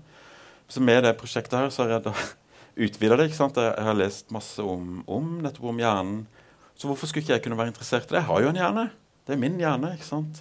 Så 0.72 0.82
med 0.82 1.04
det 1.04 1.18
prosjektet 1.20 1.58
her 1.60 1.74
så 1.74 1.84
har 1.84 1.98
jeg 1.98 2.06
da 2.06 2.14
utvida 2.86 3.18
det. 3.20 3.28
ikke 3.28 3.42
sant? 3.42 3.60
Jeg 3.60 3.88
har 3.88 4.00
lest 4.00 4.32
masse 4.32 4.64
om, 4.64 5.02
om 5.12 5.36
nettopp 5.44 5.72
om 5.74 5.82
hjernen. 5.82 6.24
Så 6.80 6.90
hvorfor 6.90 7.10
skulle 7.10 7.26
ikke 7.26 7.36
jeg 7.36 7.44
kunne 7.46 7.60
være 7.60 7.74
interessert 7.74 8.08
i 8.08 8.16
det? 8.16 8.22
Jeg 8.22 8.30
har 8.30 8.46
jo 8.46 8.54
en 8.54 8.62
hjerne. 8.62 8.86
Det 9.28 9.36
er 9.36 9.42
min 9.42 9.60
hjerne. 9.60 9.92
ikke 9.98 10.08
sant? 10.08 10.40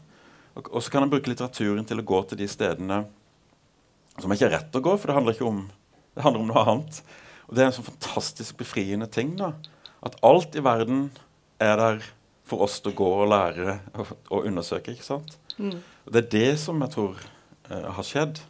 Og, 0.54 0.68
og 0.68 0.84
så 0.84 0.92
kan 0.92 1.04
jeg 1.04 1.12
bruke 1.14 1.32
litteraturen 1.32 1.88
til 1.88 2.00
å 2.00 2.06
gå 2.06 2.22
til 2.28 2.40
de 2.42 2.48
stedene 2.50 3.02
som 4.20 4.32
ikke 4.32 4.48
er 4.50 4.56
rett 4.58 4.76
å 4.76 4.82
gå, 4.84 4.94
for 5.00 5.08
det 5.08 5.16
handler 5.16 5.36
ikke 5.36 5.48
om, 5.48 5.62
det 6.12 6.24
handler 6.24 6.42
om 6.42 6.50
noe 6.50 6.64
annet. 6.68 6.98
Og 7.48 7.54
Det 7.56 7.62
er 7.62 7.70
en 7.70 7.76
sånn 7.76 7.88
fantastisk 7.88 8.58
befriende 8.60 9.08
ting. 9.08 9.36
da, 9.36 9.52
At 10.04 10.18
alt 10.22 10.56
i 10.56 10.64
verden 10.64 11.10
er 11.60 11.76
der 11.80 12.02
for 12.52 12.64
oss 12.66 12.78
til 12.84 12.92
å 12.92 12.98
gå 13.00 13.10
og 13.24 13.28
lære 13.32 13.78
og, 13.96 14.14
og 14.30 14.48
undersøke. 14.48 14.94
ikke 14.94 15.08
sant? 15.08 15.36
Mm. 15.56 15.78
Det 16.12 16.22
er 16.24 16.30
det 16.34 16.48
som 16.60 16.80
jeg 16.84 16.94
tror 16.94 17.20
uh, 17.70 17.90
har 17.96 18.06
skjedd. 18.06 18.42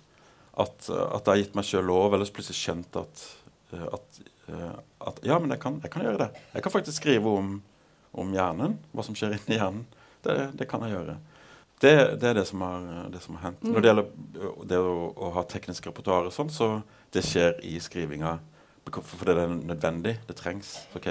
At, 0.52 0.76
uh, 0.90 1.06
at 1.16 1.24
jeg 1.24 1.30
har 1.30 1.40
gitt 1.44 1.56
meg 1.58 1.68
sjøl 1.68 1.86
lov, 1.88 2.12
eller 2.12 2.28
plutselig 2.34 2.58
skjønt 2.58 2.98
at, 3.00 3.24
uh, 3.72 3.86
at, 3.96 4.22
at, 5.08 5.20
ja, 5.26 5.38
men 5.40 5.54
jeg 5.54 5.62
kan, 5.62 5.80
jeg 5.84 5.94
kan, 5.94 6.06
gjøre 6.06 6.26
det. 6.26 6.30
Jeg 6.56 6.66
kan 6.66 6.74
faktisk 6.74 6.98
skrive 7.00 7.36
om, 7.40 7.52
om 8.12 8.32
hjernen, 8.36 8.78
hva 8.92 9.06
som 9.06 9.16
skjer 9.18 9.38
inni 9.38 9.58
hjernen. 9.60 9.86
Det, 10.22 10.38
det 10.58 10.68
kan 10.70 10.84
jeg 10.86 10.94
gjøre. 10.94 11.18
Det, 11.82 11.94
det 12.22 12.28
er 12.30 12.36
det 12.38 12.44
som 12.46 12.60
har, 12.62 12.84
det 13.10 13.22
som 13.24 13.34
har 13.38 13.48
hendt. 13.48 13.64
Når 13.66 13.82
det 13.82 13.88
gjelder 13.90 14.58
det 14.70 14.78
å, 14.78 14.92
å 15.18 15.32
ha 15.34 15.42
teknisk 15.50 15.88
repertoar 15.88 16.28
og 16.28 16.34
sånn, 16.34 16.52
så 16.54 16.76
det 17.14 17.24
skjer 17.26 17.56
i 17.66 17.74
skrivinga 17.82 18.36
for- 18.86 19.02
fordi 19.02 19.34
det 19.34 19.42
er 19.42 19.56
nødvendig. 19.72 20.14
Det 20.28 20.36
trengs. 20.38 20.76
Ok. 20.94 21.08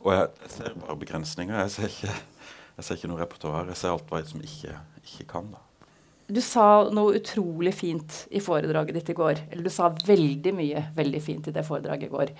Og 0.00 0.14
jeg, 0.14 0.28
ser 0.48 0.76
bare 0.80 0.96
begrensninger. 1.00 1.56
Jeg 1.64 1.74
ser 1.74 1.90
ikke, 1.90 2.14
jeg 2.76 2.86
ser 2.86 3.00
ikke 3.00 3.10
noe 3.10 3.20
repertoar. 3.20 3.68
Jeg 3.72 3.80
ser 3.80 3.92
alt 3.92 4.08
hva 4.08 4.22
jeg 4.22 4.30
som 4.30 4.44
ikke, 4.44 4.76
ikke 5.04 5.28
kan. 5.34 5.50
da. 5.52 5.64
Du 6.30 6.38
sa 6.44 6.66
noe 6.94 7.18
utrolig 7.18 7.72
fint 7.74 8.24
i 8.30 8.42
foredraget 8.42 8.96
ditt 9.00 9.10
i 9.12 9.18
går. 9.18 9.44
Eller 9.50 9.66
du 9.66 9.72
sa 9.74 9.90
veldig 9.90 10.52
mye 10.56 10.84
veldig 10.96 11.22
fint 11.24 11.50
i 11.50 11.54
det 11.54 11.66
foredraget 11.66 12.06
i 12.06 12.12
går. 12.12 12.34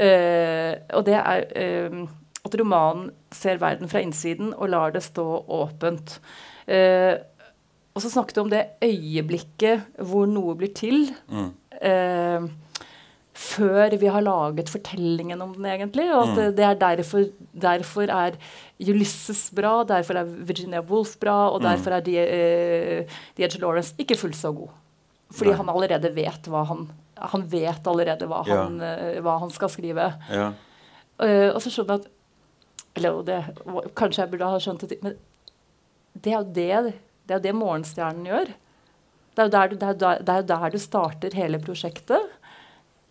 Uh, 0.00 0.72
og 0.98 1.04
det 1.06 1.16
er 1.18 1.46
uh, 1.50 2.00
at 2.46 2.56
romanen 2.56 3.10
ser 3.34 3.60
verden 3.60 3.90
fra 3.90 4.02
innsiden 4.02 4.54
og 4.54 4.72
lar 4.72 4.94
det 4.94 5.04
stå 5.06 5.26
åpent. 5.60 6.18
Uh, 6.66 7.20
og 7.94 8.02
så 8.04 8.10
snakket 8.12 8.38
du 8.38 8.42
om 8.44 8.52
det 8.52 8.66
øyeblikket 8.84 10.02
hvor 10.08 10.28
noe 10.30 10.54
blir 10.58 10.70
til. 10.76 11.08
Mm. 11.30 11.50
Eh, 13.40 13.44
før 13.46 13.96
vi 13.98 14.06
har 14.12 14.22
laget 14.22 14.68
fortellingen 14.68 15.40
om 15.42 15.54
den, 15.54 15.64
egentlig. 15.64 16.06
Og 16.14 16.22
at 16.28 16.36
Mm. 16.36 16.56
det 16.56 16.64
er 16.64 16.74
derfor, 16.74 17.24
derfor 17.54 18.02
er 18.10 18.36
Ulysses 18.80 19.50
bra, 19.54 19.82
derfor 19.84 20.14
er 20.16 20.24
Virginia 20.24 20.80
Woolf 20.80 21.18
bra, 21.20 21.48
og 21.50 21.60
Mm. 21.60 21.66
derfor 21.68 21.90
er 21.92 23.04
uh, 23.04 23.60
Lawrence 23.60 23.94
ikke 23.98 24.16
fullt 24.16 24.36
så 24.36 24.52
god. 24.54 24.68
Fordi 25.32 25.50
Nei. 25.50 25.56
han 25.56 25.68
allerede 25.68 26.14
vet 26.14 26.42
hva 26.48 26.64
han 26.66 26.90
Han 27.22 27.42
vet 27.50 27.84
allerede 27.86 28.26
hva, 28.26 28.46
Ja. 28.46 28.62
han, 28.64 28.80
uh, 28.80 29.20
hva 29.20 29.38
han 29.40 29.50
skal 29.50 29.68
skrive. 29.68 30.14
Ja. 30.30 30.52
Uh, 31.20 31.52
og 31.54 31.60
så 31.60 31.68
skjønner 31.70 31.98
jeg 31.98 32.00
at 32.00 32.06
Eller 32.96 33.22
det, 33.22 33.44
kanskje 33.94 34.22
jeg 34.22 34.30
burde 34.30 34.48
ha 34.50 34.58
skjønt 34.58 34.88
det, 34.88 35.02
men 35.02 35.16
det 36.18 36.32
er 36.32 36.38
jo 36.38 36.44
det, 36.44 36.94
det, 37.26 37.34
er 37.36 37.38
det 37.40 37.54
Morgenstjernen 37.54 38.24
gjør. 38.26 38.46
Det 39.36 39.38
er 39.38 39.44
jo 39.44 39.50
der, 39.50 39.60
er, 39.60 39.92
der, 39.94 40.32
er 40.38 40.42
der 40.42 40.70
du 40.70 40.78
starter 40.78 41.30
hele 41.34 41.58
prosjektet. 41.60 42.29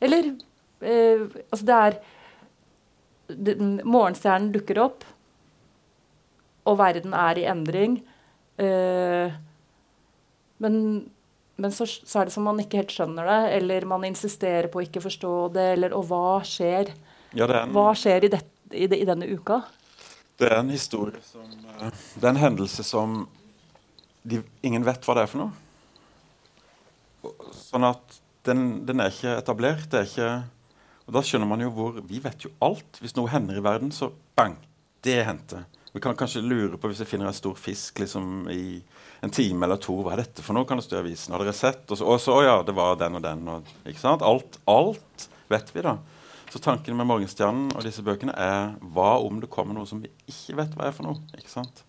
Eller 0.01 0.31
eh, 0.81 1.25
Altså, 1.49 1.65
det 1.65 1.77
er 1.77 1.99
det, 3.29 3.55
Morgenstjernen 3.85 4.51
dukker 4.53 4.79
opp, 4.81 5.03
og 6.69 6.79
verden 6.79 7.13
er 7.13 7.38
i 7.41 7.47
endring. 7.49 7.99
Eh, 8.57 9.38
men 10.59 10.75
men 11.59 11.73
så, 11.75 11.83
så 11.85 12.21
er 12.21 12.29
det 12.29 12.33
som 12.33 12.45
man 12.47 12.59
ikke 12.62 12.79
helt 12.79 12.93
skjønner 12.95 13.27
det, 13.27 13.39
eller 13.57 13.88
man 13.89 14.05
insisterer 14.07 14.69
på 14.71 14.79
å 14.79 14.85
ikke 14.85 15.01
forstå 15.03 15.31
det, 15.57 15.65
eller 15.75 15.95
Og 15.97 16.05
hva 16.07 16.39
skjer? 16.47 16.93
ja, 17.35 17.47
en, 17.47 17.73
Hva 17.75 17.89
skjer 17.99 18.29
i, 18.29 18.31
det, 18.31 18.39
i, 18.71 18.88
i 18.88 19.07
denne 19.07 19.27
uka? 19.27 19.57
Det 20.39 20.47
er 20.47 20.62
en 20.62 20.71
historie 20.71 21.19
som 21.27 21.43
eh, 21.43 21.91
Det 22.15 22.23
er 22.23 22.31
en 22.31 22.39
hendelse 22.45 22.85
som 22.88 23.27
de, 24.23 24.39
ingen 24.63 24.88
vet 24.88 25.03
hva 25.03 25.17
det 25.17 25.25
er 25.25 25.31
for 25.31 25.39
noe. 25.43 25.51
Sånn 27.55 27.85
at 27.88 28.19
den, 28.47 28.86
den 28.88 29.04
er 29.04 29.12
ikke 29.12 29.36
etablert. 29.39 29.93
Er 29.93 30.08
ikke 30.08 30.30
Og 31.10 31.15
da 31.15 31.23
skjønner 31.25 31.49
man 31.49 31.62
jo 31.63 31.71
hvor 31.73 31.99
Vi 32.06 32.21
vet 32.23 32.45
jo 32.45 32.54
alt. 32.63 33.02
Hvis 33.02 33.15
noe 33.17 33.32
hender 33.32 33.58
i 33.58 33.65
verden, 33.65 33.91
så 33.91 34.12
bang! 34.38 34.58
Det 35.04 35.21
hendte. 35.23 35.63
Vi 35.93 36.02
kan 36.04 36.15
kanskje 36.15 36.43
lure 36.43 36.78
på 36.78 36.89
hvis 36.91 36.99
jeg 37.02 37.10
finner 37.10 37.30
en 37.30 37.36
stor 37.36 37.56
fisk 37.58 38.02
liksom 38.04 38.49
i 38.54 38.82
en 39.25 39.34
time 39.34 39.65
eller 39.65 39.80
to. 39.82 39.95
Hva 40.04 40.13
er 40.13 40.25
dette 40.25 40.43
for 40.45 40.54
noe? 40.54 40.67
Kan 40.67 40.78
det 40.78 40.86
stå 40.86 40.99
i 40.99 41.02
avisen. 41.02 41.34
Har 41.34 41.41
dere 41.41 41.56
sett? 41.56 41.86
Og 41.89 41.97
så, 41.97 42.06
og 42.06 42.19
så 42.21 42.36
ja, 42.45 42.60
det 42.65 42.75
var 42.78 42.99
den 42.99 43.17
og 43.17 43.23
den. 43.25 43.45
Og, 43.49 43.71
ikke 43.89 44.04
sant? 44.04 44.25
Alt, 44.25 44.60
alt 44.69 45.30
vet 45.49 45.71
vi, 45.73 45.84
da. 45.88 45.97
Så 46.49 46.62
tanken 46.62 46.97
med 46.97 47.08
Morgenstjernen 47.10 47.69
og 47.75 47.86
disse 47.86 48.04
bøkene 48.06 48.34
er 48.38 48.75
hva 48.93 49.15
om 49.21 49.41
det 49.41 49.52
kommer 49.54 49.78
noe 49.78 49.89
som 49.89 50.02
vi 50.02 50.10
ikke 50.30 50.58
vet 50.58 50.75
hva 50.78 50.88
er 50.89 50.95
for 50.97 51.06
noe? 51.06 51.21
ikke 51.38 51.52
sant? 51.52 51.84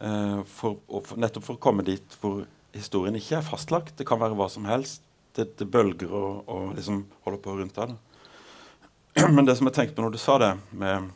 Eh, 0.00 0.40
for, 0.48 0.80
for, 0.88 1.18
nettopp 1.20 1.44
for 1.46 1.58
å 1.58 1.62
komme 1.62 1.84
dit 1.86 2.16
hvor 2.22 2.42
historien 2.72 3.16
ikke 3.18 3.38
er 3.38 3.46
fastlagt. 3.46 3.96
Det 3.98 4.08
kan 4.08 4.20
være 4.20 4.36
hva 4.38 4.48
som 4.52 4.68
helst. 4.68 5.04
Det, 5.36 5.46
det 5.58 5.68
bølger 5.72 6.12
og, 6.12 6.48
og 6.48 6.74
liksom 6.76 7.04
holder 7.24 7.40
på 7.44 7.56
rundt 7.56 7.78
der. 7.78 7.94
Da. 7.94 9.28
Men 9.34 9.46
det 9.48 9.56
som 9.58 9.68
jeg 9.68 9.76
tenkte 9.76 9.96
på 9.96 10.04
når 10.04 10.14
du 10.14 10.20
sa 10.20 10.38
det, 10.40 10.52
med 10.70 11.10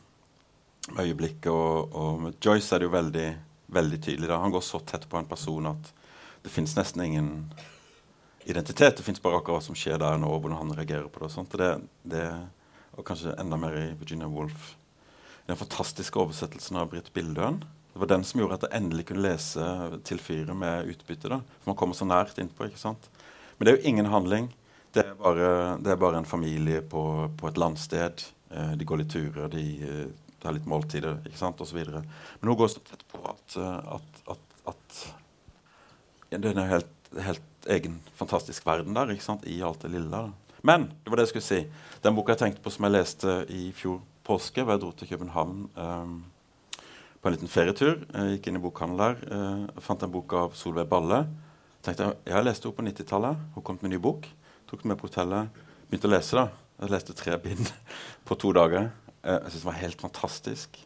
øyeblikket 0.96 1.50
og, 1.52 1.92
og 1.92 2.20
med 2.22 2.40
Joyce 2.40 2.74
er 2.74 2.80
det 2.80 2.88
jo 2.88 2.94
veldig, 2.94 3.28
veldig 3.76 4.00
tydelig. 4.00 4.28
da. 4.30 4.40
Han 4.42 4.54
går 4.54 4.64
så 4.64 4.80
tett 4.80 5.08
på 5.10 5.18
en 5.20 5.28
person 5.28 5.72
at 5.72 5.92
det 6.44 6.52
fins 6.52 6.76
nesten 6.78 7.02
ingen 7.02 7.30
identitet. 8.46 8.96
Det 8.96 9.02
fins 9.02 9.22
bare 9.22 9.40
akkurat 9.40 9.58
hva 9.58 9.66
som 9.66 9.78
skjer 9.78 9.98
der 9.98 10.20
nå, 10.22 10.30
hvordan 10.30 10.60
han 10.60 10.76
reagerer 10.78 11.08
på 11.10 11.20
det. 11.20 11.30
Og 11.30 11.34
sånt. 11.34 11.56
Det, 11.58 11.72
det, 12.06 12.26
og 12.94 13.06
kanskje 13.06 13.34
enda 13.40 13.58
mer 13.60 13.74
i 13.80 13.88
Virginia 13.98 14.28
Woolf. 14.30 14.74
Den 15.46 15.58
fantastiske 15.58 16.20
oversettelsen 16.22 16.78
av 16.78 16.92
Britt 16.92 17.12
Bildøen. 17.14 17.58
Det 17.92 18.02
var 18.02 18.10
den 18.12 18.24
som 18.28 18.40
gjorde 18.42 18.58
at 18.58 18.66
jeg 18.68 18.76
endelig 18.78 19.06
kunne 19.08 19.24
lese 19.24 19.66
til 20.06 20.20
fyret 20.22 20.56
med 20.58 20.90
utbytte. 20.92 21.32
da. 21.32 21.40
For 21.62 21.72
man 21.72 21.78
kommer 21.80 21.98
så 21.98 22.06
nært 22.06 22.38
innpå. 22.38 22.68
ikke 22.68 22.82
sant? 22.82 23.10
Men 23.56 23.66
det 23.66 23.72
er 23.72 23.78
jo 23.78 23.90
ingen 23.92 24.10
handling. 24.12 24.48
Det 24.92 25.04
er 25.04 25.16
bare, 25.18 25.48
det 25.82 25.92
er 25.92 26.00
bare 26.00 26.20
en 26.20 26.28
familie 26.28 26.82
på, 26.82 27.02
på 27.36 27.48
et 27.50 27.60
landsted. 27.60 28.24
Eh, 28.50 28.72
de 28.78 28.88
går 28.88 29.02
litt 29.02 29.12
turer, 29.12 29.50
de 29.52 29.64
eh, 29.84 30.06
tar 30.42 30.56
litt 30.56 30.68
måltider 30.68 31.18
ikke 31.26 31.40
sant, 31.40 31.60
osv. 31.60 31.82
Men 31.90 32.50
hun 32.50 32.58
går 32.58 32.72
så 32.72 32.82
tett 32.84 33.04
på 33.12 33.20
at, 33.28 33.58
eh, 33.60 33.96
at, 33.98 34.22
at, 34.32 34.58
at 34.72 34.98
ja, 36.30 36.38
Det 36.38 36.50
er 36.50 36.56
en 36.56 36.70
helt, 36.70 36.92
helt 37.28 37.70
egen, 37.70 38.00
fantastisk 38.18 38.66
verden 38.66 38.96
der, 38.96 39.12
ikke 39.12 39.26
sant, 39.26 39.46
i 39.48 39.60
alt 39.64 39.84
det 39.84 39.92
lille. 39.94 40.10
da. 40.10 40.62
Men 40.66 40.88
det 41.04 41.10
var 41.10 41.20
det 41.20 41.28
jeg 41.28 41.34
skulle 41.36 41.46
si. 41.46 41.60
Den 42.02 42.16
boka 42.16 42.34
jeg 42.34 42.44
tenkte 42.44 42.64
på 42.64 42.72
som 42.74 42.86
jeg 42.86 42.96
leste 42.96 43.34
i 43.54 43.68
fjor 43.76 44.00
påske, 44.26 44.64
hvor 44.64 44.74
jeg 44.74 44.82
dro 44.82 44.92
til 44.96 45.10
København 45.12 45.66
eh, 45.78 46.80
på 47.20 47.28
en 47.28 47.36
liten 47.36 47.50
ferietur. 47.50 48.00
Jeg 48.02 48.36
gikk 48.36 48.48
inn 48.50 48.58
i 48.58 48.62
bokhandelen 48.64 49.02
der, 49.02 49.36
eh, 49.36 49.82
fant 49.84 50.02
en 50.02 50.14
bok 50.14 50.34
av 50.38 50.56
Solveig 50.58 50.88
Balle. 50.90 51.24
Tenkte 51.86 52.10
Jeg 52.26 52.34
jeg 52.34 52.46
leste 52.46 52.68
henne 52.68 52.78
på 52.78 52.86
90-tallet. 52.88 53.42
Hun 53.54 53.64
kom 53.66 53.78
med 53.80 53.88
en 53.90 53.96
ny 53.96 54.02
bok. 54.02 54.28
Tok 54.66 54.82
den 54.82 54.92
med 54.92 55.00
på 55.00 55.08
hotellet. 55.08 55.62
Begynte 55.86 56.10
å 56.10 56.14
lese. 56.14 56.36
da. 56.36 56.48
Jeg 56.82 56.92
leste 56.92 57.16
tre 57.16 57.38
bind 57.40 57.70
på 58.26 58.38
to 58.40 58.52
dager. 58.56 58.90
Eh, 59.22 59.38
jeg 59.38 59.54
syns 59.54 59.62
det 59.62 59.70
var 59.70 59.80
helt 59.82 60.02
fantastisk. 60.02 60.80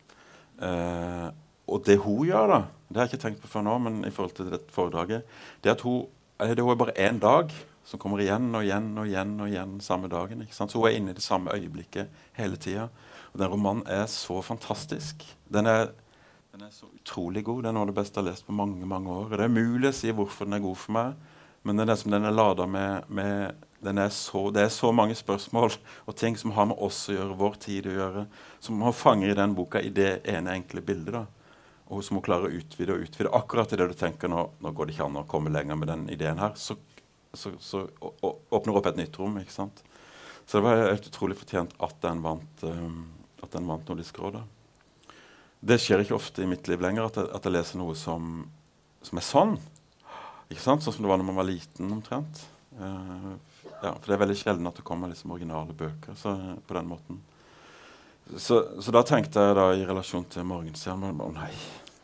Eh, 0.61 1.29
og 1.71 1.85
det 1.87 2.01
hun 2.03 2.25
gjør, 2.27 2.51
da, 2.51 2.61
det 2.89 2.99
har 2.99 3.07
jeg 3.07 3.15
ikke 3.15 3.25
tenkt 3.25 3.43
på 3.45 3.51
før 3.51 3.67
nå, 3.67 3.77
men 3.87 4.01
i 4.05 4.11
forhold 4.15 4.35
til 4.35 4.51
dette 4.51 4.75
foredraget, 4.75 5.29
det 5.63 5.71
er 5.71 5.79
at 5.79 5.85
hun 5.87 6.09
det 6.41 6.57
er 6.57 6.77
bare 6.81 6.97
én 6.97 7.19
dag 7.21 7.51
som 7.85 8.01
kommer 8.01 8.23
igjen 8.23 8.49
og 8.55 8.65
igjen 8.65 8.95
og 8.97 9.09
igjen 9.09 9.33
og 9.43 9.51
igjen 9.51 9.73
samme 9.85 10.09
dagen. 10.09 10.41
ikke 10.41 10.57
sant? 10.57 10.73
Så 10.73 10.81
hun 10.81 10.89
er 10.89 10.97
inne 10.97 11.13
i 11.13 11.19
det 11.19 11.25
samme 11.25 11.53
øyeblikket 11.53 12.09
hele 12.33 12.57
tida. 12.57 12.89
Og 13.33 13.41
den 13.43 13.51
romanen 13.53 13.83
er 13.87 14.07
så 14.09 14.41
fantastisk. 14.43 15.25
Den 15.53 15.69
er, 15.69 15.91
den 16.51 16.67
er 16.67 16.71
så 16.75 16.89
utrolig 16.91 17.45
god. 17.47 17.63
Det 17.63 17.71
er 17.71 17.75
noe 17.77 17.87
av 17.87 17.91
det 17.93 17.99
beste 18.01 18.19
jeg 18.19 18.25
har 18.25 18.33
lest 18.33 18.47
på 18.47 18.55
mange 18.57 18.87
mange 18.89 19.11
år. 19.15 19.35
Det 19.35 19.45
er 19.45 19.53
umulig 19.53 19.91
å 19.93 19.97
si 20.01 20.15
hvorfor 20.15 20.49
den 20.49 20.59
er 20.59 20.65
god 20.65 20.79
for 20.83 20.97
meg, 20.97 21.27
men 21.63 21.79
det 21.79 21.87
er 21.87 21.99
som 22.01 22.15
den 22.15 22.27
er 22.27 22.35
lada 22.35 22.67
med, 22.67 23.07
med 23.09 23.59
er 23.81 24.09
så, 24.13 24.51
Det 24.51 24.65
er 24.65 24.73
så 24.75 24.91
mange 24.93 25.15
spørsmål 25.15 25.71
og 26.07 26.17
ting 26.17 26.37
som 26.37 26.53
har 26.57 26.67
med 26.69 26.81
oss 26.83 27.09
å 27.09 27.15
gjøre, 27.15 27.37
vår 27.39 27.61
tid 27.63 27.87
å 27.87 27.95
gjøre, 27.97 28.25
som 28.61 28.83
hun 28.83 28.97
fanger 28.97 29.31
i 29.31 29.37
den 29.39 29.55
boka 29.55 29.81
i 29.81 29.93
det 29.95 30.21
ene 30.29 30.57
enkle 30.59 30.83
bildet. 30.83 31.15
da 31.15 31.27
og 31.91 32.05
som 32.07 32.19
hun 32.19 32.23
klarer 32.23 32.47
å 32.47 32.55
utvide 32.55 32.95
og 32.95 33.03
utvide. 33.03 33.33
Akkurat 33.35 33.73
i 33.75 33.79
det 33.81 33.89
du 33.91 33.97
tenker 33.99 34.31
nå, 34.31 34.45
nå 34.63 34.71
går 34.71 34.87
det 34.87 34.95
ikke 34.95 35.09
an 35.09 35.23
å 35.25 35.27
komme 35.31 35.51
lenger 35.51 35.79
med 35.79 35.91
den 35.91 36.05
ideen 36.15 36.39
her, 36.39 36.55
så, 36.55 36.77
så, 37.35 37.51
så 37.59 37.83
å, 37.99 38.13
å, 38.23 38.31
åpner 38.55 38.79
opp 38.79 38.87
et 38.93 39.01
nytt 39.01 39.19
rom. 39.19 39.41
ikke 39.43 39.57
sant? 39.57 39.83
Så 40.47 40.59
det 40.59 40.67
var 40.69 40.85
helt 40.85 41.09
utrolig 41.11 41.39
fortjent 41.41 41.75
at 41.83 41.99
den 42.05 42.23
vant, 42.23 42.63
um, 42.63 43.09
at 43.43 43.51
den 43.57 43.67
vant 43.67 43.91
Nordisk 43.91 44.23
råd. 44.23 44.39
da. 44.39 44.60
Det 45.61 45.77
skjer 45.81 46.05
ikke 46.05 46.16
ofte 46.16 46.44
i 46.44 46.49
mitt 46.49 46.68
liv 46.70 46.81
lenger 46.81 47.11
at 47.11 47.18
jeg, 47.20 47.29
at 47.37 47.46
jeg 47.46 47.53
leser 47.53 47.81
noe 47.81 47.96
som, 47.99 48.31
som 49.05 49.20
er 49.20 49.27
sånn. 49.27 49.59
Ikke 50.51 50.62
sant? 50.62 50.83
Sånn 50.83 50.96
som 50.96 51.05
det 51.05 51.11
var 51.12 51.20
når 51.20 51.29
man 51.29 51.40
var 51.42 51.49
liten, 51.51 51.90
omtrent. 51.92 52.46
Uh, 52.81 53.35
ja, 53.83 53.92
for 53.92 54.07
det 54.07 54.14
er 54.16 54.23
veldig 54.23 54.38
sjelden 54.38 54.70
at 54.70 54.79
det 54.79 54.87
kommer 54.87 55.11
liksom 55.11 55.35
originale 55.35 55.77
bøker 55.77 56.16
så, 56.18 56.33
på 56.66 56.77
den 56.77 56.88
måten. 56.88 57.20
Så, 58.37 58.61
så 58.81 58.94
da 58.94 59.03
tenkte 59.07 59.42
jeg 59.42 59.57
da 59.59 59.66
i 59.75 59.87
relasjon 59.88 60.27
til 60.31 60.44
Morgenstjernen 60.46 61.18
Å 61.18 61.31
nei, 61.35 61.51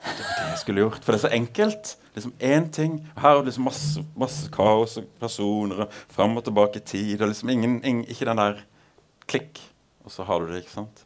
det 0.02 0.24
var 0.24 0.32
det 0.32 0.48
jeg 0.50 0.60
skulle 0.62 0.82
gjort. 0.82 1.00
For 1.04 1.14
det 1.14 1.20
er 1.20 1.24
så 1.24 1.32
enkelt. 1.36 1.92
Liksom 2.16 2.34
én 2.48 2.68
ting. 2.72 2.98
Her 3.18 3.36
er 3.36 3.40
det 3.40 3.50
liksom 3.52 3.68
masse, 3.68 4.04
masse 4.18 4.50
kaos 4.54 4.96
og 5.00 5.08
personer 5.20 5.84
og 5.86 5.98
fram 6.12 6.36
og 6.38 6.46
tilbake 6.46 6.82
i 6.82 6.86
tid. 6.92 7.20
Og 7.20 7.30
liksom 7.30 7.52
ingen, 7.52 7.78
ingen, 7.84 8.06
ikke 8.10 8.28
den 8.28 8.42
der 8.42 8.62
klikk, 9.30 9.60
og 10.04 10.14
så 10.14 10.26
har 10.26 10.42
du 10.42 10.52
det. 10.52 10.64
ikke 10.64 10.74
sant? 10.74 11.05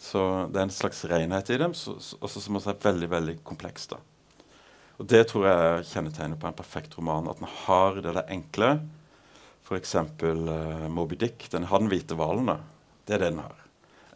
Så 0.00 0.20
det 0.48 0.62
er 0.62 0.64
en 0.64 0.72
slags 0.72 1.02
renhet 1.10 1.50
i 1.52 1.58
dem, 1.60 1.74
så, 1.76 1.98
så, 2.00 2.16
også 2.24 2.40
som 2.40 2.56
også 2.56 2.72
er 2.72 2.80
veldig 2.86 3.08
veldig 3.12 3.34
kompleks. 3.44 3.90
da. 3.90 3.98
Og 5.00 5.08
Det 5.08 5.20
tror 5.28 5.46
jeg 5.46 5.66
er 5.66 5.86
kjennetegnet 5.90 6.40
på 6.40 6.48
en 6.48 6.56
perfekt 6.56 6.96
roman. 6.96 7.28
At 7.28 7.40
den 7.40 7.48
har 7.66 8.00
det 8.00 8.14
der 8.16 8.32
enkle. 8.32 8.70
F.eks. 9.64 9.94
Uh, 10.24 10.88
Moby 10.92 11.16
Dick. 11.20 11.46
Den 11.52 11.68
har 11.68 11.80
den 11.80 11.88
hvite 11.92 12.16
hvalen. 12.16 12.48
Det 13.04 13.16
er 13.16 13.24
det 13.24 13.30
den 13.32 13.44
har. 13.44 13.62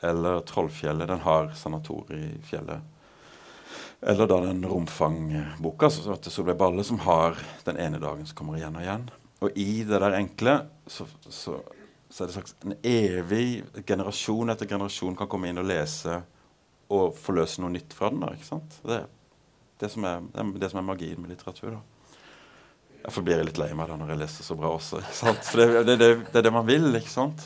Eller 0.05 0.41
Trollfjellet. 0.49 1.09
Den 1.09 1.25
har 1.25 1.53
sanatoriet 1.57 2.37
i 2.37 2.43
fjellet. 2.49 2.91
Eller 4.05 4.29
da 4.29 4.41
den 4.45 4.65
romfangboka 4.69 5.89
til 5.89 6.33
Solveig 6.33 6.59
Balle, 6.61 6.85
som 6.85 7.01
har 7.07 7.39
den 7.65 7.81
ene 7.81 8.01
dagen 8.01 8.27
som 8.29 8.37
kommer 8.37 8.59
igjen 8.59 8.77
og 8.77 8.85
igjen. 8.85 9.07
Og 9.45 9.57
i 9.57 9.85
det 9.89 10.01
der 10.01 10.17
enkle 10.19 10.59
så, 10.87 11.07
så, 11.29 11.57
så 12.15 12.23
er 12.23 12.31
det 12.31 12.35
slags 12.37 12.55
en 12.63 12.77
evig 12.87 13.65
Generasjon 13.87 14.53
etter 14.53 14.69
generasjon 14.71 15.17
kan 15.19 15.27
komme 15.27 15.49
inn 15.51 15.59
og 15.59 15.67
lese 15.67 16.21
og 16.95 17.17
forløse 17.19 17.59
noe 17.59 17.75
nytt 17.75 17.97
fra 17.97 18.13
den. 18.13 18.21
da, 18.23 18.29
ikke 18.37 18.47
sant? 18.47 18.77
Det, 18.87 19.01
det 19.83 19.91
som 19.91 20.07
er, 20.07 20.23
det, 20.29 20.45
er, 20.45 20.53
det 20.63 20.71
som 20.71 20.79
er 20.79 20.87
magien 20.87 21.19
med 21.19 21.33
litteratur. 21.33 21.75
da. 21.75 21.81
Jeg 23.09 23.41
litt 23.49 23.59
lei 23.59 23.69
meg 23.75 23.91
da 23.91 23.99
når 23.99 24.15
jeg 24.15 24.21
leser 24.23 24.47
så 24.47 24.55
bra 24.61 24.71
også. 24.77 25.03
ikke 25.03 25.19
sant? 25.19 25.43
For 25.49 25.75
det, 25.91 25.99
det, 25.99 26.11
er 26.39 26.47
det 26.47 26.55
man 26.55 26.69
vil, 26.71 26.87
ikke 27.01 27.11
sant? 27.11 27.43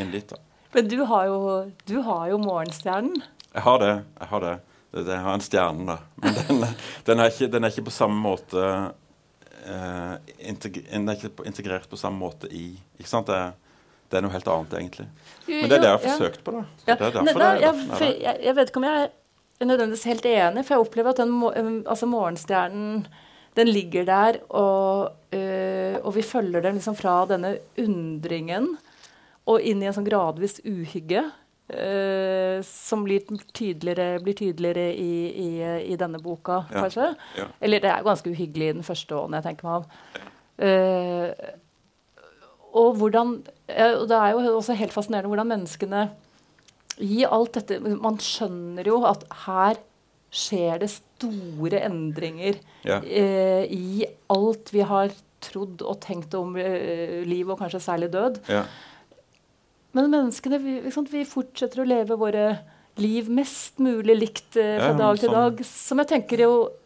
Inn 0.00 0.10
dit, 0.10 0.26
da. 0.26 0.42
Men 0.74 0.90
du 0.90 0.98
har 1.06 1.30
jo, 1.30 1.38
du 1.86 1.96
har 2.02 2.26
jo 2.32 2.42
Morgenstjernen. 2.42 3.22
Jeg 3.54 3.62
har 3.68 3.78
det. 3.84 3.94
Jeg 4.18 4.32
har 4.32 4.48
det. 4.48 4.54
jeg 5.14 5.24
har 5.28 5.38
en 5.38 5.48
stjerne, 5.52 5.86
da. 5.94 6.00
Men 6.18 6.40
den, 6.40 6.66
den, 7.06 7.22
er 7.22 7.30
ikke, 7.30 7.52
den, 7.54 7.62
er 7.62 7.70
ikke, 7.70 7.88
på 7.92 7.98
samme 8.02 8.18
måte 8.26 8.68
Uh, 9.64 10.18
integre, 10.44 10.82
Den 10.90 11.08
er 11.08 11.16
ikke 11.16 11.46
integrert 11.48 11.86
på 11.88 11.96
samme 11.96 12.20
måte 12.20 12.50
i 12.52 12.74
Ikke 12.98 13.08
sant? 13.08 13.30
Det, 13.32 13.63
det 14.10 14.18
er 14.18 14.24
noe 14.24 14.34
helt 14.34 14.48
annet, 14.52 14.78
egentlig. 14.78 15.06
Men 15.48 15.68
det 15.68 15.76
er 15.76 15.82
det 15.82 15.90
jeg 15.90 15.96
har 15.96 16.02
forsøkt 16.04 16.42
på. 16.46 16.54
da. 16.54 16.64
Ja. 16.86 16.94
Det 16.94 17.06
er 17.06 17.14
derfor 17.18 17.44
det, 17.44 17.52
jeg, 17.64 18.16
jeg, 18.22 18.40
jeg, 18.44 18.56
vet 18.56 18.72
ikke 18.72 18.82
om 18.82 18.88
jeg 18.88 19.04
er 19.60 19.70
nødvendigvis 19.70 20.08
helt 20.10 20.26
enig, 20.30 20.64
for 20.64 20.74
jeg 20.74 20.86
opplever 20.86 21.14
at 21.14 21.22
den, 21.22 21.78
altså 21.86 22.08
Morgenstjernen 22.10 23.06
den 23.54 23.70
ligger 23.70 24.04
der, 24.04 24.40
og, 24.50 25.12
øh, 25.32 25.96
og, 26.02 26.14
vi 26.16 26.22
følger 26.22 26.60
den 26.60 26.74
liksom 26.74 26.96
fra 26.98 27.20
denne 27.30 27.56
undringen 27.78 28.72
og 29.46 29.62
inn 29.62 29.82
i 29.82 29.86
en 29.86 29.94
sånn 29.94 30.08
gradvis 30.08 30.60
uhygge. 30.66 31.28
Uh, 31.64 32.60
som 32.60 33.06
blir 33.06 33.22
tydeligere, 33.56 34.18
blir 34.20 34.34
tydeligere 34.36 34.90
i, 35.00 35.14
i, 35.32 35.46
i, 35.94 35.94
denne 35.96 36.18
boka, 36.20 36.58
ja. 36.68 36.82
kanskje. 36.82 37.06
Ja. 37.38 37.46
Eller 37.64 37.80
det 37.80 37.88
er 37.88 38.04
ganske 38.04 38.28
uhyggelig 38.28 38.68
i 38.68 38.74
den 38.76 38.84
første 38.84 39.16
ånden, 39.16 39.38
jeg 39.38 39.46
tenker 39.46 39.70
meg 39.70 39.78
om. 39.78 39.86
Uh, 40.60 41.54
og 42.74 42.98
hvordan 42.98 43.36
og 43.44 44.04
Det 44.10 44.16
er 44.18 44.34
jo 44.34 44.56
også 44.58 44.74
helt 44.76 44.92
fascinerende 44.92 45.30
hvordan 45.30 45.50
menneskene 45.52 46.08
i 47.02 47.24
alt 47.26 47.56
dette 47.56 47.78
Man 47.82 48.18
skjønner 48.22 48.86
jo 48.86 49.00
at 49.08 49.24
her 49.46 49.78
skjer 50.34 50.80
det 50.82 50.90
store 50.90 51.80
endringer 51.86 52.58
ja. 52.82 52.98
eh, 52.98 53.70
i 53.70 54.02
alt 54.34 54.72
vi 54.74 54.82
har 54.82 55.14
trodd 55.44 55.84
og 55.84 56.00
tenkt 56.02 56.34
om 56.34 56.56
eh, 56.58 57.22
liv, 57.26 57.46
og 57.46 57.60
kanskje 57.60 57.82
særlig 57.84 58.10
død. 58.10 58.40
Ja. 58.50 58.64
Men 59.94 60.10
menneskene 60.10 60.58
vi, 60.62 60.78
vi, 60.82 61.24
fortsetter 61.28 61.84
å 61.84 61.86
leve 61.86 62.18
våre 62.18 62.48
liv 62.98 63.28
mest 63.30 63.78
mulig 63.82 64.16
likt 64.18 64.58
eh, 64.58 64.74
fra 64.80 64.90
ja, 64.90 64.98
dag 64.98 65.20
til 65.20 65.30
sånn. 65.30 65.38
dag. 65.38 65.62
Som 65.70 66.02
jeg 66.02 66.10
tenker 66.16 66.44
jo 66.46 66.52
eh, 66.66 66.83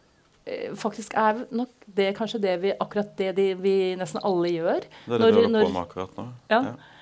faktisk 0.79 1.13
er 1.17 1.43
nok 1.55 1.89
det 1.99 2.13
kanskje 2.17 2.41
det 2.43 2.55
vi, 2.63 2.75
akkurat 2.79 3.11
det 3.19 3.33
de, 3.37 3.49
vi 3.59 3.75
nesten 3.99 4.23
alle 4.27 4.53
gjør. 4.53 4.87
Det 5.05 5.19
er 5.19 5.25
det 5.25 5.27
når, 5.27 5.35
du 5.35 5.41
holder 5.41 5.67
på 5.67 5.75
med 5.75 5.83
akkurat 5.83 6.17
nå. 6.19 6.25
Ja. 6.53 6.63
ja. 6.71 6.95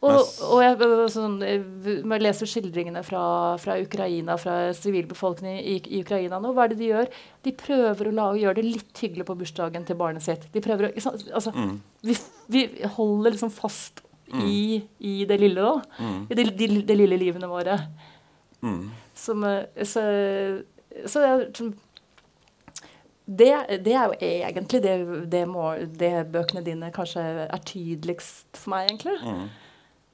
Og, 0.00 0.16
og 0.46 0.62
jeg, 0.64 0.76
sånn, 1.12 1.34
jeg, 1.44 2.20
leser 2.22 2.48
skildringene 2.48 3.02
fra, 3.04 3.22
fra 3.60 3.74
Ukraina, 3.82 4.38
fra 4.40 4.70
sivilbefolkningen 4.76 5.58
i, 5.60 5.74
i, 5.82 6.00
Ukraina 6.00 6.38
nå. 6.40 6.54
Hva 6.56 6.64
er 6.64 6.72
det 6.72 6.78
de 6.80 6.88
gjør? 6.88 7.10
De 7.44 7.52
prøver 7.52 8.08
å 8.08 8.14
lage, 8.16 8.40
gjøre 8.40 8.58
det 8.62 8.64
litt 8.64 9.02
hyggelig 9.04 9.26
på 9.28 9.36
bursdagen 9.42 9.84
til 9.88 9.98
barnet 10.00 10.24
sitt. 10.24 10.46
De 10.54 10.62
prøver 10.64 10.88
å, 10.88 10.92
altså, 11.12 11.52
mm. 11.52 11.74
vi, 12.08 12.16
vi, 12.54 12.64
holder 12.96 13.36
liksom 13.36 13.52
fast 13.52 14.00
mm. 14.32 14.46
i, 14.46 14.62
i, 15.04 15.14
det 15.28 15.36
lille, 15.42 15.68
da. 15.68 16.00
Mm. 16.00 16.24
I 16.24 16.40
det, 16.40 16.48
de, 16.62 16.70
de, 16.80 16.98
lille 17.02 17.20
livene 17.20 17.52
våre. 17.52 17.76
Mm. 18.64 18.82
Som, 19.20 19.44
eh, 19.50 19.84
så, 19.84 20.06
så 21.04 21.26
jeg, 21.26 21.50
det, 23.30 23.78
det, 23.84 23.92
er 23.94 24.08
jo 24.10 24.16
egentlig 24.26 24.80
det, 24.82 24.94
det, 25.30 25.44
må, 25.46 25.68
det, 25.86 26.10
bøkene 26.32 26.64
dine 26.66 26.88
kanskje 26.94 27.22
er 27.44 27.62
tydeligst 27.62 28.58
for 28.58 28.72
meg, 28.72 28.88
egentlig. 28.88 29.14
Mm. 29.22 29.44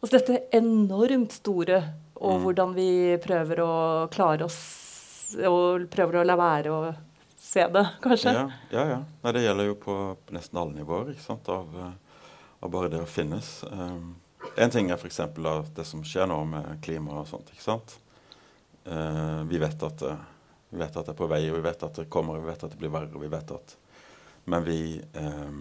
Altså 0.05 0.19
dette 0.19 0.43
enormt 0.59 1.33
store, 1.39 1.79
og 2.21 2.35
mm. 2.37 2.45
hvordan 2.45 2.75
vi 2.77 2.91
prøver 3.25 3.63
å 3.65 3.73
klare 4.13 4.47
oss 4.47 4.59
Og 5.45 5.83
prøver 5.93 6.21
å 6.21 6.25
la 6.25 6.37
være 6.39 6.73
å 6.73 6.93
se 7.41 7.65
det, 7.73 7.83
kanskje. 8.05 8.37
Ja, 8.37 8.45
ja. 8.71 8.85
ja. 8.93 9.01
Nei, 9.25 9.33
det 9.33 9.47
gjelder 9.47 9.71
jo 9.71 9.81
på, 9.81 9.97
nesten 10.37 10.61
alle 10.61 10.77
nivåer 10.77 11.15
ikke 11.15 11.25
sant? 11.25 11.49
Av, 11.49 11.73
av 12.61 12.73
bare 12.73 12.93
det 12.93 13.01
å 13.01 13.09
finnes. 13.09 13.51
Um, 13.73 14.15
en 14.61 14.73
ting 14.73 14.93
er 14.93 15.01
f.eks. 15.01 15.23
det 15.77 15.89
som 15.89 16.05
skjer 16.05 16.29
nå 16.29 16.39
med 16.53 16.77
klima 16.85 17.23
og 17.23 17.29
sånt. 17.33 17.49
ikke 17.55 17.65
sant? 17.65 17.97
Uh, 18.85 19.43
vi, 19.49 19.59
vet 19.63 19.89
at, 19.89 20.05
vi 20.71 20.81
vet 20.81 20.97
at 20.97 21.07
det 21.07 21.15
er 21.15 21.19
på 21.19 21.29
vei, 21.31 21.45
og 21.51 21.61
vi 21.61 21.67
vet 21.67 21.85
at 21.87 22.01
det 22.01 22.09
kommer, 22.13 22.37
og 22.37 22.47
vi 22.47 22.51
vet 22.51 22.65
at 22.67 22.73
det 22.75 22.81
blir 22.81 22.93
verre. 22.95 23.15
og 23.15 23.23
vi 23.23 23.33
vet 23.33 23.55
at... 23.55 23.77
Men 24.47 24.63
vi 24.63 24.81
eh, 25.19 25.61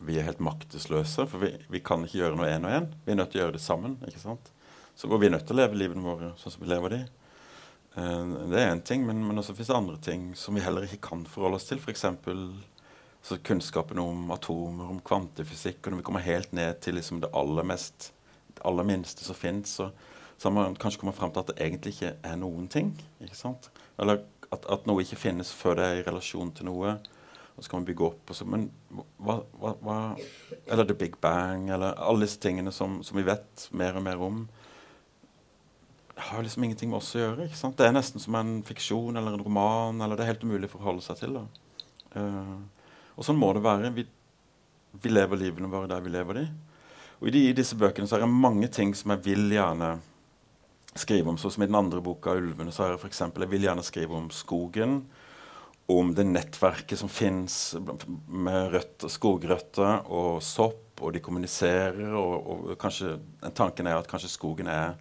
vi 0.00 0.16
er 0.16 0.24
helt 0.24 0.40
maktesløse, 0.40 1.26
for 1.28 1.42
vi, 1.42 1.52
vi 1.68 1.80
kan 1.84 2.06
ikke 2.06 2.22
gjøre 2.22 2.36
noe 2.38 2.48
én 2.48 2.64
og 2.64 2.72
én. 2.72 2.88
Vi 3.04 3.12
er 3.12 3.18
nødt 3.20 3.34
til 3.34 3.42
å 3.42 3.44
gjøre 3.44 3.56
det 3.58 3.64
sammen. 3.64 3.98
ikke 4.08 4.22
sant? 4.22 4.48
Så 4.96 5.08
vi 5.12 5.28
er 5.28 5.34
nødt 5.34 5.44
til 5.48 5.58
å 5.58 5.60
leve 5.60 5.76
livene 5.76 6.04
våre 6.04 6.30
sånn 6.40 6.54
som 6.54 6.62
vi 6.64 6.70
lever 6.70 6.94
de. 6.94 7.00
Eh, 8.00 8.30
det 8.48 8.62
er 8.62 8.72
én 8.72 8.80
ting, 8.86 9.04
men, 9.04 9.20
men 9.26 9.42
også 9.42 9.52
finnes 9.58 9.72
det 9.72 9.76
andre 9.76 9.98
ting 10.00 10.30
som 10.40 10.56
vi 10.56 10.64
heller 10.64 10.86
ikke 10.88 11.02
kan 11.10 11.26
forholde 11.28 11.60
oss 11.60 11.68
til. 11.68 11.82
F.eks. 11.82 12.06
Så 13.20 13.36
kunnskapen 13.44 14.00
om 14.00 14.32
atomer, 14.32 14.88
om 14.88 15.02
kvantefysikk. 15.04 15.82
Og 15.82 15.92
når 15.92 16.00
vi 16.00 16.06
kommer 16.08 16.24
helt 16.24 16.56
ned 16.56 16.80
til 16.80 16.96
liksom 16.96 17.20
det 17.20 17.32
aller 17.36 17.68
mest, 17.68 18.14
det 18.56 18.64
aller 18.70 18.88
minste 18.88 19.26
som 19.26 19.36
fins, 19.36 19.76
så, 19.76 19.90
så 20.40 20.48
har 20.48 20.56
man 20.56 20.76
kanskje 20.80 21.02
kommet 21.02 21.18
fram 21.18 21.32
til 21.34 21.44
at 21.44 21.52
det 21.52 21.60
egentlig 21.60 21.94
ikke 21.94 22.14
er 22.24 22.36
noen 22.40 22.68
ting. 22.72 22.94
ikke 23.20 23.36
sant? 23.36 23.68
Eller 24.00 24.22
at, 24.48 24.64
at 24.64 24.86
noe 24.88 25.04
ikke 25.04 25.20
finnes 25.20 25.52
før 25.52 25.76
det 25.76 25.88
er 25.88 26.00
i 26.00 26.06
relasjon 26.06 26.54
til 26.56 26.70
noe 26.70 26.96
og 27.60 27.64
så 27.64 27.70
kan 27.70 27.82
man 27.82 27.86
bygge 27.90 28.06
opp. 28.06 28.30
Så, 28.32 28.46
men 28.48 28.70
hva, 29.20 29.34
hva, 29.60 29.74
hva, 29.84 29.96
Eller 30.64 30.86
The 30.88 30.94
Big 30.96 31.18
Bang, 31.20 31.68
eller 31.68 31.98
alle 32.00 32.24
disse 32.24 32.40
tingene 32.40 32.72
som, 32.72 33.02
som, 33.04 33.18
vi 33.18 33.26
vet 33.26 33.66
mer 33.76 33.98
og 34.00 34.04
mer 34.06 34.22
om, 34.24 34.38
har 36.16 36.40
liksom 36.40 36.64
ingenting 36.64 36.88
med 36.88 37.02
oss 37.02 37.10
å 37.18 37.20
gjøre. 37.20 37.50
ikke 37.50 37.60
sant? 37.60 37.76
Det 37.76 37.84
er 37.84 37.92
nesten 37.92 38.22
som 38.22 38.38
en 38.40 38.54
fiksjon 38.64 39.12
eller 39.12 39.36
en 39.36 39.44
roman. 39.44 40.00
eller 40.00 40.16
Det 40.16 40.24
er 40.24 40.32
helt 40.32 40.48
umulig 40.48 40.70
å 40.70 40.74
forholde 40.78 41.04
seg 41.04 41.20
til. 41.20 41.36
Uh, 42.16 42.56
og 43.20 43.28
sånn 43.28 43.36
må 43.36 43.52
det 43.52 43.64
være. 43.68 43.92
Vi, 43.98 44.06
vi, 44.96 45.12
lever 45.12 45.44
livene 45.44 45.68
våre 45.68 45.92
der 45.92 46.00
vi 46.04 46.16
lever 46.16 46.40
de. 46.40 46.46
Og 47.20 47.28
i, 47.28 47.34
de, 47.36 47.46
i 47.50 47.56
disse 47.60 47.76
bøkene 47.76 48.08
så 48.08 48.16
er 48.16 48.24
det 48.24 48.32
mange 48.32 48.72
ting 48.72 48.96
som 48.96 49.12
jeg 49.12 49.26
vil 49.28 49.52
gjerne 49.52 49.98
skrive 50.98 51.30
om. 51.30 51.38
Sånn 51.38 51.54
som 51.54 51.64
i 51.64 51.68
den 51.70 51.78
andre 51.78 52.00
boka, 52.02 52.34
'Ulvene', 52.34 52.72
så 52.72 52.84
har 52.84 52.94
jeg 52.94 53.00
f.eks. 53.04 53.20
Jeg 53.20 53.50
vil 53.50 53.66
gjerne 53.68 53.84
skrive 53.86 54.16
om 54.16 54.30
skogen 54.30 55.04
om 55.90 56.14
det 56.14 56.24
nettverket 56.26 56.98
som 56.98 57.10
fins 57.10 57.74
med 58.28 58.74
røtter, 58.74 59.10
skogrøtter 59.10 60.06
og 60.06 60.42
sopp, 60.42 61.00
og 61.00 61.14
de 61.16 61.22
kommuniserer, 61.24 62.12
og, 62.14 62.34
og 62.46 62.74
kanskje 62.78 63.16
tanken 63.56 63.88
er 63.88 63.96
at 63.98 64.08
kanskje 64.10 64.30
skogen 64.30 64.68
er 64.70 64.98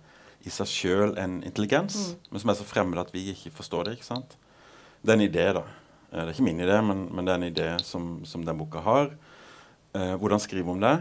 i 0.47 0.53
seg 0.53 0.69
sjøl 0.71 1.17
en 1.19 1.41
intelligens, 1.43 1.97
mm. 2.13 2.29
men 2.31 2.41
som 2.41 2.51
er 2.51 2.57
så 2.57 2.67
fremmed 2.67 3.01
at 3.01 3.11
vi 3.13 3.27
ikke 3.33 3.51
forstår 3.57 3.85
det. 3.85 3.97
ikke 3.97 4.07
sant? 4.07 4.37
Det 5.03 5.11
er 5.11 5.19
en 5.19 5.27
idé, 5.27 5.45
da. 5.59 5.65
Eh, 6.09 6.21
det 6.21 6.25
er 6.25 6.33
ikke 6.33 6.47
min 6.47 6.63
idé, 6.63 6.79
men, 6.85 7.05
men 7.13 7.27
det 7.27 7.33
er 7.33 7.41
en 7.41 7.49
idé 7.49 7.69
som, 7.85 8.11
som 8.25 8.45
den 8.47 8.57
boka 8.57 8.81
har. 8.85 9.11
Eh, 9.93 10.15
hvordan 10.15 10.41
skrive 10.41 10.71
om 10.71 10.81
det? 10.81 10.95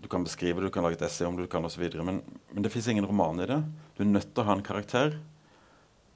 Du 0.00 0.08
kan 0.08 0.24
beskrive 0.24 0.62
du 0.64 0.70
kan 0.72 0.84
lage 0.84 0.96
et 0.96 1.02
essay 1.04 1.26
om 1.28 1.36
det, 1.36 1.44
du 1.44 1.52
kan 1.52 1.64
osv. 1.64 1.82
Men, 2.00 2.22
men 2.52 2.64
det 2.64 2.72
fins 2.72 2.88
ingen 2.88 3.06
roman 3.06 3.40
i 3.40 3.48
det. 3.50 3.60
Du 3.96 4.02
er 4.02 4.08
nødt 4.08 4.32
til 4.32 4.42
å 4.42 4.48
ha 4.48 4.56
en 4.56 4.64
karakter. 4.64 5.18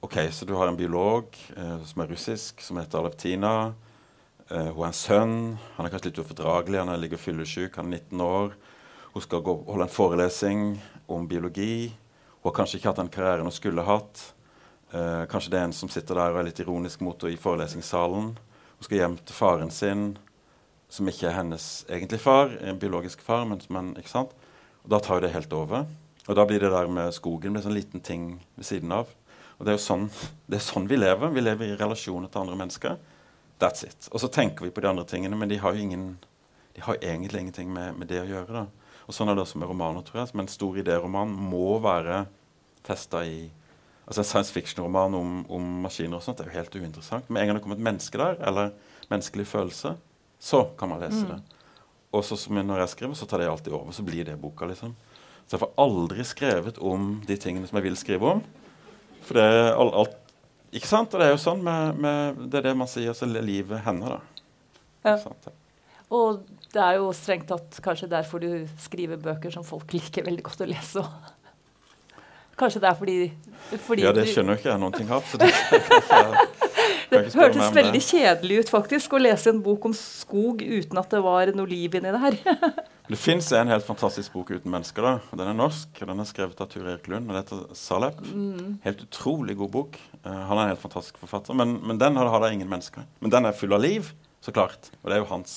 Ok, 0.05 0.17
Så 0.31 0.45
du 0.45 0.53
har 0.53 0.67
en 0.67 0.77
biolog 0.77 1.37
eh, 1.57 1.83
som 1.85 2.01
er 2.01 2.09
russisk, 2.11 2.61
som 2.61 2.77
heter 2.77 2.99
Aleptina. 2.99 3.73
Eh, 4.49 4.71
hun 4.73 4.83
er 4.83 4.91
en 4.91 4.97
sønn. 4.97 5.37
Han 5.77 5.85
er 5.85 5.93
kanskje 5.93 6.11
litt 6.11 6.21
ufordragelig. 6.21 6.81
Han 6.81 6.93
er 6.93 7.01
ligger 7.01 7.21
fyllesyk. 7.21 7.77
Han 7.77 7.93
er 7.93 8.03
19 8.03 8.21
år. 8.25 8.57
Hun 9.15 9.23
skal 9.23 9.41
gå, 9.45 9.55
holde 9.69 9.87
en 9.87 9.95
forelesing 9.95 10.65
om 11.07 11.25
biologi. 11.29 11.93
Hun 12.41 12.49
har 12.51 12.57
kanskje 12.59 12.77
ikke 12.77 12.91
hatt 12.91 13.01
den 13.01 13.13
karrieren 13.13 13.47
hun 13.47 13.55
skulle 13.55 13.85
hatt. 13.85 14.21
Eh, 14.91 15.23
kanskje 15.31 15.53
det 15.53 15.61
er 15.61 15.69
en 15.69 15.73
som 15.73 15.89
sitter 15.89 16.19
der 16.19 16.33
og 16.33 16.41
er 16.41 16.49
litt 16.49 16.61
ironisk 16.61 17.01
mot 17.05 17.17
henne 17.21 17.33
i 17.33 17.41
forelesningssalen. 17.41 18.33
Hun 18.75 18.87
skal 18.87 18.99
hjem 18.99 19.17
til 19.21 19.37
faren 19.37 19.73
sin, 19.73 20.05
som 20.89 21.07
ikke 21.09 21.27
er 21.29 21.37
hennes 21.39 21.85
egentlig 21.89 22.21
far, 22.23 22.51
biologisk 22.79 23.21
far, 23.25 23.45
men, 23.49 23.61
men 23.73 23.93
ikke 23.99 24.11
sant? 24.11 24.35
Og 24.85 24.91
Da 24.93 24.99
tar 25.01 25.19
jo 25.19 25.25
det 25.25 25.33
helt 25.33 25.53
over. 25.53 25.85
Og 26.25 26.37
da 26.37 26.45
blir 26.45 26.61
det 26.61 26.71
der 26.73 26.87
med 26.89 27.13
skogen 27.13 27.57
en 27.57 27.65
sånn 27.65 27.77
liten 27.77 28.01
ting 28.05 28.29
ved 28.55 28.67
siden 28.67 28.93
av. 28.93 29.09
Og 29.57 29.65
det 29.65 29.73
er 29.73 29.77
jo 29.77 29.85
sånn, 29.85 30.07
det 30.49 30.59
er 30.59 30.65
sånn 30.65 30.87
vi 30.89 30.99
lever. 30.99 31.33
Vi 31.33 31.43
lever 31.43 31.71
i 31.71 31.77
relasjoner 31.79 32.31
til 32.31 32.45
andre 32.45 32.57
mennesker. 32.59 32.97
That's 33.61 33.85
it. 33.87 34.09
Og 34.11 34.21
så 34.21 34.29
tenker 34.31 34.65
vi 34.65 34.73
på 34.73 34.83
de 34.83 34.89
andre 34.91 35.05
tingene, 35.07 35.37
men 35.39 35.51
de 35.51 35.59
har 35.61 35.75
jo 35.75 35.83
ingen, 35.85 36.07
de 36.75 36.83
har 36.83 36.97
egentlig 37.01 37.45
ingenting 37.45 37.69
med, 37.73 37.95
med, 37.99 38.09
det 38.11 38.23
å 38.23 38.29
gjøre. 38.29 38.63
da. 38.63 38.95
Og 39.05 39.15
Sånn 39.15 39.29
er 39.31 39.37
det 39.37 39.45
også 39.45 39.61
med 39.61 39.69
romaner, 39.69 40.03
tror 40.05 40.23
jeg. 40.23 40.33
Men 40.33 40.47
en 40.47 40.55
stor 40.55 40.81
idéroman 40.81 41.31
må 41.31 41.77
være 41.83 42.25
festa 42.85 43.23
i 43.25 43.45
altså 44.05 44.21
En 44.21 44.27
science 44.29 44.53
fiction-roman 44.53 45.15
om, 45.17 45.29
om, 45.49 45.69
maskiner 45.81 46.19
og 46.19 46.21
sånt 46.21 46.37
det 46.37 46.43
er 46.45 46.51
jo 46.51 46.59
helt 46.59 46.75
uinteressant. 46.77 47.29
Med 47.33 47.41
en 47.41 47.47
gang 47.49 47.57
det 47.57 47.61
kommer 47.63 47.79
et 47.79 47.87
menneske 47.87 48.19
der, 48.21 48.35
eller 48.45 48.67
menneskelig 49.09 49.47
følelse, 49.49 49.95
så 50.45 50.61
kan 50.77 50.91
man 50.91 51.01
lese 51.01 51.25
det. 51.25 51.39
Og 52.13 52.21
så 52.23 52.37
som 52.37 52.57
når 52.59 52.83
jeg 52.83 52.91
skriver, 52.93 53.17
så 53.17 53.25
tar 53.27 53.41
det 53.41 53.49
alltid 53.49 53.73
over. 53.73 53.95
Så 53.95 54.05
blir 54.05 54.27
det 54.27 54.37
boka, 54.39 54.67
liksom. 54.69 54.93
Så 55.45 55.55
jeg 55.55 55.63
får 55.63 55.73
aldri 55.81 56.25
skrevet 56.25 56.77
om 56.77 57.15
de 57.25 57.37
tingene 57.41 57.67
som 57.69 57.79
jeg 57.79 57.87
vil 57.87 57.97
skrive 57.97 58.35
om. 58.35 58.43
For 59.25 59.37
det 59.39 59.45
er 59.45 59.73
alt, 59.73 59.97
alt 60.03 60.21
Ikke 60.75 60.89
sant? 60.89 61.13
Og 61.13 61.21
det 61.21 61.27
er 61.27 61.33
jo 61.33 61.41
sånn 61.41 61.61
med, 61.65 61.97
med 62.01 62.39
Det 62.51 62.59
er 62.59 62.67
det 62.67 62.75
man 62.77 62.89
sier, 62.89 63.15
så 63.17 63.25
livet 63.25 63.81
hender, 63.85 64.17
da. 64.17 64.45
Ja. 65.05 65.15
Sant, 65.21 65.49
ja. 65.49 65.53
Og 66.13 66.43
det 66.73 66.81
er 66.83 66.99
jo 66.99 67.09
strengt 67.17 67.47
tatt 67.49 67.79
kanskje 67.81 68.09
derfor 68.11 68.43
du 68.43 68.67
skriver 68.81 69.17
bøker 69.21 69.53
som 69.53 69.65
folk 69.65 69.93
liker 69.95 70.25
veldig 70.27 70.45
godt 70.45 70.61
å 70.61 70.69
lese. 70.69 71.03
Kanskje 72.59 72.81
det 72.83 72.89
er 72.91 72.97
fordi 72.99 73.17
fordi 73.87 74.05
Ja, 74.05 74.13
det 74.15 74.27
skjønner 74.29 74.55
jo 74.55 74.61
ikke 74.61 74.71
jeg 74.71 74.81
noen 74.83 74.95
ting 74.95 75.09
av. 75.11 75.25
Så 75.25 75.41
det 75.41 75.49
kanskje, 75.89 76.64
Det 77.11 77.21
hørtes 77.35 77.71
veldig 77.75 77.99
det. 77.99 78.03
kjedelig 78.03 78.57
ut 78.63 78.71
faktisk 78.73 79.13
å 79.15 79.21
lese 79.21 79.51
en 79.53 79.61
bok 79.65 79.85
om 79.89 79.93
skog 79.95 80.63
uten 80.63 80.99
at 81.01 81.13
det 81.13 81.21
var 81.25 81.51
noe 81.57 81.69
liv 81.69 81.97
inni 81.97 82.13
det 82.15 82.21
her. 82.23 82.39
Det 83.05 83.19
fins 83.21 83.51
en 83.53 83.69
helt 83.69 83.85
fantastisk 83.85 84.33
bok 84.33 84.49
uten 84.49 84.71
mennesker. 84.73 85.05
da, 85.05 85.35
Den 85.37 85.51
er 85.51 85.53
norsk. 85.53 85.99
Den 86.09 86.23
er 86.23 86.25
skrevet 86.25 86.61
av 86.63 86.71
Ture 86.71 86.95
Erik 86.95 87.05
Lund. 87.11 87.29
og 87.29 87.35
Det 87.35 87.43
heter 87.43 87.75
Salep. 87.77 88.17
Mm. 88.25 88.79
Helt 88.81 89.03
utrolig 89.05 89.53
god 89.59 89.71
bok. 89.75 89.99
Eh, 90.23 90.31
han 90.31 90.57
er 90.57 90.63
en 90.63 90.71
helt 90.73 90.81
fantastisk 90.81 91.19
forfatter. 91.21 91.53
Men, 91.53 91.75
men 91.85 92.01
den 92.01 92.17
har, 92.17 92.31
har 92.33 92.41
da 92.41 92.49
ingen 92.49 92.71
mennesker. 92.71 93.05
Men 93.21 93.35
den 93.35 93.45
er 93.45 93.53
full 93.53 93.77
av 93.77 93.83
liv, 93.85 94.09
så 94.41 94.49
klart. 94.55 94.89
Og 95.03 95.11
det 95.11 95.19
er 95.19 95.21
jo 95.21 95.29
hans 95.35 95.53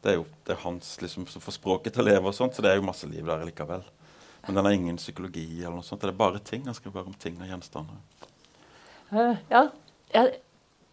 det 0.00 0.14
er 0.14 0.16
jo, 0.16 0.24
det 0.48 0.54
er 0.54 0.62
hans 0.62 0.94
liksom, 1.02 1.26
som 1.28 1.42
får 1.44 1.58
språket 1.58 1.92
til 1.92 2.00
å 2.00 2.08
leve, 2.08 2.30
og 2.30 2.32
sånt, 2.32 2.56
så 2.56 2.64
det 2.64 2.70
er 2.72 2.78
jo 2.80 2.86
masse 2.86 3.04
liv 3.08 3.26
der 3.28 3.44
likevel. 3.44 3.84
Men 4.46 4.56
den 4.56 4.64
har 4.64 4.72
ingen 4.72 4.96
psykologi 4.96 5.44
eller 5.60 5.76
noe 5.76 5.84
sånt. 5.84 6.00
Det 6.00 6.08
er 6.08 6.16
bare 6.16 6.40
ting. 6.40 6.64
Han 6.64 6.76
skriver 6.76 6.96
bare 6.96 7.10
om 7.12 7.18
ting 7.20 7.36
og 7.36 7.50
gjenstander. 7.50 7.98
Uh, 9.12 9.36
ja. 9.50 9.66
Jeg, 10.14 10.40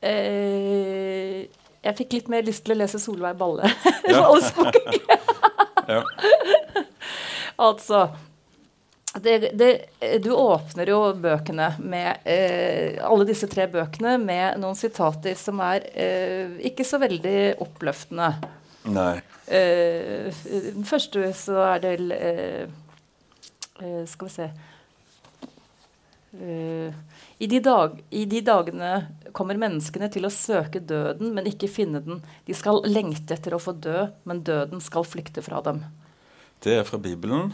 eh, 0.01 1.47
jeg 1.87 1.97
fikk 1.97 2.17
litt 2.17 2.31
mer 2.31 2.45
lyst 2.45 2.65
til 2.65 2.75
å 2.75 2.79
lese 2.81 2.99
Solveig 3.01 3.37
Balle. 3.39 3.69
Ja. 4.07 4.23
Balleskog. 4.23 4.75
Ja. 5.87 6.01
altså 7.63 8.01
det, 9.23 9.53
det, 9.55 9.69
Du 10.19 10.33
åpner 10.35 10.89
jo 10.91 10.97
bøkene 11.15 11.69
med 11.79 12.27
eh, 12.27 12.97
alle 12.99 13.23
disse 13.29 13.47
tre 13.47 13.69
bøkene 13.71 14.17
med 14.19 14.59
noen 14.59 14.75
sitater 14.75 15.37
som 15.39 15.61
er 15.63 15.87
eh, 15.95 16.57
ikke 16.67 16.83
så 16.83 16.99
veldig 16.99 17.37
oppløftende. 17.63 18.33
Nei. 18.91 19.13
Eh, 19.47 20.27
den 20.73 20.83
første 20.87 21.31
så 21.39 21.61
er 21.69 21.85
det 21.85 21.95
eh, 22.17 22.67
eh, 23.79 24.03
Skal 24.11 24.27
vi 24.27 24.35
se 24.41 24.49
Eh, 26.37 26.93
i, 27.37 27.47
de 27.47 27.59
dag, 27.59 28.03
I 28.09 28.25
de 28.25 28.41
dagene 28.41 28.91
kommer 29.37 29.59
menneskene 29.61 30.09
til 30.13 30.25
å 30.25 30.33
søke 30.33 30.81
døden, 30.81 31.33
men 31.35 31.49
ikke 31.49 31.69
finne 31.69 32.01
den. 32.01 32.21
De 32.47 32.55
skal 32.57 32.81
lengte 32.89 33.37
etter 33.37 33.53
å 33.53 33.61
få 33.61 33.75
dø, 33.77 34.07
men 34.25 34.41
døden 34.47 34.81
skal 34.81 35.05
flykte 35.05 35.43
fra 35.45 35.61
dem. 35.65 35.83
Det 36.63 36.79
er 36.79 36.87
fra 36.87 36.97
Bibelen. 36.97 37.51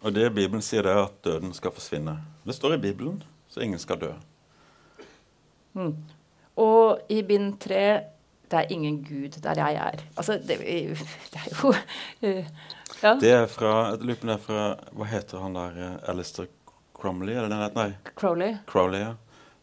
Og 0.00 0.14
det 0.16 0.30
Bibelen 0.34 0.64
sier, 0.64 0.82
det 0.82 0.94
er 0.94 1.04
at 1.04 1.18
døden 1.22 1.52
skal 1.54 1.74
forsvinne. 1.76 2.16
Det 2.46 2.56
står 2.56 2.78
i 2.78 2.82
Bibelen, 2.88 3.20
så 3.52 3.62
ingen 3.62 3.78
skal 3.78 4.00
dø. 4.00 4.14
Mm. 5.78 5.92
Og 6.58 7.12
i 7.12 7.20
bind 7.22 7.54
tre 7.62 7.84
det 8.50 8.58
er 8.58 8.72
ingen 8.74 8.96
gud 9.06 9.36
der 9.44 9.58
jeg 9.60 9.76
er. 9.78 10.00
Altså, 10.18 10.32
det, 10.42 10.58
det 10.58 11.38
er 11.38 11.50
jo 11.54 11.74
eh, 12.26 12.46
Ja. 13.00 13.14
Det 13.16 13.30
er 13.32 13.46
fra 13.48 13.92
jeg 13.92 14.02
lurer 14.02 14.18
på 14.18 14.26
det 14.26 14.34
er 14.34 14.40
fra 14.44 14.64
Hva 14.92 15.06
heter 15.08 15.40
han 15.40 15.54
der? 15.56 15.76
eh, 15.78 16.10
Alistair 16.10 16.48
Cromley? 17.00 17.34
Eller 17.36 17.48
den, 17.52 17.74
nei, 17.76 17.88
Crowley. 18.16 18.54
Crowley, 18.70 19.00
ja. 19.06 19.14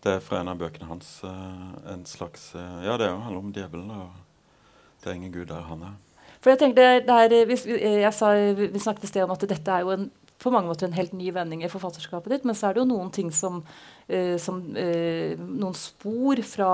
Det 0.04 0.14
er 0.18 0.20
fra 0.24 0.40
en 0.44 0.52
av 0.52 0.60
bøkene 0.62 0.88
hans. 0.90 1.08
eh, 1.26 1.94
en 1.94 2.04
slags 2.06 2.52
eh, 2.56 2.84
Ja, 2.86 2.98
det 2.98 3.08
er 3.10 3.16
handler 3.18 3.40
om 3.42 3.54
djevelen. 3.56 3.90
Og 3.92 5.02
det 5.04 5.10
er 5.12 5.18
ingen 5.18 5.34
gud 5.34 5.48
der 5.50 5.62
han 5.68 5.82
er. 5.92 5.98
For 6.42 6.52
jeg 6.54 6.60
tenkte, 6.62 6.86
det 7.08 7.10
er, 7.42 7.46
hvis, 7.50 7.66
vi- 7.66 7.80
jeg 7.82 8.14
sa, 8.14 8.32
Vi 8.56 8.80
snakket 8.80 9.04
i 9.04 9.08
sted 9.10 9.24
om 9.26 9.32
at 9.34 9.42
dette 9.50 9.68
er 9.74 9.82
jo 9.82 9.90
en, 9.96 10.10
på 10.38 10.52
mange 10.54 10.70
måter 10.70 10.86
en 10.86 10.94
helt 10.94 11.14
ny 11.18 11.32
vending 11.34 11.64
i 11.66 11.70
forfatterskapet 11.70 12.30
ditt, 12.30 12.44
men 12.46 12.54
så 12.56 12.68
er 12.70 12.76
det 12.78 12.84
jo 12.84 12.90
noen 12.92 13.10
ting 13.12 13.32
som, 13.34 13.64
eh, 14.08 14.36
som 14.38 14.60
eh, 14.78 15.34
Noen 15.40 15.74
spor 15.74 16.38
fra 16.46 16.70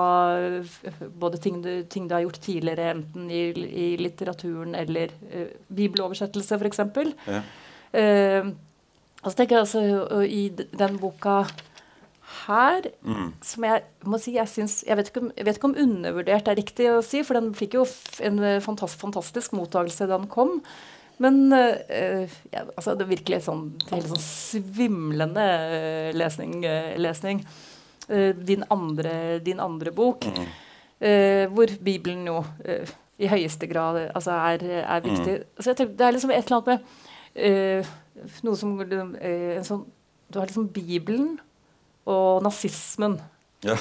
eh, 0.59 0.99
både 1.16 1.39
ting 1.39 1.61
du, 1.64 1.72
ting 1.88 2.09
du 2.09 2.14
har 2.18 2.26
gjort 2.26 2.41
tidligere, 2.43 2.89
enten 2.91 3.32
i, 3.32 3.45
i 3.55 3.88
litteraturen 4.03 4.76
eller 4.76 5.16
uh, 5.32 5.47
bibeloversettelse, 5.72 6.59
f.eks. 6.59 6.84
Ja. 7.32 7.41
Eh, 7.93 8.51
og 9.24 9.32
så 9.32 9.36
tenker 9.39 9.55
jeg 9.55 9.65
altså 9.65 10.21
i 10.28 10.49
den 10.78 10.97
boka 10.99 11.43
her 12.47 12.82
Mm. 13.05 13.34
som 13.45 13.63
jeg 13.63 13.84
må 14.05 14.17
si 14.19 14.34
jeg 14.34 14.47
syns 14.47 14.84
Jeg 14.88 14.97
vet 14.97 15.09
ikke 15.11 15.21
om, 15.21 15.32
jeg 15.38 15.45
vet 15.45 15.57
ikke 15.57 15.69
om 15.69 15.76
undervurdert 15.78 16.47
er 16.47 16.55
riktig 16.55 16.88
å 16.91 17.03
si, 17.03 17.21
for 17.24 17.34
den 17.39 17.53
fikk 17.53 17.74
jo 17.78 17.86
en 18.21 18.39
fantastisk, 18.61 18.99
fantastisk 19.03 19.53
mottakelse 19.53 20.07
da 20.07 20.17
den 20.17 20.28
kom. 20.28 20.61
Men 21.19 21.53
eh, 21.53 22.28
ja, 22.51 22.63
altså, 22.76 22.95
det 22.97 23.05
er 23.05 23.11
virkelig 23.15 23.43
sånn, 23.45 23.67
helt 23.91 24.07
sånn 24.09 24.24
svimlende 24.24 25.45
lesning. 26.17 26.61
lesning. 26.97 27.43
Din, 28.09 28.63
andre, 28.74 29.39
din 29.39 29.59
andre 29.63 29.91
bok, 29.95 30.26
Mm. 30.26 30.47
eh, 30.99 31.45
hvor 31.47 31.67
Bibelen 31.82 32.26
jo 32.28 32.43
eh, 32.65 32.86
i 33.19 33.28
høyeste 33.28 33.69
grad 33.69 34.09
altså, 34.15 34.32
er, 34.32 34.63
er 34.84 35.01
viktig. 35.05 35.43
Så 35.59 35.69
jeg 35.71 35.78
tenker, 35.78 35.95
det 35.97 36.07
er 36.07 36.11
liksom 36.17 36.32
et 36.32 36.45
eller 36.51 36.57
annet 36.57 36.67
med 36.67 37.86
noe 38.43 38.55
som 38.59 38.76
eh, 38.82 39.57
en 39.57 39.68
sånn, 39.68 39.86
Du 40.32 40.39
har 40.39 40.47
liksom 40.49 40.68
Bibelen 40.74 41.36
og 42.09 42.41
nazismen. 42.43 43.20
Ja. 43.64 43.76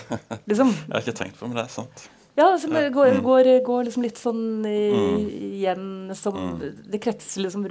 Liksom. 0.47 0.69
Jeg 0.89 0.93
har 0.93 1.01
ikke 1.03 1.19
tenkt 1.25 1.39
på, 1.39 1.47
men 1.49 1.57
det 1.57 1.65
er 1.65 1.73
sant. 1.73 2.09
Ja, 2.37 2.47
som 2.59 2.73
Ja, 2.73 2.87
går, 2.89 3.19
mm. 3.19 3.23
går, 3.25 3.49
går 3.65 3.85
liksom 3.89 4.05
litt 4.07 4.17
sånn 4.21 4.65
i, 4.65 4.79
Mm. 4.93 5.25
igjen 5.53 6.15
som 6.17 6.37
Mm. 6.37 6.77
Det 6.91 7.01
kretser 7.03 7.43
liksom 7.45 7.67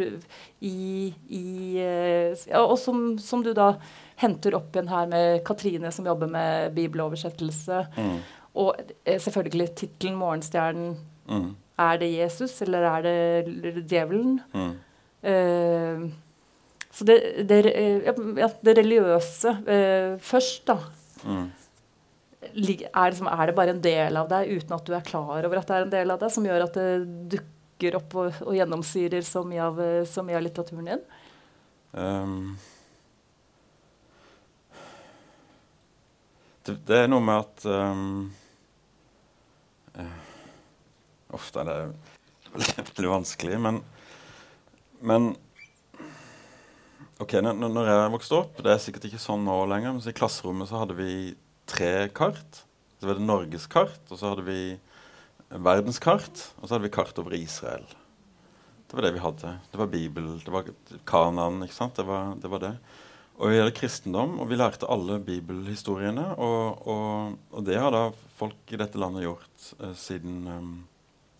i, 0.61 1.13
i 1.29 1.77
eh, 1.81 2.35
ja, 2.47 2.61
Og 2.61 2.77
som, 2.77 3.17
som 3.17 3.41
du 3.43 3.53
da 3.57 3.75
henter 4.21 4.53
opp 4.55 4.75
igjen 4.75 4.89
her 4.91 5.07
med 5.07 5.43
Katrine, 5.45 5.91
som 5.91 6.05
jobber 6.05 6.29
med 6.29 6.75
bibeloversettelse. 6.75 7.87
Mm. 7.97 8.19
Og 8.55 8.75
eh, 9.05 9.17
selvfølgelig 9.19 9.75
tittelen 9.75 10.17
'Morgenstjernen'. 10.19 10.95
Mm. 11.29 11.55
Er 11.79 11.97
det 11.97 12.11
Jesus, 12.13 12.61
eller 12.61 12.83
er 12.83 13.01
det 13.01 13.87
djevelen? 13.89 14.41
Mm. 14.53 14.73
Eh, 15.23 16.11
så 16.91 17.07
det, 17.07 17.17
det, 17.47 17.59
eh, 17.71 18.09
ja, 18.37 18.49
det 18.61 18.75
religiøse 18.75 19.53
eh, 19.63 20.17
først, 20.19 20.65
da. 20.67 20.77
Mm. 21.23 21.45
er, 22.41 23.11
liksom, 23.13 23.29
er 23.31 23.47
det 23.47 23.55
bare 23.55 23.75
en 23.75 23.83
del 23.83 24.17
av 24.17 24.27
deg 24.31 24.49
uten 24.57 24.75
at 24.75 24.87
du 24.87 24.95
er 24.97 25.05
klar 25.05 25.45
over 25.45 25.59
at 25.59 25.69
det 25.69 25.77
er 25.77 25.85
en 25.85 25.93
del 25.93 26.11
av 26.11 26.19
deg, 26.23 26.33
som 26.33 26.47
gjør 26.47 26.65
at 26.65 26.79
det 26.79 26.87
dukker 27.35 27.97
opp 28.01 28.15
og, 28.19 28.41
og 28.43 28.57
gjennomsyrer 28.57 29.23
så 29.25 29.45
mye, 29.47 29.69
av, 29.69 29.79
eh, 29.85 30.03
så 30.09 30.25
mye 30.25 30.39
av 30.39 30.43
litteraturen 30.43 30.89
din? 30.91 31.05
Um, 31.91 32.35
det, 36.65 36.75
det 36.89 36.99
er 37.05 37.09
noe 37.11 37.23
med 37.23 37.39
at 37.39 37.65
um, 37.67 38.27
uh, 39.99 40.19
Ofte 41.35 41.63
er 41.63 41.69
det 41.69 41.79
veldig, 42.57 42.85
veldig 42.91 43.13
vanskelig, 43.13 43.61
men, 43.63 43.79
men 45.07 45.31
OK, 47.21 47.35
når, 47.45 47.85
jeg 47.85 48.11
vokste 48.15 48.37
opp 48.39 48.61
Det 48.65 48.71
er 48.73 48.79
sikkert 48.81 49.03
ikke 49.11 49.21
sånn 49.21 49.43
nå 49.45 49.59
lenger, 49.69 49.93
men 49.93 50.09
i 50.09 50.17
klasserommet 50.17 50.69
så 50.71 50.79
hadde 50.81 50.97
vi 50.97 51.11
tre 51.69 52.09
kart. 52.17 52.63
Så 52.97 53.09
var 53.09 53.17
det 53.19 53.25
norgeskart, 53.27 54.01
og 54.09 54.17
så 54.17 54.31
hadde 54.31 54.45
vi 54.47 54.61
verdenskart, 55.51 56.47
og 56.57 56.65
så 56.65 56.75
hadde 56.75 56.87
vi 56.87 56.93
kart 56.95 57.17
over 57.21 57.35
Israel. 57.37 57.85
Det 58.87 58.97
var 58.97 59.05
det 59.05 59.13
vi 59.15 59.23
hadde. 59.23 59.53
Det 59.71 59.79
var 59.79 59.91
Bibel, 59.91 60.33
det 60.41 60.51
var 60.53 60.67
Kanan. 61.07 61.61
ikke 61.63 61.77
sant? 61.77 61.95
Det 61.95 62.05
var 62.07 62.33
det. 62.41 62.49
Var 62.51 62.63
det. 62.65 62.73
Og 63.37 63.49
vi 63.49 63.61
hadde 63.61 63.73
kristendom, 63.77 64.35
og 64.41 64.49
vi 64.49 64.57
lærte 64.59 64.89
alle 64.91 65.19
bibelhistoriene. 65.23 66.25
Og, 66.41 66.87
og, 66.89 67.37
og 67.53 67.65
det 67.65 67.77
har 67.79 67.93
da 67.93 68.03
folk 68.37 68.73
i 68.73 68.81
dette 68.81 68.99
landet 69.01 69.25
gjort 69.25 69.69
eh, 69.79 69.93
siden, 69.97 70.41
um, 70.49 70.73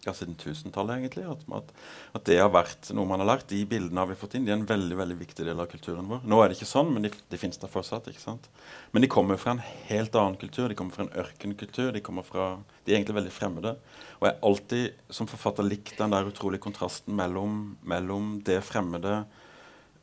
ja, 0.06 0.14
siden 0.14 0.36
1000-tallet, 0.36 0.98
egentlig. 0.98 1.24
At, 1.30 1.72
at, 2.16 2.24
det 2.26 2.40
har 2.42 2.50
vært 2.54 2.90
noe 2.98 3.06
man 3.10 3.22
har 3.22 3.28
lært. 3.36 3.50
De 3.52 3.60
bildene 3.70 4.02
har 4.02 4.10
vi 4.10 4.18
fått 4.18 4.34
inn. 4.38 4.48
De 4.48 4.54
er 4.54 4.58
en 4.58 4.66
veldig 4.66 4.98
veldig 4.98 5.18
viktig 5.20 5.46
del 5.46 5.62
av 5.62 5.70
kulturen 5.70 6.08
vår. 6.10 6.24
Nå 6.26 6.40
er 6.42 6.50
det 6.50 6.58
ikke 6.58 6.70
sånn, 6.72 6.90
men 6.96 7.06
de, 7.06 7.12
de 7.30 7.40
finnes 7.40 7.62
der 7.62 7.70
fortsatt. 7.72 8.10
ikke 8.10 8.24
sant? 8.24 8.50
Men 8.96 9.06
de 9.06 9.12
kommer 9.12 9.38
fra 9.42 9.54
en 9.54 9.62
helt 9.92 10.18
annen 10.18 10.40
kultur. 10.42 10.72
De 10.72 10.78
kommer 10.80 10.98
fra 10.98 11.06
en 11.06 11.14
ørkenkultur. 11.22 11.92
De, 11.94 12.02
kommer 12.06 12.26
fra, 12.26 12.50
de 12.82 12.96
er 12.96 12.98
egentlig 12.98 13.20
veldig 13.20 13.36
fremmede. 13.36 13.76
Og 14.18 14.26
jeg 14.26 14.34
har 14.34 14.50
alltid 14.50 15.14
som 15.20 15.30
forfatter 15.30 15.70
likt 15.70 15.94
den 16.02 16.16
der 16.16 16.34
utrolige 16.34 16.66
kontrasten 16.66 17.14
mellom, 17.18 17.62
mellom 17.86 18.34
det 18.48 18.58
fremmede 18.66 19.22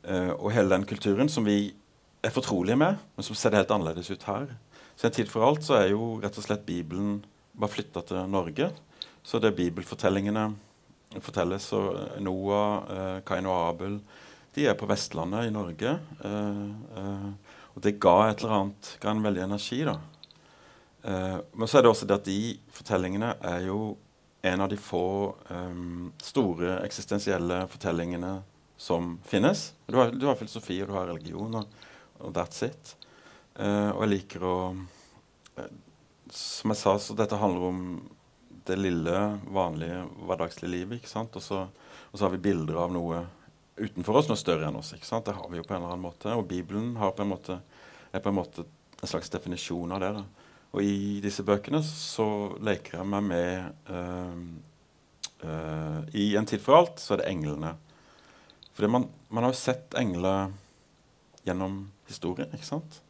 uh, 0.07 0.33
og 0.37 0.51
hele 0.55 0.77
den 0.77 0.87
kulturen 0.87 1.31
som 1.31 1.47
vi 1.47 1.73
er 2.23 2.35
fortrolige 2.35 2.79
med, 2.79 2.99
men 3.15 3.25
som 3.25 3.35
ser 3.35 3.55
helt 3.55 3.71
annerledes 3.71 4.11
ut 4.11 4.27
her. 4.27 4.51
Så 4.99 5.07
en 5.07 5.15
tid 5.15 5.27
for 5.31 5.43
alt 5.47 5.63
så 5.63 5.77
er 5.79 5.93
jo 5.93 6.17
rett 6.23 6.35
og 6.39 6.43
slett 6.43 6.67
Bibelen 6.67 7.19
bare 7.59 7.71
flytta 7.71 8.03
til 8.07 8.31
Norge. 8.31 8.71
Så 9.23 9.39
det 9.39 9.51
er 9.51 9.59
bibelfortellingene 9.59 10.47
fortelles, 11.23 11.69
og 11.77 11.93
eh, 11.97 12.19
Noah, 12.23 12.89
eh, 12.93 13.15
Kain 13.27 13.47
og 13.49 13.57
Abel 13.71 13.99
De 14.55 14.67
er 14.67 14.77
på 14.77 14.87
Vestlandet 14.89 15.47
i 15.47 15.53
Norge. 15.53 15.95
Eh, 16.25 17.31
og 17.75 17.81
det 17.85 17.99
ga 18.01 18.17
et 18.27 18.41
eller 18.41 18.55
annet 18.57 18.93
ga 19.01 19.13
en 19.13 19.23
veldig 19.23 19.45
energi, 19.45 19.83
da. 19.87 19.99
Men 20.99 21.69
så 21.69 21.77
er 21.77 21.85
det 21.85 21.91
også 21.93 22.07
det 22.09 22.15
at 22.17 22.25
de 22.27 22.41
fortellingene 22.75 23.29
er 23.47 23.61
jo 23.69 23.93
en 24.41 24.61
av 24.61 24.69
de 24.69 24.77
få 24.77 25.35
eh, 25.49 25.81
store 26.23 26.79
eksistensielle 26.85 27.61
fortellingene 27.71 28.39
som 28.79 29.17
finnes. 29.27 29.73
Du 29.85 29.97
har, 29.99 30.11
du 30.11 30.25
har 30.27 30.39
filosofi, 30.39 30.81
og 30.83 30.91
du 30.91 30.95
har 30.95 31.09
religion, 31.11 31.59
og, 31.59 31.89
og 32.19 32.33
that's 32.35 32.63
it. 32.67 32.95
Eh, 33.59 33.89
og 33.91 34.05
jeg 34.05 34.13
liker 34.15 34.47
å 34.47 34.55
Som 36.29 36.71
jeg 36.71 36.77
sa, 36.77 36.91
så 37.01 37.15
dette 37.17 37.39
handler 37.41 37.63
om 37.71 37.79
det 38.69 38.77
lille, 38.79 39.17
vanlige, 39.51 40.03
hverdagslige 40.27 40.71
livet. 40.71 40.99
ikke 40.99 41.11
sant? 41.11 41.35
Og 41.35 41.43
så, 41.43 41.65
og 42.09 42.15
så 42.15 42.25
har 42.25 42.33
vi 42.35 42.43
bilder 42.49 42.79
av 42.85 42.93
noe 42.93 43.25
utenfor 43.79 44.19
oss, 44.19 44.29
noe 44.29 44.39
større 44.39 44.67
enn 44.69 44.79
oss. 44.79 44.93
ikke 44.95 45.07
sant? 45.07 45.27
Det 45.27 45.37
har 45.37 45.49
vi 45.51 45.59
jo 45.59 45.65
på 45.65 45.73
en 45.73 45.81
eller 45.81 45.95
annen 45.95 46.05
måte. 46.05 46.33
Og 46.35 46.47
Bibelen 46.49 46.93
på 46.95 47.27
måte, 47.27 47.59
er 48.11 48.23
på 48.23 48.31
en 48.31 48.39
måte 48.39 48.65
en 48.99 49.11
slags 49.11 49.31
definisjon 49.31 49.91
av 49.95 50.03
det. 50.03 50.13
da. 50.19 50.49
Og 50.75 50.85
i 50.85 51.19
disse 51.23 51.43
bøkene 51.45 51.81
så 51.85 52.27
leker 52.61 52.99
jeg 52.99 53.09
meg 53.09 53.23
med 53.25 53.89
øh, 53.89 54.41
øh, 55.49 56.01
I 56.13 56.35
En 56.37 56.45
tid 56.45 56.61
for 56.61 56.77
alt 56.77 57.01
så 57.01 57.15
er 57.15 57.23
det 57.23 57.29
englene. 57.31 57.73
For 58.73 58.87
man, 58.87 59.09
man 59.29 59.43
har 59.43 59.53
jo 59.53 59.59
sett 59.59 59.95
engler 59.97 60.51
gjennom 61.47 61.87
historien, 62.07 62.51
ikke 62.53 62.67
sant? 62.67 63.01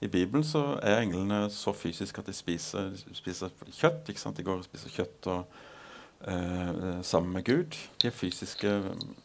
I 0.00 0.08
Bibelen 0.12 0.44
så 0.44 0.76
er 0.84 1.00
englene 1.00 1.46
så 1.52 1.72
fysiske 1.72 2.20
at 2.20 2.28
de 2.28 2.34
spiser, 2.36 2.90
spiser 3.16 3.52
kjøtt. 3.72 4.10
De 4.36 4.44
går 4.44 4.60
og 4.60 4.66
spiser 4.66 4.92
kjøtt 4.92 5.28
og, 5.32 5.56
eh, 6.28 7.00
sammen 7.02 7.32
med 7.32 7.44
Gud. 7.44 7.78
De 8.02 8.10
er 8.10 8.14
fysiske 8.14 8.74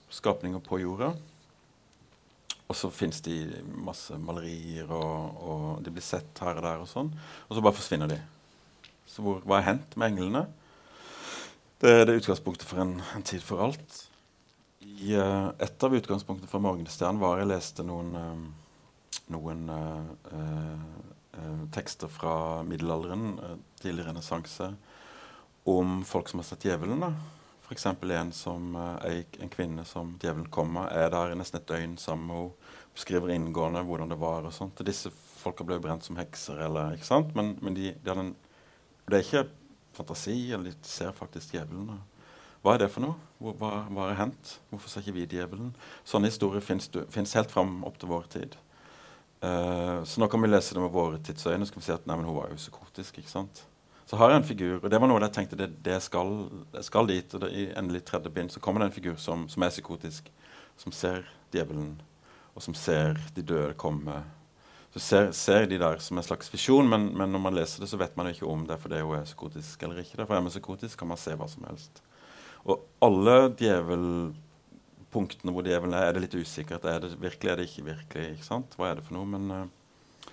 skapninger 0.09 0.59
på 0.63 0.79
jorda. 0.79 1.11
Og 2.71 2.75
så 2.75 2.89
fins 2.89 3.19
de 3.21 3.35
masse 3.83 4.15
malerier, 4.15 4.87
og, 4.87 5.41
og, 5.43 5.83
de 5.83 5.91
blir 5.91 6.05
sett 6.05 6.39
her 6.39 6.55
og 6.55 6.63
der, 6.63 6.79
og 6.79 6.87
sånn. 6.87 7.11
Og 7.49 7.57
så 7.57 7.63
bare 7.65 7.75
forsvinner 7.75 8.07
de. 8.07 8.21
Så 9.11 9.25
hvor, 9.25 9.41
hva 9.43 9.59
er 9.59 9.73
hendt 9.73 9.97
med 9.99 10.13
englene? 10.13 10.45
Det 11.81 11.91
er 11.91 12.05
det 12.07 12.21
utgangspunktet 12.21 12.63
for 12.69 12.79
en, 12.79 13.01
en 13.17 13.27
tid 13.27 13.43
for 13.43 13.59
alt. 13.65 14.05
I, 14.81 15.17
eh, 15.17 15.47
et 15.59 15.83
av 15.83 15.97
utgangspunktene 15.99 16.47
for 16.47 16.63
Morgenstjernen 16.63 17.19
var 17.19 17.41
jeg 17.41 17.51
leste 17.51 17.83
noen, 17.83 18.15
uh, 18.15 18.60
noen 19.31 19.69
uh, 19.71 21.67
tekster 21.71 22.11
fra 22.11 22.61
middelalderen, 22.67 23.37
tidlig 23.81 24.05
renessanse, 24.05 24.73
om 25.69 26.01
folk 26.05 26.29
som 26.29 26.41
har 26.41 26.49
sett 26.49 26.65
djevelen. 26.67 26.99
da. 27.01 27.13
F.eks. 27.63 27.85
en, 27.87 28.31
som, 28.35 28.75
en 28.75 29.53
kvinne 29.53 29.85
som 29.87 30.17
djevelen 30.19 30.49
kommer, 30.51 30.91
er 30.91 31.13
der 31.13 31.31
i 31.31 31.37
nesten 31.39 31.61
et 31.61 31.69
døgn 31.69 31.95
sammen 32.01 32.27
med 32.27 32.41
henne 32.41 32.71
beskriver 32.93 33.31
inngående 33.31 33.83
hvordan 33.87 34.09
det 34.09 34.19
var. 34.19 34.45
og 34.45 34.53
sånt. 34.53 34.83
Disse 34.85 35.11
folka 35.11 35.63
ble 35.63 35.79
jo 35.79 35.85
brent 35.85 36.05
som 36.05 36.19
hekser, 36.19 36.59
eller, 36.65 36.95
ikke 36.95 37.07
sant? 37.07 37.35
men, 37.35 37.55
men 37.61 37.77
de, 37.77 37.93
de 38.03 38.15
en, 38.15 38.33
det 39.07 39.17
er 39.17 39.25
ikke 39.25 39.45
fantasi, 39.95 40.51
eller 40.51 40.71
de 40.71 40.75
ser 40.87 41.13
faktisk 41.15 41.55
djevelen. 41.55 42.01
Hva 42.61 42.75
er 42.75 42.83
det 42.83 42.91
for 42.93 43.05
noe? 43.05 43.15
Hvor, 43.41 43.55
hva, 43.57 43.71
hva 43.89 44.09
er 44.11 44.19
hendt? 44.19 44.57
Hvorfor 44.69 44.91
ser 44.91 45.05
ikke 45.05 45.17
vi 45.17 45.29
djevelen? 45.31 45.71
Sånne 46.05 46.29
historier 46.29 46.61
fins 46.61 47.37
helt 47.37 47.53
fram 47.53 47.79
opp 47.87 47.97
til 48.01 48.11
vår 48.11 48.27
tid. 48.35 48.59
Uh, 49.41 50.03
så 50.05 50.21
nå 50.21 50.27
kan 50.29 50.41
vi 50.43 50.51
lese 50.51 50.75
det 50.77 50.83
med 50.83 50.93
våre 50.93 51.17
tidsøyne 51.25 51.65
så 51.65 51.73
kan 51.73 51.81
vi 51.81 51.87
si 51.87 51.93
at 51.95 52.03
nei, 52.09 52.19
hun 52.21 52.35
var 52.35 52.51
jo 52.51 52.59
psykotisk. 52.59 53.17
ikke 53.17 53.31
sant? 53.31 53.63
Så 54.05 54.19
har 54.19 54.29
jeg 54.29 54.41
en 54.41 54.47
figur, 54.47 54.77
og 54.81 54.89
det 54.91 54.99
var 54.99 55.07
noe 55.07 55.21
jeg 55.23 55.33
tenkte 55.37 55.57
det, 55.57 55.69
det 55.85 55.97
skal, 56.03 56.33
det 56.73 56.83
skal 56.83 57.07
dit. 57.07 57.33
og 57.33 57.45
det, 57.45 57.51
I 57.55 57.67
endelig 57.79 58.03
tredje 58.09 58.29
bind 58.33 58.51
så 58.51 58.59
kommer 58.59 58.83
det 58.83 58.91
en 58.91 58.97
figur 58.97 59.15
som, 59.21 59.47
som 59.49 59.63
er 59.63 59.73
psykotisk, 59.73 60.27
som 60.77 60.91
ser 60.91 61.23
djevelen 61.53 61.95
og 62.51 62.63
som 62.65 62.75
ser 62.75 63.19
de 63.35 63.43
døde 63.45 63.73
komme. 63.79 64.17
Så 64.91 64.99
ser, 64.99 65.29
ser 65.31 65.65
de 65.71 65.79
der 65.79 66.01
som 66.03 66.19
en 66.19 66.25
slags 66.25 66.51
visjon, 66.51 66.89
men, 66.89 67.07
men, 67.15 67.31
når 67.31 67.39
man 67.39 67.55
leser 67.55 67.83
det, 67.83 67.89
så 67.89 67.99
vet 67.99 68.17
man 68.19 68.27
jo 68.27 68.35
ikke 68.35 68.49
om 68.51 68.65
det 68.67 68.75
er 68.75 68.81
fordi 68.83 68.99
hun 68.99 69.15
er 69.15 69.27
psykotisk 69.29 69.83
eller 69.87 70.01
ikke. 70.03 70.25
For 70.25 70.35
er 70.35 70.43
man 70.43 70.51
psykotisk, 70.51 70.97
kan 70.99 71.07
man 71.07 71.21
se 71.21 71.35
hva 71.39 71.47
som 71.47 71.63
helst. 71.69 72.03
Og 72.67 72.83
alle 73.01 73.37
djevelpunktene 75.11 75.51
hvor 75.51 75.63
djevelen 75.63 75.93
er, 75.93 76.07
er 76.07 76.13
det 76.13 76.21
litt 76.23 76.35
usikkert. 76.39 76.85
Er 76.85 77.01
det 77.01 77.19
virkelig, 77.19 77.51
er 77.51 77.57
det 77.57 77.67
ikke 77.67 77.85
virkelig? 77.85 78.35
ikke 78.35 78.45
sant? 78.45 78.75
Hva 78.77 78.91
er 78.91 78.95
det 78.95 79.05
for 79.05 79.15
noe? 79.17 79.25
Men, 79.25 79.51
eh, 79.51 80.29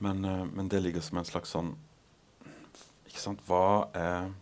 men, 0.00 0.24
eh, 0.24 0.44
men 0.52 0.68
det 0.68 0.82
ligger 0.82 1.02
som 1.02 1.18
en 1.18 1.24
slags 1.24 1.50
sånn 1.50 1.76
Ikke 3.06 3.20
sant? 3.20 3.40
Hva 3.46 3.88
er 3.94 4.32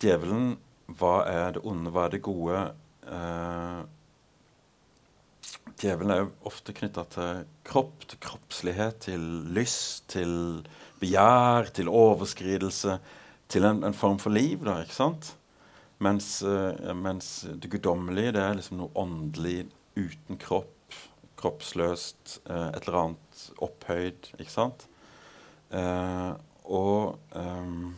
djevelen? 0.00 0.58
Hva 0.86 1.24
er 1.26 1.52
det 1.54 1.62
onde? 1.64 1.90
Hva 1.90 2.06
er 2.06 2.10
det 2.10 2.22
gode? 2.22 2.74
Eh, 3.06 3.84
Djevelen 5.80 6.10
er 6.12 6.18
jo 6.20 6.32
ofte 6.46 6.72
knytta 6.72 7.04
til 7.10 7.46
kropp, 7.64 8.04
til 8.06 8.18
kroppslighet, 8.20 9.00
til 9.00 9.20
lyst, 9.56 10.04
til 10.08 10.62
begjær, 11.00 11.72
til 11.74 11.88
overskridelse, 11.88 12.98
til 13.48 13.64
en, 13.64 13.82
en 13.82 13.96
form 13.96 14.18
for 14.18 14.30
liv, 14.30 14.62
da, 14.64 14.82
ikke 14.84 14.94
sant? 14.94 15.32
Mens, 16.02 16.42
uh, 16.42 16.94
mens 16.98 17.46
det 17.46 17.70
guddommelige, 17.72 18.34
det 18.36 18.42
er 18.42 18.56
liksom 18.58 18.80
noe 18.80 18.94
åndelig 18.98 19.68
uten 19.94 20.40
kropp, 20.42 20.96
kroppsløst, 21.38 22.40
uh, 22.48 22.70
et 22.72 22.82
eller 22.82 23.00
annet 23.02 23.44
opphøyd, 23.64 24.32
ikke 24.38 24.52
sant? 24.52 24.88
Uh, 25.74 26.34
og 26.64 27.18
um, 27.34 27.94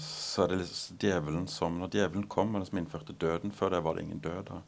så 0.00 0.46
er 0.46 0.48
det 0.48 0.62
liksom 0.62 0.96
djevelen 1.02 1.42
som 1.50 1.74
Når 1.76 1.90
djevelen 1.92 2.22
kom, 2.32 2.54
og 2.56 2.62
som 2.64 2.78
innførte 2.80 3.12
døden 3.20 3.52
Før 3.52 3.74
det 3.74 3.82
var 3.84 3.98
det 3.98 4.06
ingen 4.06 4.22
død. 4.24 4.46
da 4.48 4.62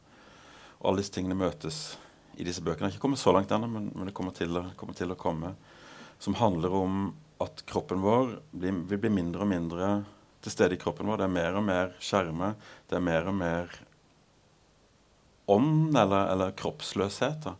og 0.85 0.91
alle 0.91 1.01
disse 1.01 1.15
tingene 1.15 1.37
møtes 1.39 1.77
i 2.37 2.45
disse 2.45 2.61
bøkene. 2.61 2.85
Jeg 2.85 2.93
har 2.93 2.97
ikke 2.99 3.05
kommet 3.07 3.21
så 3.21 3.31
langt 3.33 3.51
ennå, 3.55 3.65
men, 3.71 3.87
men, 3.95 4.05
det 4.05 4.13
kommer 4.13 4.35
til, 4.37 4.59
kommer 4.77 4.97
til, 4.97 5.09
å 5.09 5.17
komme. 5.17 5.55
Som 6.21 6.37
handler 6.37 6.75
om 6.77 7.07
at 7.41 7.63
kroppen 7.65 8.03
vår 8.03 8.35
blir, 8.53 8.83
vil 8.91 9.01
bli 9.01 9.11
mindre 9.15 9.47
og 9.47 9.49
mindre 9.49 9.87
til 10.45 10.53
stede 10.53 10.77
i 10.77 10.81
kroppen 10.81 11.09
vår. 11.09 11.21
Det 11.21 11.27
er 11.27 11.35
mer 11.35 11.59
og 11.59 11.65
mer 11.65 11.93
skjerme. 12.03 12.53
Det 12.89 12.99
er 12.99 13.05
mer 13.05 13.29
og 13.31 13.37
mer 13.41 13.77
ånd 15.51 15.97
eller, 15.97 16.31
eller 16.33 16.55
kroppsløshet. 16.57 17.45
Da. 17.45 17.55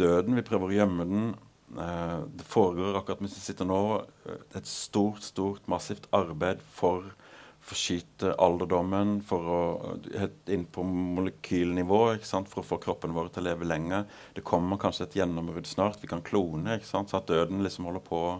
Døden, 0.00 0.38
vi 0.38 0.46
prøver 0.46 0.70
å 0.70 0.76
gjemme 0.80 1.06
den. 1.10 1.30
Eh, 1.78 2.20
det 2.38 2.46
foregår 2.50 2.98
akkurat 2.98 3.22
mens 3.22 3.36
vi 3.38 3.44
sitter 3.44 3.68
nå, 3.68 3.80
eh, 4.26 4.44
et 4.58 4.70
stort, 4.70 5.22
stort, 5.26 5.66
massivt 5.70 6.08
arbeid 6.16 6.62
for 6.74 7.10
forskyte 7.70 8.32
alderdommen, 8.40 9.18
for 9.26 9.50
å 9.52 9.60
inn 10.50 10.64
på 10.72 10.82
molekylnivå 10.86 11.98
for 12.24 12.62
å 12.62 12.66
få 12.66 12.78
kroppen 12.82 13.12
vår 13.14 13.28
til 13.34 13.44
å 13.44 13.50
leve 13.50 13.68
lenge. 13.68 14.00
Det 14.34 14.44
kommer 14.46 14.80
kanskje 14.80 15.06
et 15.06 15.18
gjennombrudd 15.20 15.68
snart. 15.68 16.00
Vi 16.00 16.08
kan 16.10 16.24
klone, 16.24 16.78
ikke 16.78 16.88
sant? 16.88 17.12
så 17.12 17.20
at 17.20 17.28
døden 17.28 17.62
liksom 17.62 17.86
holder 17.90 18.06
på 18.06 18.22
å 18.30 18.32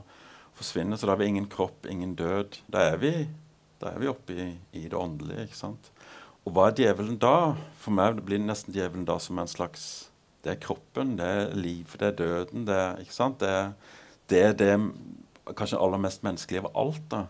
forsvinne. 0.56 0.96
Så 0.96 1.06
da 1.06 1.14
har 1.14 1.20
vi 1.20 1.28
ingen 1.34 1.50
kropp, 1.52 1.84
ingen 1.86 2.16
død. 2.16 2.62
Da 2.72 2.86
er 2.94 2.98
vi, 3.02 3.12
da 3.80 3.90
er 3.90 4.02
vi 4.02 4.10
oppe 4.10 4.36
i, 4.36 4.46
i, 4.76 4.86
det 4.88 4.96
åndelige. 4.98 5.48
ikke 5.48 5.58
sant? 5.58 5.90
Og 6.44 6.54
hva 6.56 6.68
er 6.68 6.76
djevelen 6.78 7.18
da? 7.20 7.54
For 7.80 7.96
meg 7.96 8.20
blir 8.26 8.40
nesten 8.42 8.74
djevelen 8.76 9.08
da 9.08 9.18
som 9.22 9.40
en 9.40 9.50
slags 9.50 10.06
Det 10.40 10.54
er 10.54 10.60
kroppen, 10.60 11.18
det 11.18 11.26
er 11.26 11.50
livet, 11.56 11.98
det 12.00 12.06
er 12.06 12.16
døden. 12.16 12.64
Det 12.68 12.76
er, 12.76 13.00
ikke 13.02 13.16
sant? 13.16 13.42
Det 13.42 13.50
er 13.50 13.72
det, 14.30 14.44
det 14.62 15.56
kanskje 15.56 15.80
aller 15.80 16.00
mest 16.00 16.22
menneskelige 16.24 16.64
av 16.64 16.70
alt. 16.80 17.04
da 17.12 17.26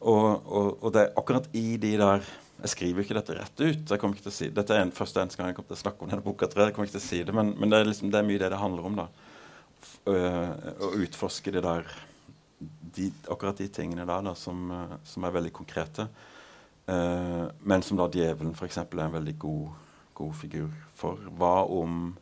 og, 0.00 0.26
og, 0.44 0.66
og, 0.82 0.90
det 0.92 1.02
er 1.02 1.14
akkurat 1.16 1.46
i 1.56 1.78
de 1.80 1.94
der 1.96 2.26
Jeg 2.56 2.72
skriver 2.72 3.02
ikke 3.02 3.16
dette 3.16 3.36
rett 3.36 3.60
ut. 3.60 3.90
jeg 3.90 4.00
kommer 4.00 4.16
ikke 4.16 4.26
til 4.26 4.32
å 4.32 4.36
si, 4.36 4.48
Dette 4.52 4.74
er 4.74 4.84
en, 4.84 4.92
første 4.92 5.20
eneste 5.20 5.40
gang 5.40 5.50
jeg 5.50 5.56
kommer 5.56 5.72
til 5.72 5.78
å 5.78 5.84
snakke 5.84 6.04
om 6.04 6.10
denne 6.12 6.24
boka. 6.24 6.48
Tror 6.48 6.66
jeg. 6.66 6.74
kommer 6.76 6.88
ikke 6.88 6.98
til 6.98 7.04
å 7.04 7.08
si 7.08 7.22
det, 7.24 7.34
Men, 7.36 7.54
men 7.58 7.72
det, 7.72 7.80
er 7.80 7.88
liksom, 7.88 8.10
det, 8.12 8.20
er 8.20 8.28
mye 8.28 8.40
det 8.40 8.50
det 8.52 8.60
handler 8.60 8.90
om. 8.90 9.00
da. 9.00 9.08
Å 10.06 10.92
utforske 11.00 11.52
det 11.52 11.64
der, 11.64 11.88
de, 12.58 13.10
akkurat 13.28 13.58
de 13.58 13.68
tingene 13.68 14.06
der 14.08 14.24
da, 14.24 14.34
som, 14.38 14.70
som 15.04 15.24
er 15.26 15.34
veldig 15.34 15.52
konkrete. 15.56 16.08
Uh, 16.86 17.48
men 17.66 17.82
som 17.82 17.98
da 17.98 18.06
djevelen 18.12 18.54
f.eks. 18.54 18.78
er 18.78 19.00
en 19.02 19.16
veldig 19.16 19.34
god, 19.42 19.74
god, 20.14 20.34
figur 20.38 20.70
for. 20.94 21.20
Hva 21.38 21.64
om 21.66 22.14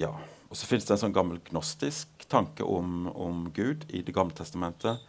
Ja. 0.00 0.14
Og 0.48 0.58
så 0.58 0.68
finnes 0.68 0.86
det 0.86 0.94
en 0.94 1.00
sånn 1.06 1.14
gammel 1.14 1.40
gnostisk 1.48 2.26
tanke 2.30 2.62
om, 2.62 3.08
om 3.10 3.48
Gud 3.54 3.88
i 3.90 4.04
Det 4.06 4.14
gamle 4.14 4.36
testamentet 4.36 5.02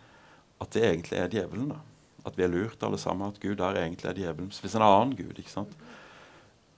at 0.61 0.71
det 0.73 0.81
egentlig 0.87 1.19
er 1.19 1.29
djevelen. 1.29 1.69
da. 1.69 1.79
At 2.25 2.37
vi 2.37 2.45
er 2.45 2.49
lurt 2.49 2.81
alle 2.83 2.97
sammen. 2.97 3.29
At 3.29 3.39
Gud 3.39 3.59
der 3.59 3.77
egentlig 3.77 4.09
er 4.09 4.17
djevelen. 4.17 4.49
Så 4.51 4.63
hvis 4.65 4.75
en 4.75 4.85
annen 4.85 5.13
gud. 5.15 5.37
ikke 5.37 5.51
sant? 5.51 5.75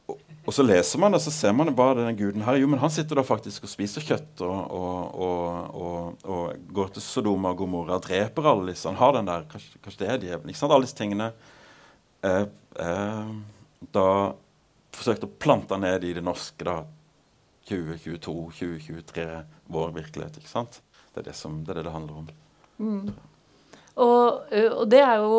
Og, 0.08 0.16
og, 0.46 0.54
så 0.56 0.64
leser 0.64 1.02
man 1.02 1.16
det, 1.16 1.20
så 1.24 1.34
ser 1.36 1.54
man 1.56 1.74
bare 1.76 2.06
den 2.06 2.18
guden 2.20 2.46
her. 2.46 2.60
Jo, 2.62 2.70
men 2.72 2.80
han 2.80 2.94
sitter 2.94 3.20
da 3.20 3.26
faktisk 3.28 3.68
og 3.68 3.72
spiser 3.72 4.06
kjøtt 4.08 4.44
og, 4.48 4.74
og, 5.28 6.24
og 6.24 6.68
går 6.74 6.96
til 6.96 7.04
Sodoma 7.04 7.52
og 7.52 7.62
Gomorra 7.62 8.00
og 8.00 8.08
dreper 8.08 8.52
alle 8.52 8.72
disse. 8.72 8.88
Han 8.90 9.00
har 9.02 9.18
den 9.18 9.30
der. 9.30 9.48
Kanskje, 9.52 9.82
kanskje 9.84 10.04
det 10.04 10.12
er 10.14 10.24
djevelen. 10.24 10.54
ikke 10.54 10.62
sant? 10.62 10.76
Alle 10.76 10.88
disse 10.88 11.00
tingene 11.00 11.32
eh, 12.24 12.46
eh, 12.84 13.34
da 13.94 14.10
forsøkte 14.98 15.30
å 15.30 15.38
plante 15.40 15.78
ned 15.82 16.08
i 16.08 16.16
det 16.18 16.26
norske 16.26 16.66
da 16.66 16.80
2022, 17.68 18.36
2023, 18.58 19.26
vår 19.76 19.96
virkelighet. 20.00 20.40
ikke 20.40 20.52
sant? 20.52 20.80
Det 21.12 21.24
er 21.24 21.32
det 21.32 21.36
som, 21.36 21.60
det, 21.66 21.74
er 21.74 21.82
det, 21.82 21.90
det 21.90 21.96
handler 21.96 22.22
om. 22.22 22.30
Mm. 22.78 23.10
Og, 23.98 24.54
og, 24.54 24.84
det 24.90 25.02
er 25.02 25.24
jo 25.24 25.38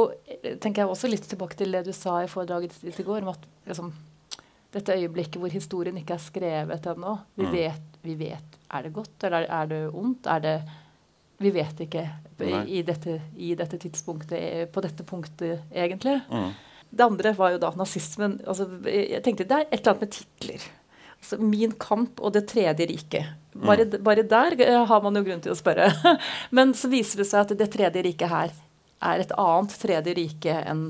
tenker 0.59 0.83
jeg 0.83 0.91
også 0.91 1.11
litt 1.11 1.27
tilbake 1.31 1.55
til 1.59 1.77
det 1.77 1.85
du 1.87 1.93
sa 1.95 2.16
i 2.25 2.31
foredraget 2.31 2.75
ditt 2.83 2.99
i 2.99 3.07
går, 3.07 3.23
om 3.23 3.31
at 3.31 3.45
liksom, 3.69 3.93
dette 4.75 4.97
øyeblikket 4.99 5.41
hvor 5.41 5.53
historien 5.53 5.97
ikke 5.97 6.16
er 6.16 6.23
skrevet 6.23 6.87
ennå 6.91 7.14
vi, 7.39 7.47
mm. 7.47 7.53
vet, 7.55 7.99
vi 8.05 8.16
vet 8.21 8.59
Er 8.69 8.85
det 8.85 8.93
godt, 8.93 9.25
eller 9.25 9.47
er 9.49 9.66
det 9.71 9.81
ondt? 9.89 10.27
Er 10.27 10.41
det 10.45 10.57
Vi 11.41 11.53
vet 11.55 11.81
ikke 11.81 12.05
i 12.66 12.83
dette, 12.83 13.21
i 13.35 13.55
dette, 13.55 13.79
tidspunktet, 13.79 14.71
på 14.71 14.83
dette 14.83 15.03
punktet, 15.03 15.64
egentlig. 15.75 16.21
Mm. 16.31 16.53
Det 16.91 17.05
andre 17.05 17.33
var 17.35 17.51
jo 17.55 17.59
da 17.62 17.71
nazismen. 17.75 18.37
Altså, 18.47 18.69
jeg 18.87 19.23
tenkte 19.25 19.47
Det 19.49 19.57
er 19.57 19.66
et 19.66 19.81
eller 19.81 19.93
annet 19.93 20.05
med 20.05 20.12
titler. 20.14 20.69
Altså, 21.19 21.39
min 21.43 21.75
kamp 21.79 22.21
og 22.21 22.33
Det 22.35 22.45
tredje 22.51 22.87
riket. 22.87 23.35
Bare, 23.55 23.85
mm. 23.85 23.99
bare, 24.05 24.23
der 24.23 24.55
eh, 24.61 24.87
har 24.87 25.03
man 25.03 25.19
jo 25.19 25.25
grunn 25.27 25.43
til 25.43 25.55
å 25.55 25.59
spørre. 25.59 25.91
Men 26.55 26.75
så 26.79 26.91
viser 26.91 27.23
det 27.23 27.29
seg 27.31 27.43
at 27.43 27.59
Det 27.59 27.71
tredje 27.75 28.03
riket 28.07 28.31
her 28.31 28.55
er 28.99 29.23
et 29.23 29.35
annet 29.39 29.75
tredje 29.79 30.14
rike 30.19 30.55
enn 30.66 30.89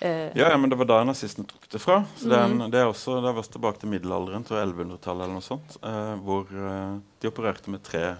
Eh, 0.00 0.30
Ja, 0.36 0.50
ja, 0.50 0.56
men 0.60 0.70
det 0.70 0.76
var 0.76 0.84
da 0.90 0.98
nazistene 1.04 1.46
tok 1.48 1.68
det 1.72 1.78
fra. 1.80 2.04
Så 2.16 2.28
det, 2.28 2.36
er 2.38 2.48
Mhm. 2.48 2.60
en, 2.62 2.70
det 2.70 2.80
er 2.80 2.86
også 2.90 3.20
det 3.24 3.34
var 3.34 3.42
tilbake 3.42 3.80
til 3.80 3.88
middelalderen, 3.88 4.44
til 4.44 4.56
1100-tallet 4.56 5.24
eller 5.24 5.34
noe 5.38 5.40
sånt, 5.46 5.76
eh, 5.82 6.16
hvor 6.20 6.44
eh, 6.52 6.98
de 7.20 7.28
opererte 7.28 7.70
med 7.70 7.82
tre 7.82 8.16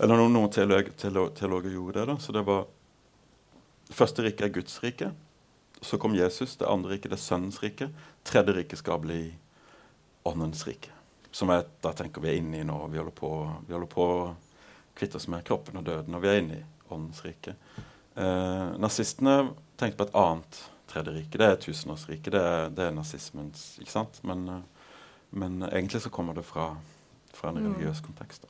Eller 0.00 0.14
noen, 0.16 0.32
noen 0.32 0.50
teologer, 0.50 0.92
teolog, 0.96 1.32
teologer 1.34 1.70
gjorde 1.74 1.94
det. 1.94 2.06
da, 2.06 2.14
så 2.22 2.32
det 2.32 2.44
var 2.46 2.66
Det 3.88 3.96
første 3.96 4.22
riket 4.22 4.42
er 4.42 4.48
Guds 4.52 4.78
rike. 4.82 5.12
Så 5.82 5.98
kom 5.98 6.14
Jesus. 6.14 6.56
Det 6.56 6.68
andre 6.68 6.90
riket 6.90 7.10
det 7.10 7.18
er 7.18 7.22
Sønnens 7.22 7.58
rike. 7.62 7.88
Tredje 8.24 8.52
riket 8.54 8.78
skal 8.78 8.98
bli 9.00 9.32
Åndens 10.24 10.66
rike. 10.66 10.90
Som 11.32 11.48
jeg, 11.48 11.64
da 11.82 11.92
tenker 11.92 12.20
vi 12.20 12.28
er 12.28 12.36
inne 12.38 12.60
i 12.60 12.64
nå. 12.64 12.86
Vi 12.92 12.98
holder 12.98 13.10
på, 13.16 13.30
vi 13.66 13.72
holder 13.74 13.86
på 13.88 14.02
å 14.04 14.34
kvitte 14.94 15.16
oss 15.16 15.26
med 15.28 15.42
kroppen 15.44 15.78
og 15.78 15.84
døden, 15.84 16.14
og 16.14 16.22
vi 16.22 16.28
er 16.28 16.38
inne 16.42 16.54
i 16.60 16.64
Åndens 16.94 17.22
rike. 17.24 17.54
Eh, 18.16 18.76
nazistene 18.78 19.50
tenkte 19.78 19.96
på 19.96 20.06
et 20.08 20.14
annet 20.14 20.60
tredje 20.88 21.12
rike. 21.14 21.38
Det 21.38 21.46
er 21.46 21.56
tusenårsriket. 21.62 22.32
Det, 22.32 22.44
det 22.76 22.84
er 22.88 22.94
nazismens 22.96 23.78
Ikke 23.80 23.92
sant? 23.92 24.20
Men, 24.24 24.46
eh, 24.48 24.86
men 25.32 25.62
egentlig 25.68 26.00
så 26.02 26.10
kommer 26.10 26.34
det 26.34 26.44
fra, 26.48 26.70
fra 27.34 27.50
en 27.50 27.58
Mm. 27.60 27.74
religiøs 27.74 28.00
kontekst. 28.00 28.42
da. 28.42 28.48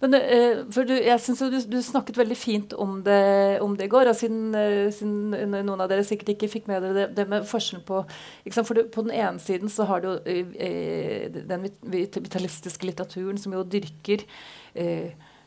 Men 0.00 0.14
uh, 0.14 0.64
du, 0.88 0.94
jeg 0.94 1.20
synes 1.20 1.38
du, 1.38 1.58
du 1.68 1.82
snakket 1.84 2.16
veldig 2.16 2.36
fint 2.40 2.72
om 2.72 3.02
det, 3.04 3.60
om 3.60 3.74
det 3.76 3.84
i 3.84 3.88
går. 3.92 4.08
Og 4.08 4.16
siden, 4.16 4.54
uh, 4.56 4.88
siden 4.90 5.50
noen 5.52 5.80
av 5.84 5.90
dere 5.90 6.04
sikkert 6.08 6.30
ikke 6.32 6.48
fikk 6.48 6.66
med 6.70 6.80
dere 6.82 6.94
det, 6.94 7.16
det 7.18 7.26
med 7.28 7.44
forskjellen 7.44 7.84
på 7.84 8.00
ikke 8.46 8.54
sant? 8.56 8.66
For 8.66 8.74
du, 8.80 8.84
På 8.88 9.04
den 9.04 9.12
ene 9.12 9.38
siden 9.38 9.68
så 9.68 9.84
har 9.84 10.00
du 10.00 10.08
eh, 10.24 11.28
den 11.30 11.68
vitalistiske 11.84 12.88
litteraturen 12.88 13.36
som 13.38 13.52
jo 13.52 13.62
dyrker 13.62 14.24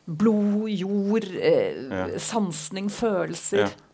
blod, 0.05 0.69
jord, 0.69 1.25
Ja. 1.33 2.05
sansning, 2.17 2.89
følelser. 2.93 3.57
Ja. 3.65 3.88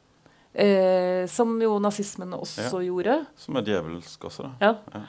Eh, 0.55 1.27
som 1.27 1.57
jo 1.59 1.73
nazismen 1.83 2.31
også 2.37 2.79
gjorde. 2.85 3.17
Som 3.35 3.57
er 3.59 3.65
djevelsk 3.67 4.29
også, 4.29 4.47
da. 4.47 4.69
Ja. 4.69 4.75
Ja. 4.93 5.01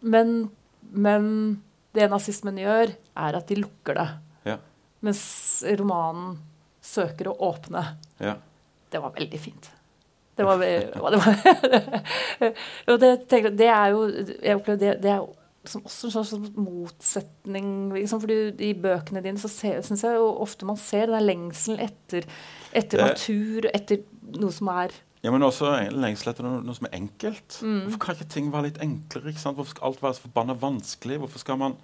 Men, 0.00 0.30
men 0.80 1.26
det 1.92 2.06
nazismen 2.08 2.56
gjør, 2.62 2.94
er 2.96 3.36
at 3.36 3.50
de 3.50 3.58
lukker 3.60 3.98
det. 3.98 4.06
Ja. 4.48 4.56
Mens 5.04 5.24
romanen 5.76 6.38
søker 6.80 7.28
å 7.28 7.36
åpne. 7.50 7.84
Ja. 8.22 8.38
Det 8.90 9.02
var 9.04 9.12
veldig 9.18 9.40
fint. 9.42 9.68
Det 10.40 10.46
var, 10.48 10.56
det, 10.64 10.96
var 10.96 11.18
og 12.88 13.02
det, 13.02 13.10
tenker, 13.30 13.52
det 13.52 13.68
er 13.68 13.90
jo 13.92 14.06
Jeg 14.08 14.56
opplever 14.56 14.80
det, 14.80 14.94
det 15.04 15.12
er 15.12 15.20
jo 15.20 15.34
som 15.68 15.82
også 15.84 16.08
en 16.08 16.12
slags 16.24 16.54
motsetning. 16.56 17.66
Liksom, 17.92 18.22
fordi 18.22 18.70
I 18.70 18.72
bøkene 18.80 19.20
dine 19.24 19.40
så 19.40 19.50
syns 19.52 20.04
jeg 20.06 20.16
jo 20.16 20.30
ofte 20.40 20.64
man 20.64 20.78
ser 20.80 21.10
den 21.12 21.26
lengselen 21.26 21.82
etter, 21.84 22.24
etter 22.72 23.04
natur, 23.04 23.68
etter 23.68 24.00
noe 24.38 24.54
som 24.54 24.70
er 24.72 24.94
Ja, 25.20 25.32
men 25.34 25.44
også 25.44 25.74
lengsel 25.92 26.30
etter 26.32 26.46
noe, 26.46 26.62
noe 26.64 26.76
som 26.76 26.86
er 26.88 26.96
enkelt. 26.96 27.58
Mm. 27.60 27.82
Hvorfor 27.84 28.00
kan 28.00 28.16
ikke 28.16 28.32
ting 28.32 28.46
være 28.52 28.70
litt 28.70 28.78
enklere? 28.80 29.32
ikke 29.32 29.42
sant? 29.42 29.58
Hvorfor 29.58 29.74
skal 29.74 29.90
alt 29.90 30.04
være 30.04 30.16
så 30.16 30.24
forbanna 30.24 30.56
vanskelig? 30.56 31.18
Hvorfor 31.20 31.42
skal 31.42 31.58
man 31.60 31.74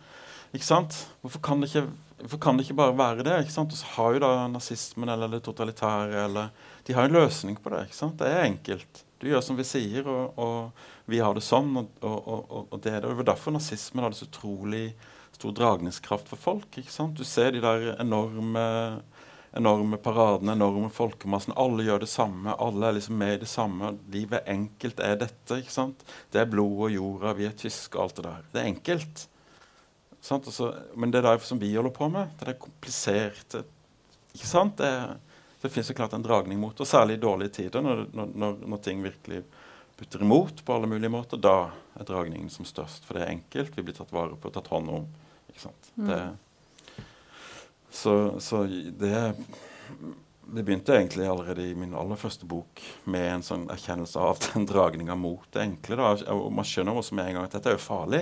ikke 0.56 0.64
sant? 0.64 0.96
Hvorfor 1.20 1.42
kan 1.44 1.60
det 1.60 1.68
ikke, 1.68 2.38
kan 2.40 2.56
det 2.56 2.64
ikke 2.64 2.78
bare 2.78 2.96
være 2.96 3.26
det? 3.26 3.34
ikke 3.44 3.56
sant? 3.58 3.74
Og 3.74 3.80
så 3.80 3.90
har 3.96 4.16
jo 4.16 4.22
da 4.24 4.30
nazismen 4.48 5.12
eller 5.12 5.34
det 5.34 5.42
totalitære 5.44 6.22
eller 6.24 6.48
De 6.86 6.94
har 6.96 7.04
en 7.04 7.18
løsning 7.18 7.58
på 7.60 7.74
det. 7.74 7.82
ikke 7.88 7.98
sant? 7.98 8.16
Det 8.22 8.30
er 8.30 8.46
enkelt. 8.46 9.02
Du 9.20 9.28
gjør 9.28 9.44
som 9.44 9.56
vi 9.56 9.64
sier, 9.64 10.06
og, 10.08 10.36
og 10.40 11.10
vi 11.10 11.20
har 11.24 11.36
det 11.36 11.44
sånn. 11.44 11.76
Og, 11.76 12.00
og, 12.04 12.56
og, 12.70 12.80
det 12.84 12.92
er 12.92 13.00
det. 13.00 13.10
Det 13.10 13.20
var 13.20 13.30
derfor 13.32 13.56
nazismen 13.56 14.04
hadde 14.04 14.18
så 14.18 14.28
utrolig 14.28 14.90
stor 15.36 15.52
dragningskraft 15.56 16.28
for 16.32 16.40
folk. 16.40 16.68
ikke 16.72 16.92
sant? 16.92 17.16
Du 17.16 17.24
ser 17.24 17.52
de 17.52 17.62
der 17.64 17.94
enorme 18.00 18.66
enorme 19.56 19.98
paradene, 20.02 20.52
enorme 20.56 20.90
folkemassen. 20.92 21.54
Alle 21.56 21.86
gjør 21.86 22.02
det 22.04 22.10
samme. 22.10 22.54
Alle 22.62 22.88
er 22.88 22.98
liksom 22.98 23.16
med 23.20 23.34
i 23.34 23.40
det 23.44 23.48
samme. 23.50 23.94
Livet 24.12 24.48
enkelt, 24.52 25.00
er 25.00 25.16
dette. 25.20 25.60
ikke 25.60 25.72
sant? 25.72 26.04
Det 26.32 26.42
er 26.42 26.50
blod 26.50 26.86
og 26.88 26.92
jorda, 26.92 27.32
vi 27.38 27.48
er 27.48 27.56
tyske 27.56 28.00
alt 28.00 28.18
det 28.18 28.26
der. 28.28 28.44
Det 28.52 28.62
er 28.62 28.70
enkelt. 28.72 29.26
Sant? 30.20 30.48
Og 30.50 30.98
men 30.98 31.12
det 31.12 31.22
er 31.22 31.28
derfor 31.30 31.48
som 31.48 31.62
vi 31.62 31.74
holder 31.74 31.94
på 31.94 32.08
med. 32.12 32.34
Det 32.40 32.52
er 32.52 32.60
komplisert. 32.60 33.58
Ikke 34.34 34.48
sant? 34.48 34.78
Det, 34.80 34.92
det 35.62 35.72
finnes 35.72 35.90
jo 35.90 35.98
klart 35.98 36.16
en 36.16 36.24
dragning 36.24 36.60
mot 36.60 36.80
og 36.80 36.88
særlig 36.88 37.16
i 37.16 37.22
dårlige 37.22 37.56
tider, 37.60 37.84
når, 37.84 38.06
når, 38.14 38.58
når, 38.66 38.82
ting 38.84 39.04
virkelig 39.04 39.44
putter 39.96 40.22
imot 40.22 40.64
på 40.64 40.74
alle 40.74 40.90
mulige 40.90 41.12
måter. 41.12 41.40
Da 41.40 41.70
er 41.96 42.08
dragningen 42.08 42.50
som 42.52 42.68
størst, 42.68 43.06
for 43.06 43.16
det 43.16 43.24
er 43.24 43.36
enkelt. 43.38 43.76
Vi 43.76 43.86
blir 43.86 43.96
tatt 43.96 44.12
vare 44.12 44.36
på, 44.36 44.52
tatt 44.52 44.68
hånd 44.72 44.92
om. 44.92 45.06
ikke 45.48 45.64
sant? 45.68 45.94
Mm. 45.96 46.36
Så, 47.96 48.40
så 48.44 48.64
det 48.66 49.34
Det 50.46 50.62
begynte 50.62 50.94
egentlig 50.94 51.26
allerede 51.26 51.64
i 51.66 51.74
min 51.74 51.94
aller 51.98 52.18
første 52.20 52.46
bok 52.46 52.78
med 53.10 53.24
en 53.32 53.42
sånn 53.42 53.64
erkjennelse 53.72 54.20
av 54.22 54.38
den 54.44 54.66
dragninga 54.68 55.16
mot 55.18 55.42
det 55.50 55.64
enkle. 55.64 55.96
Da. 55.98 56.34
Og 56.36 56.52
man 56.54 56.68
skjønner 56.68 56.94
også 56.94 57.16
med 57.18 57.30
en 57.30 57.38
gang 57.38 57.48
at 57.48 57.56
dette 57.56 57.72
er 57.72 57.74
jo 57.74 57.82
farlig. 57.82 58.20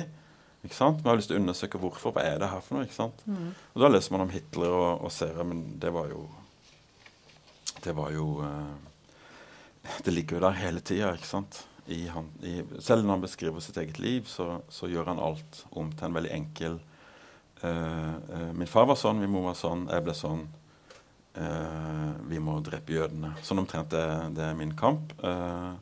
Ikke 0.65 0.79
sant? 0.79 1.03
Man 1.03 1.13
har 1.13 1.19
lyst 1.21 1.29
til 1.29 1.37
å 1.37 1.43
undersøke 1.43 1.81
hvorfor. 1.83 2.15
Hva 2.17 2.25
er 2.25 2.41
det 2.41 2.49
her 2.49 2.65
for 2.65 2.79
noe? 2.79 2.87
ikke 2.89 2.97
sant? 2.97 3.21
Mm. 3.29 3.51
Og 3.75 3.85
da 3.85 3.91
leser 3.91 4.15
man 4.15 4.25
om 4.25 4.33
Hitler 4.33 4.73
og, 4.73 5.05
og 5.05 5.13
ser 5.13 5.37
men 5.45 5.61
det 5.83 5.93
var 5.93 6.09
jo 6.15 6.25
Det 7.85 7.93
var 7.93 8.15
jo 8.15 8.29
eh, 8.41 9.93
Det 10.07 10.15
ligger 10.15 10.39
jo 10.39 10.45
der 10.47 10.61
hele 10.63 10.81
tida, 10.81 11.13
ikke 11.13 11.29
sant? 11.29 11.61
I 11.93 12.07
han, 12.09 12.31
i, 12.41 12.63
selv 12.81 13.05
når 13.05 13.19
han 13.19 13.27
beskriver 13.27 13.61
sitt 13.61 13.77
eget 13.77 13.99
liv, 14.01 14.25
så, 14.25 14.63
så 14.73 14.89
gjør 14.89 15.11
han 15.13 15.21
alt 15.21 15.67
om 15.77 15.91
til 15.93 16.09
en 16.09 16.17
veldig 16.17 16.33
enkel 16.33 16.79
Min 18.55 18.69
far 18.69 18.87
var 18.91 18.99
sånn, 19.01 19.21
min 19.23 19.33
mor 19.33 19.49
var 19.49 19.57
sånn, 19.59 19.87
jeg 19.89 20.05
ble 20.05 20.15
sånn. 20.19 20.45
Eh, 21.35 22.11
vi 22.31 22.39
må 22.39 22.61
drepe 22.63 22.95
jødene. 22.95 23.33
Sånn 23.43 23.65
omtrent 23.65 23.91
det, 23.91 24.05
det 24.37 24.45
er 24.47 24.59
min 24.59 24.75
kamp. 24.79 25.15
Eh, 25.19 25.73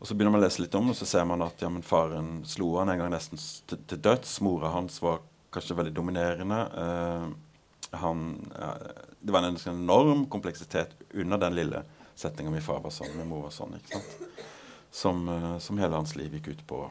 og 0.00 0.08
så 0.08 0.16
begynner 0.16 0.34
man 0.34 0.42
å 0.42 0.44
lese 0.44 0.62
litt 0.62 0.76
om 0.76 0.90
det, 0.90 0.96
så 0.98 1.08
ser 1.08 1.26
man 1.28 1.44
at 1.44 1.60
ja, 1.60 1.70
men 1.72 1.84
faren 1.84 2.40
slo 2.48 2.74
han 2.78 2.92
en 2.92 3.00
gang 3.00 3.12
nesten 3.12 3.40
til, 3.40 3.80
til 3.88 4.00
døds. 4.00 4.38
Mora 4.44 4.72
hans 4.74 5.00
var 5.04 5.22
kanskje 5.54 5.76
veldig 5.78 5.94
dominerende. 5.96 6.60
Eh, 6.84 7.96
han, 8.00 8.26
eh, 8.56 8.90
det 9.20 9.34
var 9.34 9.48
en 9.48 9.60
enorm 9.72 10.26
kompleksitet 10.32 10.92
under 11.14 11.40
den 11.40 11.56
lille 11.56 11.84
setninga 12.20 12.52
min 12.52 12.64
far 12.64 12.82
var 12.84 12.92
sånn, 12.92 13.14
min 13.16 13.28
mor 13.28 13.46
var 13.48 13.56
sånn. 13.56 13.78
ikke 13.80 13.96
sant? 13.96 14.44
Som, 14.90 15.28
eh, 15.32 15.58
som 15.64 15.80
hele 15.80 15.96
hans 15.96 16.16
liv 16.18 16.36
gikk 16.36 16.52
ut 16.52 16.66
på 16.68 16.84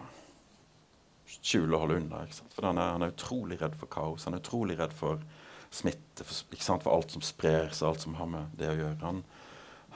skjule 1.30 1.76
og 1.76 1.86
holde 1.86 2.00
unna. 2.02 2.24
For 2.56 2.68
han 2.70 2.80
er, 2.82 2.94
han 2.96 3.06
er 3.06 3.14
utrolig 3.14 3.60
redd 3.62 3.78
for 3.80 3.92
kaos. 3.92 4.26
Han 4.28 4.38
er 4.38 4.44
utrolig 4.44 4.78
redd 4.80 4.96
for 4.98 5.22
smitte, 5.70 6.26
for, 6.26 6.80
for 6.82 6.92
alt 6.94 7.14
som 7.14 7.26
sprer 7.26 7.70
seg, 7.70 7.88
alt 7.90 8.06
som 8.06 8.18
har 8.20 8.30
med 8.32 8.56
det 8.60 8.72
å 8.72 8.78
gjøre. 8.78 8.98
Han, 9.04 9.22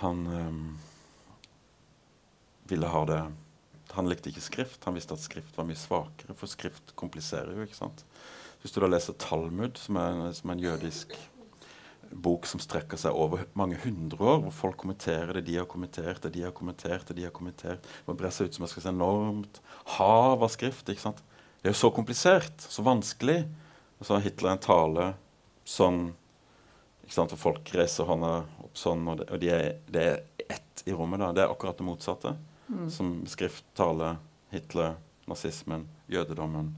han 0.03 0.27
ehm, 0.37 0.67
ville 2.69 2.91
ha 2.93 3.05
det 3.09 3.23
Han 3.93 4.07
likte 4.09 4.31
ikke 4.31 4.41
skrift. 4.41 4.85
Han 4.87 4.95
visste 4.97 5.13
at 5.13 5.21
skrift 5.21 5.57
var 5.57 5.67
mye 5.69 5.77
svakere, 5.77 6.33
for 6.33 6.49
skrift 6.49 6.95
kompliserer 6.97 7.53
jo. 7.53 7.65
ikke 7.67 7.77
sant? 7.77 7.99
Hvis 8.63 8.73
du 8.73 8.79
da 8.81 8.87
leser 8.89 9.13
Talmud, 9.21 9.77
som 9.77 9.99
er, 10.01 10.31
som 10.33 10.49
er 10.49 10.55
en 10.55 10.63
jødisk 10.63 11.13
bok 12.13 12.45
som 12.49 12.61
strekker 12.61 12.99
seg 12.99 13.15
over 13.17 13.45
mange 13.57 13.77
hundre 13.83 14.21
år, 14.21 14.41
hvor 14.45 14.55
folk 14.55 14.79
kommenterer 14.83 15.33
det 15.37 15.45
de 15.47 15.57
har 15.59 15.67
kommentert, 15.69 16.21
det 16.23 16.33
de 16.35 16.45
har 16.45 16.53
kommentert, 16.55 17.07
det 17.07 17.17
de 17.17 17.27
har 17.27 17.33
kommentert. 17.35 17.85
Det 18.05 18.17
brer 18.19 18.33
seg 18.33 18.49
ut 18.49 18.57
som 18.57 18.67
et 18.67 18.89
enormt 18.89 19.61
hav 19.97 20.43
av 20.43 20.51
skrift. 20.53 20.89
ikke 20.89 21.07
sant? 21.07 21.23
Det 21.61 21.69
er 21.71 21.75
jo 21.75 21.81
så 21.83 21.93
komplisert, 21.95 22.65
så 22.67 22.85
vanskelig. 22.85 23.43
Og 23.99 24.07
så 24.07 24.17
har 24.17 24.25
Hitler 24.25 24.53
en 24.53 24.63
tale 24.63 25.07
sånn 25.63 26.01
ikke 27.03 27.15
sant? 27.15 27.35
og 27.35 27.39
folk 27.39 27.71
reiser 27.75 28.07
hånda 28.07 28.33
opp 28.63 28.77
sånn, 28.79 29.03
og 29.07 29.19
det, 29.19 29.27
og 29.31 29.41
de 29.41 29.51
er, 29.51 29.65
det 29.91 30.03
er 30.03 30.21
ett 30.55 30.83
i 30.87 30.95
rommet. 30.95 31.19
da. 31.19 31.31
Det 31.35 31.43
er 31.43 31.51
akkurat 31.51 31.77
det 31.79 31.87
motsatte. 31.87 32.35
Som 32.89 33.15
skrift, 33.29 33.65
tale, 33.77 34.15
Hitler, 34.53 34.95
nazismen, 35.29 35.85
jødedommen. 36.11 36.71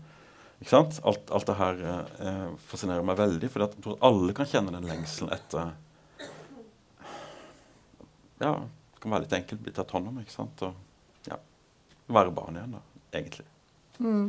Ikke 0.66 0.74
sant? 0.74 0.96
Alt, 1.06 1.30
alt 1.30 1.46
det 1.46 1.56
her 1.60 1.82
eh, 1.86 2.46
fascinerer 2.66 3.06
meg 3.06 3.20
veldig, 3.20 3.50
for 3.54 3.62
jeg 3.62 3.84
tror 3.86 4.00
alle 4.08 4.34
kan 4.34 4.48
kjenne 4.50 4.72
den 4.74 4.88
lengselen 4.90 5.30
etter 5.36 5.76
Ja, 8.42 8.50
det 8.66 9.02
kan 9.04 9.14
være 9.14 9.28
litt 9.28 9.36
enkelt 9.38 9.62
bli 9.62 9.74
tatt 9.78 9.94
hånd 9.94 10.10
om, 10.10 10.18
ikke 10.24 10.34
sant? 10.34 10.64
Og 10.66 11.30
ja, 11.30 11.38
være 12.18 12.34
barn 12.36 12.58
igjen, 12.58 12.74
da, 12.80 12.82
egentlig. 13.16 13.46
Mm. 14.02 14.26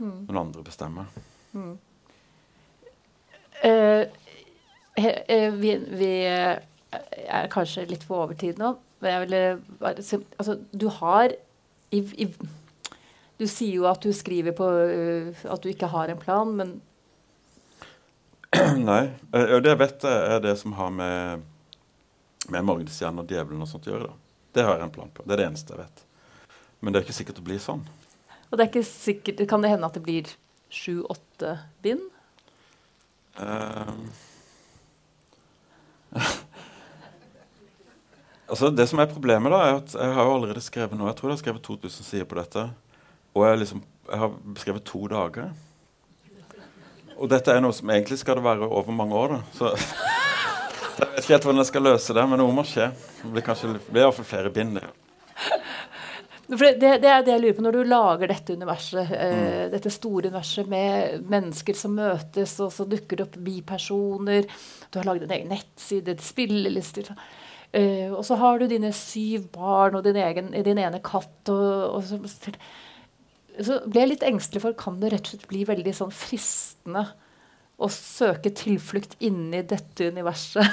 Mm. 0.00 0.14
Noen 0.30 0.38
andre 0.44 0.62
bestemmer. 0.64 1.10
Mm. 1.52 1.74
Uh, 3.60 4.06
he- 4.96 5.50
vi, 5.58 5.74
vi 6.00 6.12
eh, 6.30 6.62
er 7.26 7.50
kanskje 7.52 7.84
litt 7.90 8.06
på 8.08 8.16
overtid 8.22 8.62
nå, 8.62 8.70
men 9.02 9.12
jeg 9.16 9.26
ville 9.26 9.42
bare 9.82 10.06
Altså, 10.38 10.54
du 10.72 10.86
har 11.02 11.34
i, 11.92 12.00
i, 12.24 12.30
Du 13.40 13.46
sier 13.48 13.72
jo 13.78 13.86
at 13.88 14.02
du 14.04 14.12
skriver 14.12 14.52
på 14.52 14.66
eh, 14.84 15.44
at 15.48 15.62
du 15.64 15.70
ikke 15.70 15.88
har 15.88 16.12
en 16.12 16.20
plan, 16.20 16.50
men 16.56 16.74
Nei. 18.90 19.06
eh, 19.32 19.54
det 19.62 19.72
jeg 19.72 19.80
vet, 19.80 20.04
er 20.04 20.42
det 20.44 20.52
som 20.60 20.74
har 20.76 20.92
med, 20.92 21.46
med 22.52 22.66
Morgenstjernen 22.68 23.22
og 23.22 23.32
djevelen 23.32 23.64
og 23.64 23.70
sånt 23.70 23.88
å 23.88 23.94
gjøre. 23.94 24.10
da. 24.10 24.44
Det 24.52 24.66
har 24.66 24.76
jeg 24.76 24.88
en 24.88 24.92
plan 24.92 25.12
på. 25.14 25.24
Det 25.24 25.32
er 25.32 25.40
det 25.40 25.48
eneste 25.48 25.72
jeg 25.72 25.80
vet. 25.86 26.04
Men 26.80 26.92
det 26.92 27.00
er 27.00 27.06
ikke 27.06 27.16
sikkert 27.16 27.40
det 27.40 27.46
blir 27.46 27.62
sånn. 27.62 27.84
Og 28.50 28.58
det 28.58 28.64
er 28.64 28.70
ikke 28.72 28.88
sikkert 28.88 29.40
Kan 29.48 29.62
det 29.62 29.70
hende 29.70 29.86
at 29.86 29.94
det 29.94 30.02
blir 30.02 30.30
sju-åtte 30.74 31.54
bind? 31.84 32.02
Uh, 33.38 33.94
Altså, 38.50 38.66
det 38.74 38.88
som 38.90 38.98
er 38.98 39.06
problemet, 39.06 39.52
da, 39.52 39.58
er 39.62 39.76
at 39.78 39.92
jeg 39.94 40.14
har 40.16 40.26
jo 40.26 40.32
allerede 40.34 40.62
skrevet 40.64 40.98
noe. 40.98 41.06
Jeg 41.12 41.20
tror 41.20 41.30
jeg 41.30 41.36
har 41.36 41.42
skrevet 41.44 41.62
2000 41.62 42.06
sider 42.08 42.26
på 42.26 42.34
dette. 42.40 42.64
Og 43.36 43.46
jeg, 43.46 43.58
liksom, 43.62 43.82
jeg 44.10 44.22
har 44.22 44.38
beskrevet 44.54 44.86
to 44.86 45.04
dager. 45.10 45.50
Og 47.20 47.28
dette 47.28 47.52
er 47.52 47.60
noe 47.60 47.76
som 47.76 47.90
egentlig 47.92 48.18
skal 48.20 48.38
det 48.38 48.46
være 48.46 48.68
over 48.68 48.96
mange 48.96 49.16
år. 49.16 49.36
da. 49.36 49.40
Så 49.54 49.70
jeg 51.00 51.10
vet 51.10 51.20
ikke 51.20 51.34
helt 51.34 51.46
hvordan 51.48 51.62
jeg 51.62 51.70
skal 51.70 51.86
løse 51.86 52.16
det, 52.16 52.24
men 52.30 52.42
noe 52.42 52.56
må 52.56 52.64
skje. 52.66 52.88
Det 53.20 53.34
blir 53.34 53.46
kanskje 53.46 53.74
det 53.74 53.84
blir 53.90 54.06
iallfall 54.06 54.28
flere 54.28 54.52
bind. 54.54 54.80
det, 56.48 56.58
det, 56.80 56.94
det 57.04 57.12
er 57.12 57.26
det 57.26 57.34
jeg 57.36 57.44
lurer 57.44 57.58
på 57.58 57.66
når 57.66 57.76
du 57.76 57.92
lager 57.92 58.32
dette 58.32 58.56
universet, 58.56 59.12
eh, 59.18 59.66
dette 59.74 59.92
store 59.94 60.32
universet 60.32 60.72
med 60.72 61.28
mennesker 61.30 61.76
som 61.76 61.94
møtes, 62.00 62.56
og 62.64 62.72
så 62.74 62.88
dukker 62.88 63.20
det 63.20 63.28
opp 63.28 63.38
bipersoner. 63.50 64.48
Du 64.90 64.98
har 64.98 65.06
laget 65.12 65.28
en 65.28 65.36
egen 65.36 65.54
nettside, 65.54 66.16
spillelister. 66.24 67.12
Eh, 67.70 68.08
og 68.10 68.24
så 68.26 68.34
har 68.40 68.58
du 68.58 68.66
dine 68.66 68.90
syv 68.96 69.46
barn 69.54 70.00
og 70.00 70.08
din, 70.08 70.18
egen, 70.18 70.50
din 70.56 70.80
ene 70.82 71.04
katt. 71.04 71.52
Og, 71.52 72.00
og 72.00 72.08
så, 72.08 72.18
så 73.66 73.80
blir 73.86 74.04
jeg 74.04 74.12
litt 74.14 74.26
engstelig 74.28 74.62
for 74.64 74.76
kan 74.78 75.00
det 75.02 75.12
rett 75.14 75.26
og 75.26 75.34
slett 75.34 75.48
bli 75.50 75.64
veldig 75.68 75.92
sånn 75.96 76.12
fristende 76.14 77.06
å 77.80 77.88
søke 77.92 78.50
tilflukt 78.52 79.16
inni 79.24 79.62
dette 79.64 80.10
universet. 80.12 80.66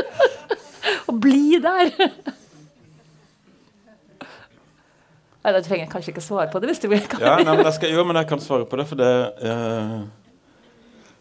og 1.08 1.18
bli 1.20 1.58
der. 1.60 1.90
Nei, 5.40 5.52
Da 5.54 5.60
trenger 5.64 5.84
jeg 5.86 5.92
kanskje 5.92 6.12
ikke 6.14 6.24
svare 6.24 6.48
på 6.52 6.60
det. 6.60 6.70
hvis 6.72 6.82
du 6.82 6.88
vil. 6.92 7.04
Ja, 7.20 7.36
nei, 7.40 7.54
men 7.54 7.64
jeg 7.64 7.76
skal, 7.78 7.92
jo, 7.96 8.04
men 8.08 8.18
jeg 8.20 8.28
kan 8.32 8.42
svare 8.44 8.66
på 8.68 8.80
det, 8.80 8.86
for 8.90 9.00
det 9.00 9.12
eh, 9.44 9.94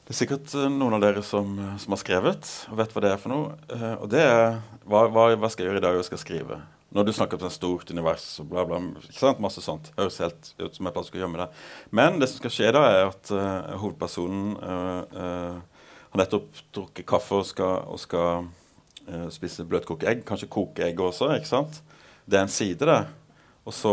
Det 0.07 0.15
er 0.15 0.19
sikkert 0.23 0.55
eh, 0.57 0.67
noen 0.73 0.97
av 0.97 1.03
dere 1.05 1.23
som, 1.23 1.53
eh, 1.59 1.77
som 1.79 1.95
har 1.95 2.01
skrevet 2.01 2.51
og 2.71 2.79
vet 2.81 2.95
hva 2.95 3.03
det 3.05 3.13
er 3.13 3.21
for 3.21 3.31
noe. 3.35 3.55
Eh, 3.71 3.95
og 3.99 4.09
det 4.11 4.23
er 4.25 4.59
hva, 4.89 5.05
hva, 5.07 5.29
hva 5.35 5.51
skal 5.51 5.65
jeg 5.65 5.71
gjøre 5.71 5.83
i 5.83 5.87
dag? 5.87 5.99
Jeg 6.01 6.09
skal 6.09 6.23
skrive. 6.23 6.59
Når 6.89 7.05
du 7.05 7.11
snakker 7.13 7.37
om 7.37 7.45
et 7.45 7.53
stort 7.53 7.91
univers 7.93 8.23
og 8.41 8.47
bla, 8.49 8.63
bla, 8.65 8.79
ikke 9.03 9.19
sant? 9.19 9.41
masse 9.43 9.61
sånt. 9.61 9.91
Høres 9.97 10.17
helt 10.23 10.53
ut 10.57 10.73
som 10.73 10.87
jeg 10.87 10.95
pleier 10.95 11.05
skal 11.05 11.21
gjemme 11.21 11.41
det. 11.41 11.47
Men 11.93 12.17
det 12.17 12.31
som 12.31 12.39
skal 12.41 12.53
skje 12.55 12.71
da, 12.73 12.81
er 12.89 13.09
at 13.11 13.29
uh, 13.29 13.75
hovedpersonen 13.83 14.55
uh, 14.57 15.03
uh, 15.13 15.83
har 16.09 16.23
nettopp 16.23 16.63
drukket 16.73 17.05
kaffe 17.09 17.43
og 17.43 17.45
skal, 17.45 17.85
og 17.93 18.01
skal 18.01 18.49
spise 19.33 19.65
bløtkokte 19.69 20.05
egg. 20.09 20.25
Kanskje 20.25 20.49
koke 20.49 20.85
egg 20.85 20.99
også. 21.01 21.29
ikke 21.37 21.49
sant? 21.49 21.79
Det 22.29 22.37
er 22.37 22.47
en 22.47 22.53
side, 22.53 22.85
det. 22.85 22.99
Og 23.69 23.73
så, 23.73 23.91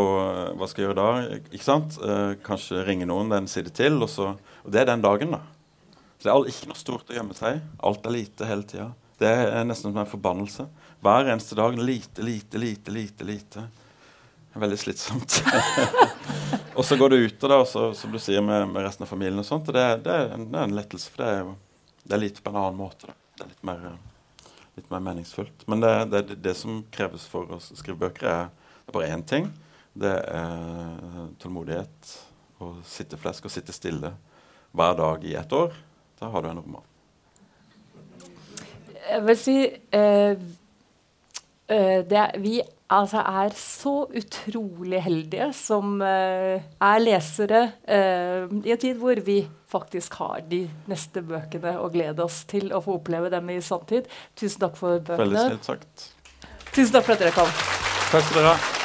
hva 0.57 0.69
skal 0.69 0.83
jeg 0.83 0.91
gjøre 0.91 1.03
da? 1.03 1.39
Ikke 1.51 1.65
sant? 1.65 1.97
kanskje 2.45 2.85
ringe 2.85 3.09
noen, 3.09 3.29
det 3.29 3.37
er 3.37 3.45
en 3.45 3.53
side 3.53 3.73
til. 3.77 3.97
Og, 4.01 4.09
så, 4.13 4.33
og 4.65 4.73
det 4.73 4.83
er 4.83 4.91
den 4.91 5.05
dagen, 5.05 5.37
da. 5.37 5.43
Så 6.17 6.29
det 6.29 6.33
er 6.33 6.51
ikke 6.53 6.71
noe 6.71 6.81
stort 6.81 7.13
å 7.13 7.17
gjemme 7.17 7.37
seg. 7.37 7.61
Alt 7.85 8.09
er 8.09 8.17
lite 8.17 8.49
hele 8.49 8.69
tida. 8.69 8.91
Det 9.21 9.29
er 9.29 9.65
nesten 9.65 9.93
som 9.93 10.01
en 10.01 10.09
forbannelse. 10.09 10.67
Hver 11.01 11.33
eneste 11.33 11.55
dag 11.59 11.79
lite, 11.79 12.23
lite, 12.23 12.59
lite, 12.59 12.91
lite. 12.91 13.25
lite. 13.25 13.67
Veldig 14.57 14.79
slitsomt. 14.79 15.43
og 16.75 16.85
så 16.85 16.97
går 16.97 17.11
du 17.13 17.17
ute, 17.17 17.49
da, 17.49 17.59
og 17.61 17.69
så, 17.69 17.91
som 17.95 18.13
du 18.13 18.19
sier, 18.23 18.41
med, 18.41 18.69
med, 18.71 18.81
resten 18.87 19.05
av 19.05 19.11
familien. 19.11 19.39
og 19.43 19.45
sånt, 19.45 19.69
og 19.69 19.77
det, 19.77 19.85
det, 20.07 20.15
er, 20.15 20.31
en, 20.33 20.47
det 20.49 20.61
er 20.61 20.71
en 20.71 20.77
lettelse, 20.79 21.11
for 21.13 21.23
det 21.23 21.33
er, 21.35 21.51
det 22.05 22.17
er 22.17 22.23
litt 22.23 22.41
på 22.41 22.53
en 22.53 22.57
annen 22.63 22.79
måte. 22.81 23.11
Da. 23.11 23.17
Det 23.37 23.45
er 23.45 23.51
litt 23.53 23.69
mer, 23.69 23.85
litt 24.79 24.89
mer 24.95 25.05
meningsfullt. 25.11 25.67
Men 25.69 25.85
det, 25.85 26.23
det, 26.41 26.57
som 26.57 26.81
kreves 26.95 27.29
for 27.29 27.53
å 27.53 27.61
skrive 27.67 28.01
bøker, 28.07 28.31
er, 28.33 28.73
er 28.89 28.97
bare 28.97 29.13
én 29.13 29.27
ting. 29.29 29.51
Det 29.93 30.15
er 30.25 31.29
tålmodighet 31.43 32.17
og 32.65 32.81
sitteflesk 32.89 33.49
og 33.49 33.53
sitte 33.53 33.77
stille 33.77 34.15
hver 34.77 34.97
dag 34.97 35.25
i 35.25 35.37
ett 35.37 35.53
år. 35.53 35.77
Da 36.17 36.33
har 36.33 36.45
du 36.45 36.49
en 36.49 36.63
roman. 36.65 36.93
Jeg 39.07 39.23
vil 39.29 39.39
si 39.39 39.59
eh, 39.95 40.41
det, 41.67 42.21
Vi 42.39 42.61
altså, 42.93 43.19
er 43.19 43.55
så 43.59 43.95
utrolig 44.07 45.01
heldige 45.03 45.51
som 45.57 45.97
uh, 46.03 46.62
er 46.62 47.03
lesere 47.03 47.62
uh, 47.89 48.47
i 48.62 48.75
en 48.75 48.83
tid 48.83 49.01
hvor 49.01 49.19
vi 49.27 49.41
faktisk 49.71 50.21
har 50.21 50.47
de 50.51 50.62
neste 50.91 51.25
bøkene 51.27 51.77
og 51.81 51.93
gleder 51.97 52.27
oss 52.29 52.45
til 52.51 52.71
å 52.71 52.83
få 52.85 53.01
oppleve 53.01 53.33
dem 53.35 53.51
i 53.57 53.61
sanntid. 53.64 54.07
Tusen 54.39 54.62
takk 54.62 54.79
for 54.79 55.03
bøkene. 55.03 55.27
Veldig 55.27 55.45
snilt 55.49 55.71
sagt. 55.73 56.09
Tusen 56.73 56.97
takk 56.99 57.11
for 57.11 57.19
at 57.19 57.27
dere 57.27 57.37
kom. 57.37 57.55
Takk 58.12 58.29
skal 58.31 58.43
dere 58.43 58.55
ha. 58.55 58.76